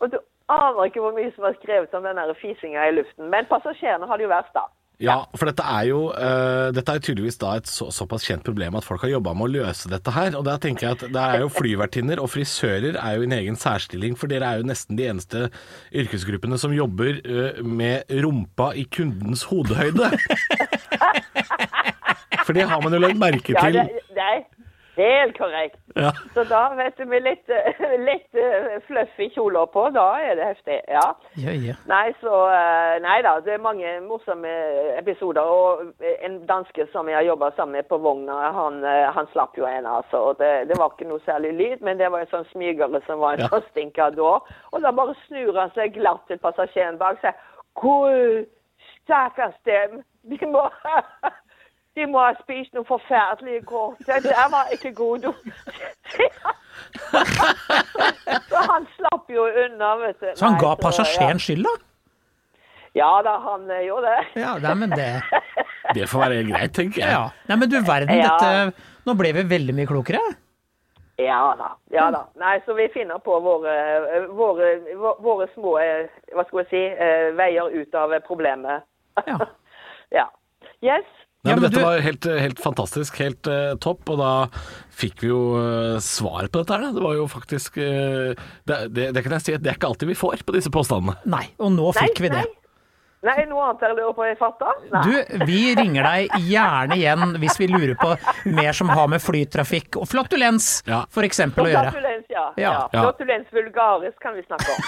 Og 0.00 0.12
du 0.12 0.18
aner 0.48 0.84
ikke 0.84 1.00
hvor 1.00 1.14
mye 1.14 1.32
som 1.34 1.44
er 1.44 1.58
skrevet 1.62 1.94
om 1.94 2.04
den 2.04 2.34
fisinga 2.40 2.88
i 2.88 2.96
luften. 2.96 3.30
Men 3.30 3.46
passasjerene 3.46 4.06
har 4.06 4.16
det 4.16 4.24
jo 4.24 4.34
verst, 4.34 4.54
da. 4.54 4.64
Ja, 5.00 5.14
for 5.32 5.48
dette 5.48 5.64
er 5.64 5.86
jo 5.88 6.00
uh, 6.12 6.68
Dette 6.76 6.92
er 6.92 6.98
jo 6.98 7.04
tydeligvis 7.06 7.38
da 7.40 7.54
et 7.56 7.68
så, 7.70 7.86
såpass 7.94 8.26
kjent 8.28 8.44
problem 8.44 8.76
at 8.76 8.84
folk 8.84 9.00
har 9.06 9.14
jobba 9.14 9.32
med 9.32 9.46
å 9.46 9.52
løse 9.54 9.88
dette 9.88 10.12
her. 10.12 10.34
Og 10.36 10.44
da 10.44 10.58
tenker 10.60 10.86
jeg 10.90 10.98
at 10.98 11.04
det 11.14 11.22
er 11.24 11.40
jo 11.44 11.48
flyvertinner 11.56 12.20
og 12.20 12.28
frisører 12.34 12.98
er 13.00 13.16
jo 13.16 13.24
i 13.24 13.28
en 13.30 13.36
egen 13.38 13.56
særstilling, 13.56 14.18
for 14.20 14.28
dere 14.28 14.44
er 14.52 14.60
jo 14.60 14.68
nesten 14.68 15.00
de 15.00 15.08
eneste 15.08 15.46
yrkesgruppene 15.96 16.60
som 16.60 16.76
jobber 16.76 17.22
uh, 17.24 17.62
med 17.64 18.12
rumpa 18.24 18.74
i 18.76 18.84
kundens 18.92 19.46
hodehøyde. 19.48 20.12
For 22.46 22.56
det 22.56 22.64
har 22.66 22.80
man 22.82 22.94
jo 22.94 22.98
lagt 23.02 23.18
merke 23.20 23.52
Ja, 23.54 23.60
til. 23.66 23.76
det, 23.78 24.00
det 24.16 24.24
er 24.26 24.40
helt 25.00 25.38
korrekt. 25.38 25.78
Ja. 25.96 26.10
Så 26.34 26.44
da, 26.50 26.60
vet 26.78 26.98
du, 27.00 27.04
med 27.10 27.24
litt, 27.26 27.48
eh, 27.50 27.80
litt 28.10 28.36
eh, 28.38 28.76
fluffy 28.86 29.26
kjoler 29.34 29.66
på, 29.74 29.86
da 29.96 30.04
er 30.22 30.36
det 30.38 30.46
heftig. 30.52 30.76
Ja. 30.92 31.06
Ja, 31.42 31.54
ja. 31.66 31.74
Nei, 31.90 32.12
så 32.20 32.34
eh, 32.54 32.96
Nei 33.04 33.16
da, 33.26 33.32
det 33.44 33.56
er 33.56 33.64
mange 33.64 33.96
morsomme 34.06 34.52
episoder. 35.00 35.42
Og 35.50 36.06
en 36.26 36.38
danske 36.48 36.86
som 36.92 37.08
jeg 37.10 37.18
har 37.18 37.26
jobba 37.30 37.50
sammen 37.56 37.78
med 37.80 37.88
på 37.90 37.98
vogna, 38.04 38.38
han, 38.56 38.78
eh, 38.84 39.08
han 39.16 39.28
slapp 39.32 39.58
jo 39.58 39.66
en, 39.68 39.88
altså. 39.88 40.22
Og 40.30 40.38
det, 40.42 40.52
det 40.70 40.78
var 40.78 40.94
ikke 40.94 41.08
noe 41.10 41.24
særlig 41.26 41.52
lyd, 41.58 41.84
men 41.86 41.98
det 42.00 42.12
var 42.12 42.24
en 42.26 42.32
sånn 42.34 42.48
smygere 42.52 43.02
som 43.08 43.22
var 43.24 43.34
en 43.38 43.46
Ja. 43.46 43.50
sånn 43.56 43.66
stinkador. 43.72 44.46
Og 44.72 44.82
da 44.84 44.92
bare 44.94 45.16
snur 45.26 45.56
han 45.58 45.74
seg 45.74 45.94
glatt 45.98 46.26
til 46.28 46.38
passasjeren 46.42 46.98
bak 47.00 47.18
og 47.18 47.24
sier 47.24 47.46
Hvor 47.80 48.44
stakkars 49.04 49.56
dem, 49.66 50.02
de 50.30 50.46
må 50.46 50.66
de 51.98 52.06
må 52.06 52.20
ha 52.22 52.32
spist 52.38 52.72
noe 52.76 52.86
forferdelig 52.86 53.56
i 53.60 53.64
går. 53.66 53.94
Det 54.06 54.20
der 54.24 54.50
var 54.52 54.70
ikke 54.74 54.92
god. 54.94 55.18
du. 55.26 55.32
Så 58.50 58.56
han 58.70 58.86
slapp 58.96 59.30
jo 59.30 59.46
unna, 59.64 59.94
vet 60.04 60.20
du. 60.20 60.28
Så 60.34 60.46
han 60.46 60.58
ga 60.60 60.74
passasjeren 60.80 61.40
skyld, 61.42 61.66
da? 61.66 61.74
Ja 62.98 63.10
da, 63.22 63.36
han 63.44 63.68
eh, 63.70 63.84
gjorde 63.86 64.10
det. 64.10 64.42
Ja, 64.42 64.56
nei, 64.58 64.74
men 64.74 64.90
det 64.90 65.10
Det 65.94 66.06
får 66.10 66.22
være 66.24 66.40
greit, 66.48 66.72
tenker 66.74 67.02
jeg. 67.02 67.10
ja. 67.10 67.26
Nei, 67.50 67.56
men 67.58 67.70
du 67.70 67.76
verden, 67.86 68.14
Ja. 68.18 68.36
dette 68.38 68.88
Nå 69.06 69.14
ble 69.18 69.30
vi 69.32 69.44
veldig 69.48 69.74
mye 69.78 69.88
klokere. 69.88 70.20
Ja 71.20 71.54
da. 71.58 71.70
ja 71.92 72.08
da. 72.14 72.24
Nei, 72.40 72.56
så 72.66 72.74
vi 72.76 72.88
finner 72.94 73.18
på 73.24 73.38
våre, 73.44 73.72
våre, 74.36 74.68
våre 75.24 75.46
små 75.54 75.76
eh, 75.80 76.10
hva 76.34 76.44
skal 76.48 76.62
jeg 76.62 76.68
si, 76.70 76.82
eh, 77.06 77.30
veier 77.38 77.70
ut 77.74 77.94
av 77.98 78.14
problemet. 78.28 78.86
Ja. 79.26 79.40
Ja. 80.10 80.24
Yes. 80.82 81.06
Nei, 81.40 81.50
Ja, 81.50 81.56
men 81.56 81.62
men 81.62 81.70
dette 81.70 81.80
du- 81.80 81.86
var 81.86 82.02
helt, 82.04 82.24
helt 82.44 82.58
fantastisk, 82.60 83.16
helt 83.22 83.48
uh, 83.48 83.72
topp, 83.80 84.02
og 84.12 84.18
da 84.20 84.32
fikk 84.92 85.22
vi 85.24 85.28
jo 85.30 85.38
uh, 85.56 85.96
svar 86.04 86.44
på 86.52 86.60
dette 86.60 86.72
her. 86.76 86.80
da. 86.84 86.92
Det 86.92 87.00
var 87.06 87.14
jo 87.16 87.24
faktisk 87.32 87.78
uh, 87.80 88.34
det, 88.68 88.76
det, 88.92 89.06
det 89.16 89.22
kan 89.24 89.32
jeg 89.38 89.46
si 89.46 89.54
at 89.56 89.62
det 89.64 89.70
er 89.72 89.76
ikke 89.80 89.88
alltid 89.88 90.08
vi 90.12 90.18
får 90.20 90.44
på 90.44 90.52
disse 90.58 90.68
påstandene. 90.74 91.16
Nei, 91.24 91.46
og 91.56 91.72
nå 91.78 91.86
Nei, 91.96 92.02
fikk 92.04 92.20
vi 92.26 92.28
det. 92.34 92.42
nei. 92.44 92.50
Nei, 93.20 93.42
noe 93.50 93.60
annet 93.66 93.80
dere 93.84 93.92
lurer 93.98 94.14
på 94.16 94.24
jeg 94.24 94.36
fatter? 94.40 94.78
Nei. 94.94 95.00
Du, 95.04 95.12
vi 95.44 95.58
ringer 95.76 96.06
deg 96.08 96.38
gjerne 96.48 96.96
igjen 96.96 97.34
hvis 97.42 97.58
vi 97.60 97.66
lurer 97.68 97.92
på 98.00 98.14
mer 98.48 98.72
som 98.78 98.88
har 98.88 99.10
med 99.12 99.20
flytrafikk 99.20 99.96
og 100.00 100.08
flatulens 100.08 100.70
Ja. 100.88 101.02
eksempel 101.28 101.68
å 101.68 101.68
gjøre. 101.68 101.90
Flatulens, 101.92 102.24
ja. 102.32 102.46
Ja. 102.56 102.62
ja. 102.64 102.88
Ja. 102.96 103.02
Flatulens 103.04 103.48
vulgaris 103.52 104.16
kan 104.24 104.32
vi 104.36 104.42
snakke 104.48 104.72
om. 104.72 104.80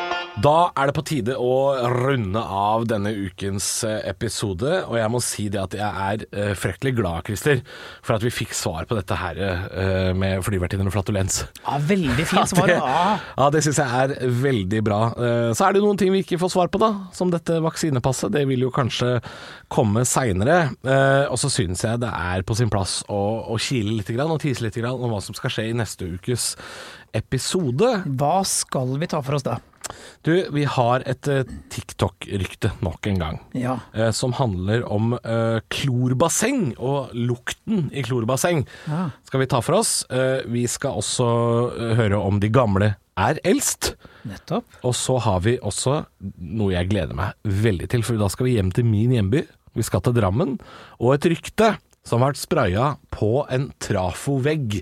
Da 0.40 0.70
er 0.78 0.88
det 0.88 0.94
på 0.96 1.02
tide 1.04 1.34
å 1.36 1.54
runde 1.92 2.40
av 2.40 2.86
denne 2.88 3.10
ukens 3.12 3.66
eh, 3.84 3.98
episode, 4.08 4.70
og 4.86 4.94
jeg 4.96 5.10
må 5.12 5.18
si 5.20 5.48
det 5.52 5.58
at 5.60 5.74
jeg 5.76 6.04
er 6.04 6.22
eh, 6.30 6.52
fryktelig 6.56 6.94
glad, 6.96 7.26
Christer, 7.26 7.58
for 8.00 8.14
at 8.16 8.24
vi 8.24 8.30
fikk 8.32 8.54
svar 8.56 8.86
på 8.88 8.96
dette 8.96 9.18
her 9.20 9.40
eh, 9.42 10.12
med 10.16 10.40
flyvertinner 10.46 10.88
og 10.88 10.94
flatulens. 10.94 11.42
Ja, 11.58 11.76
veldig 11.90 12.24
fint 12.30 12.48
svar. 12.54 12.70
det, 12.72 12.78
Ja. 12.78 13.02
ja, 13.36 13.48
det 13.52 13.60
syns 13.66 13.82
jeg 13.82 14.00
er 14.06 14.32
veldig 14.46 14.80
bra. 14.86 15.00
Så 15.52 15.66
er 15.66 15.76
det 15.76 15.82
noen 15.84 16.00
ting 16.00 16.14
vi 16.14 16.22
ikke 16.24 16.38
får 16.40 16.54
svar 16.54 16.70
på, 16.72 16.80
da. 16.80 16.92
Som 17.16 17.34
dette 17.34 17.58
vaksinepasset. 17.60 18.32
Det 18.32 18.46
vil 18.48 18.64
jo 18.64 18.72
kanskje 18.72 19.18
komme 19.68 20.06
seinere. 20.08 20.70
Og 21.28 21.36
så 21.42 21.50
syns 21.52 21.84
jeg 21.84 22.00
det 22.00 22.14
er 22.16 22.46
på 22.48 22.56
sin 22.56 22.72
plass 22.72 23.00
å, 23.12 23.20
å 23.50 23.58
kile 23.60 23.98
litt 23.98 24.14
grann, 24.14 24.32
og 24.32 24.40
tise 24.46 24.64
litt 24.64 24.78
grann 24.80 24.96
om 24.96 25.12
hva 25.12 25.20
som 25.26 25.36
skal 25.36 25.52
skje 25.52 25.68
i 25.68 25.76
neste 25.76 26.08
ukes 26.16 26.54
episode. 27.18 27.92
Hva 28.08 28.38
skal 28.48 28.96
vi 29.02 29.10
ta 29.10 29.20
for 29.26 29.36
oss 29.36 29.44
da? 29.46 29.58
Du, 30.26 30.32
vi 30.54 30.64
har 30.68 31.04
et 31.08 31.28
eh, 31.30 31.44
TikTok-rykte 31.72 32.72
nok 32.84 33.06
en 33.10 33.20
gang. 33.20 33.40
Ja. 33.56 33.78
eh, 33.94 34.10
som 34.16 34.34
handler 34.38 34.84
om 34.90 35.14
eh, 35.20 35.60
klorbasseng 35.72 36.74
og 36.78 37.12
lukten 37.16 37.88
i 37.92 38.04
klorbasseng. 38.06 38.64
Ja. 38.88 39.10
Skal 39.28 39.44
vi 39.44 39.50
ta 39.50 39.62
for 39.64 39.80
oss. 39.80 40.04
Eh, 40.10 40.42
vi 40.50 40.66
skal 40.70 41.00
også 41.00 41.28
eh, 41.76 41.94
høre 42.00 42.20
om 42.20 42.40
de 42.42 42.50
gamle 42.52 42.94
er 43.20 43.40
eldst. 43.44 43.94
Nettopp. 44.28 44.66
Og 44.86 44.94
så 44.96 45.18
har 45.24 45.40
vi 45.44 45.58
også 45.60 46.02
noe 46.40 46.72
jeg 46.74 46.90
gleder 46.92 47.16
meg 47.16 47.36
veldig 47.44 47.88
til, 47.92 48.04
for 48.06 48.20
da 48.20 48.28
skal 48.32 48.48
vi 48.48 48.56
hjem 48.58 48.72
til 48.76 48.86
min 48.88 49.12
hjemby. 49.16 49.44
Vi 49.76 49.84
skal 49.86 50.02
til 50.04 50.16
Drammen. 50.16 50.56
Og 50.98 51.14
et 51.14 51.28
rykte 51.30 51.74
som 52.10 52.24
har 52.24 52.32
vært 52.32 52.40
spraya 52.42 52.88
på 53.14 53.44
en 53.52 53.68
trafovegg 53.82 54.80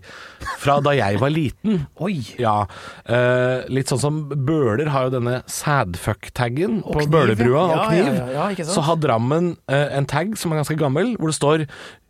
fra 0.62 0.79
da 0.85 0.95
jeg 0.97 1.20
var 1.22 1.33
liten. 1.35 1.85
Oi. 2.07 2.16
Ja, 2.41 2.62
eh, 3.05 3.68
litt 3.72 3.93
sånn 3.93 4.03
som 4.03 4.20
Bøler 4.33 4.91
har 4.95 5.09
jo 5.09 5.14
denne 5.18 5.43
sadfuck-taggen 5.53 6.81
på 6.87 6.99
kniv, 6.99 7.12
Bølerbrua 7.14 7.62
ja. 7.62 7.79
og 7.79 7.93
kniv. 7.93 8.03
ja, 8.09 8.18
ja, 8.18 8.29
ja, 8.39 8.51
ikke 8.57 8.66
sant? 8.66 8.74
så 8.79 8.87
har 8.89 9.01
Drammen 9.05 9.55
eh, 9.70 9.87
en 10.01 10.09
tag 10.11 10.35
som 10.41 10.53
er 10.53 10.62
ganske 10.62 10.79
gammel, 10.81 11.14
hvor 11.20 11.31
det 11.31 11.39
står 11.39 11.68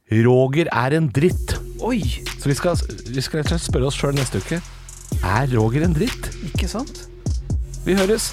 'Roger 0.08 0.70
er 0.72 0.96
en 0.96 1.10
dritt'. 1.12 1.58
Oi. 1.84 2.00
Så 2.40 2.48
vi 2.48 2.56
skal, 2.56 2.80
vi 3.12 3.20
skal 3.20 3.42
rett 3.42 3.52
og 3.52 3.58
slett 3.58 3.68
spørre 3.68 3.90
oss 3.90 3.98
sjøl 3.98 4.16
neste 4.16 4.40
uke 4.40 4.62
er 5.24 5.48
Roger 5.56 5.84
en 5.84 5.94
dritt. 5.96 6.30
Ikke 6.50 6.68
sant? 6.68 7.08
Vi 7.86 7.96
høres. 7.98 8.32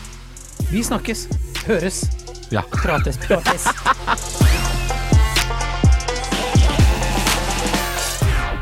Vi 0.72 0.84
snakkes. 0.84 1.28
Høres. 1.68 2.06
Ja. 2.52 2.62
Prates. 2.72 3.18
Prates. 3.18 4.42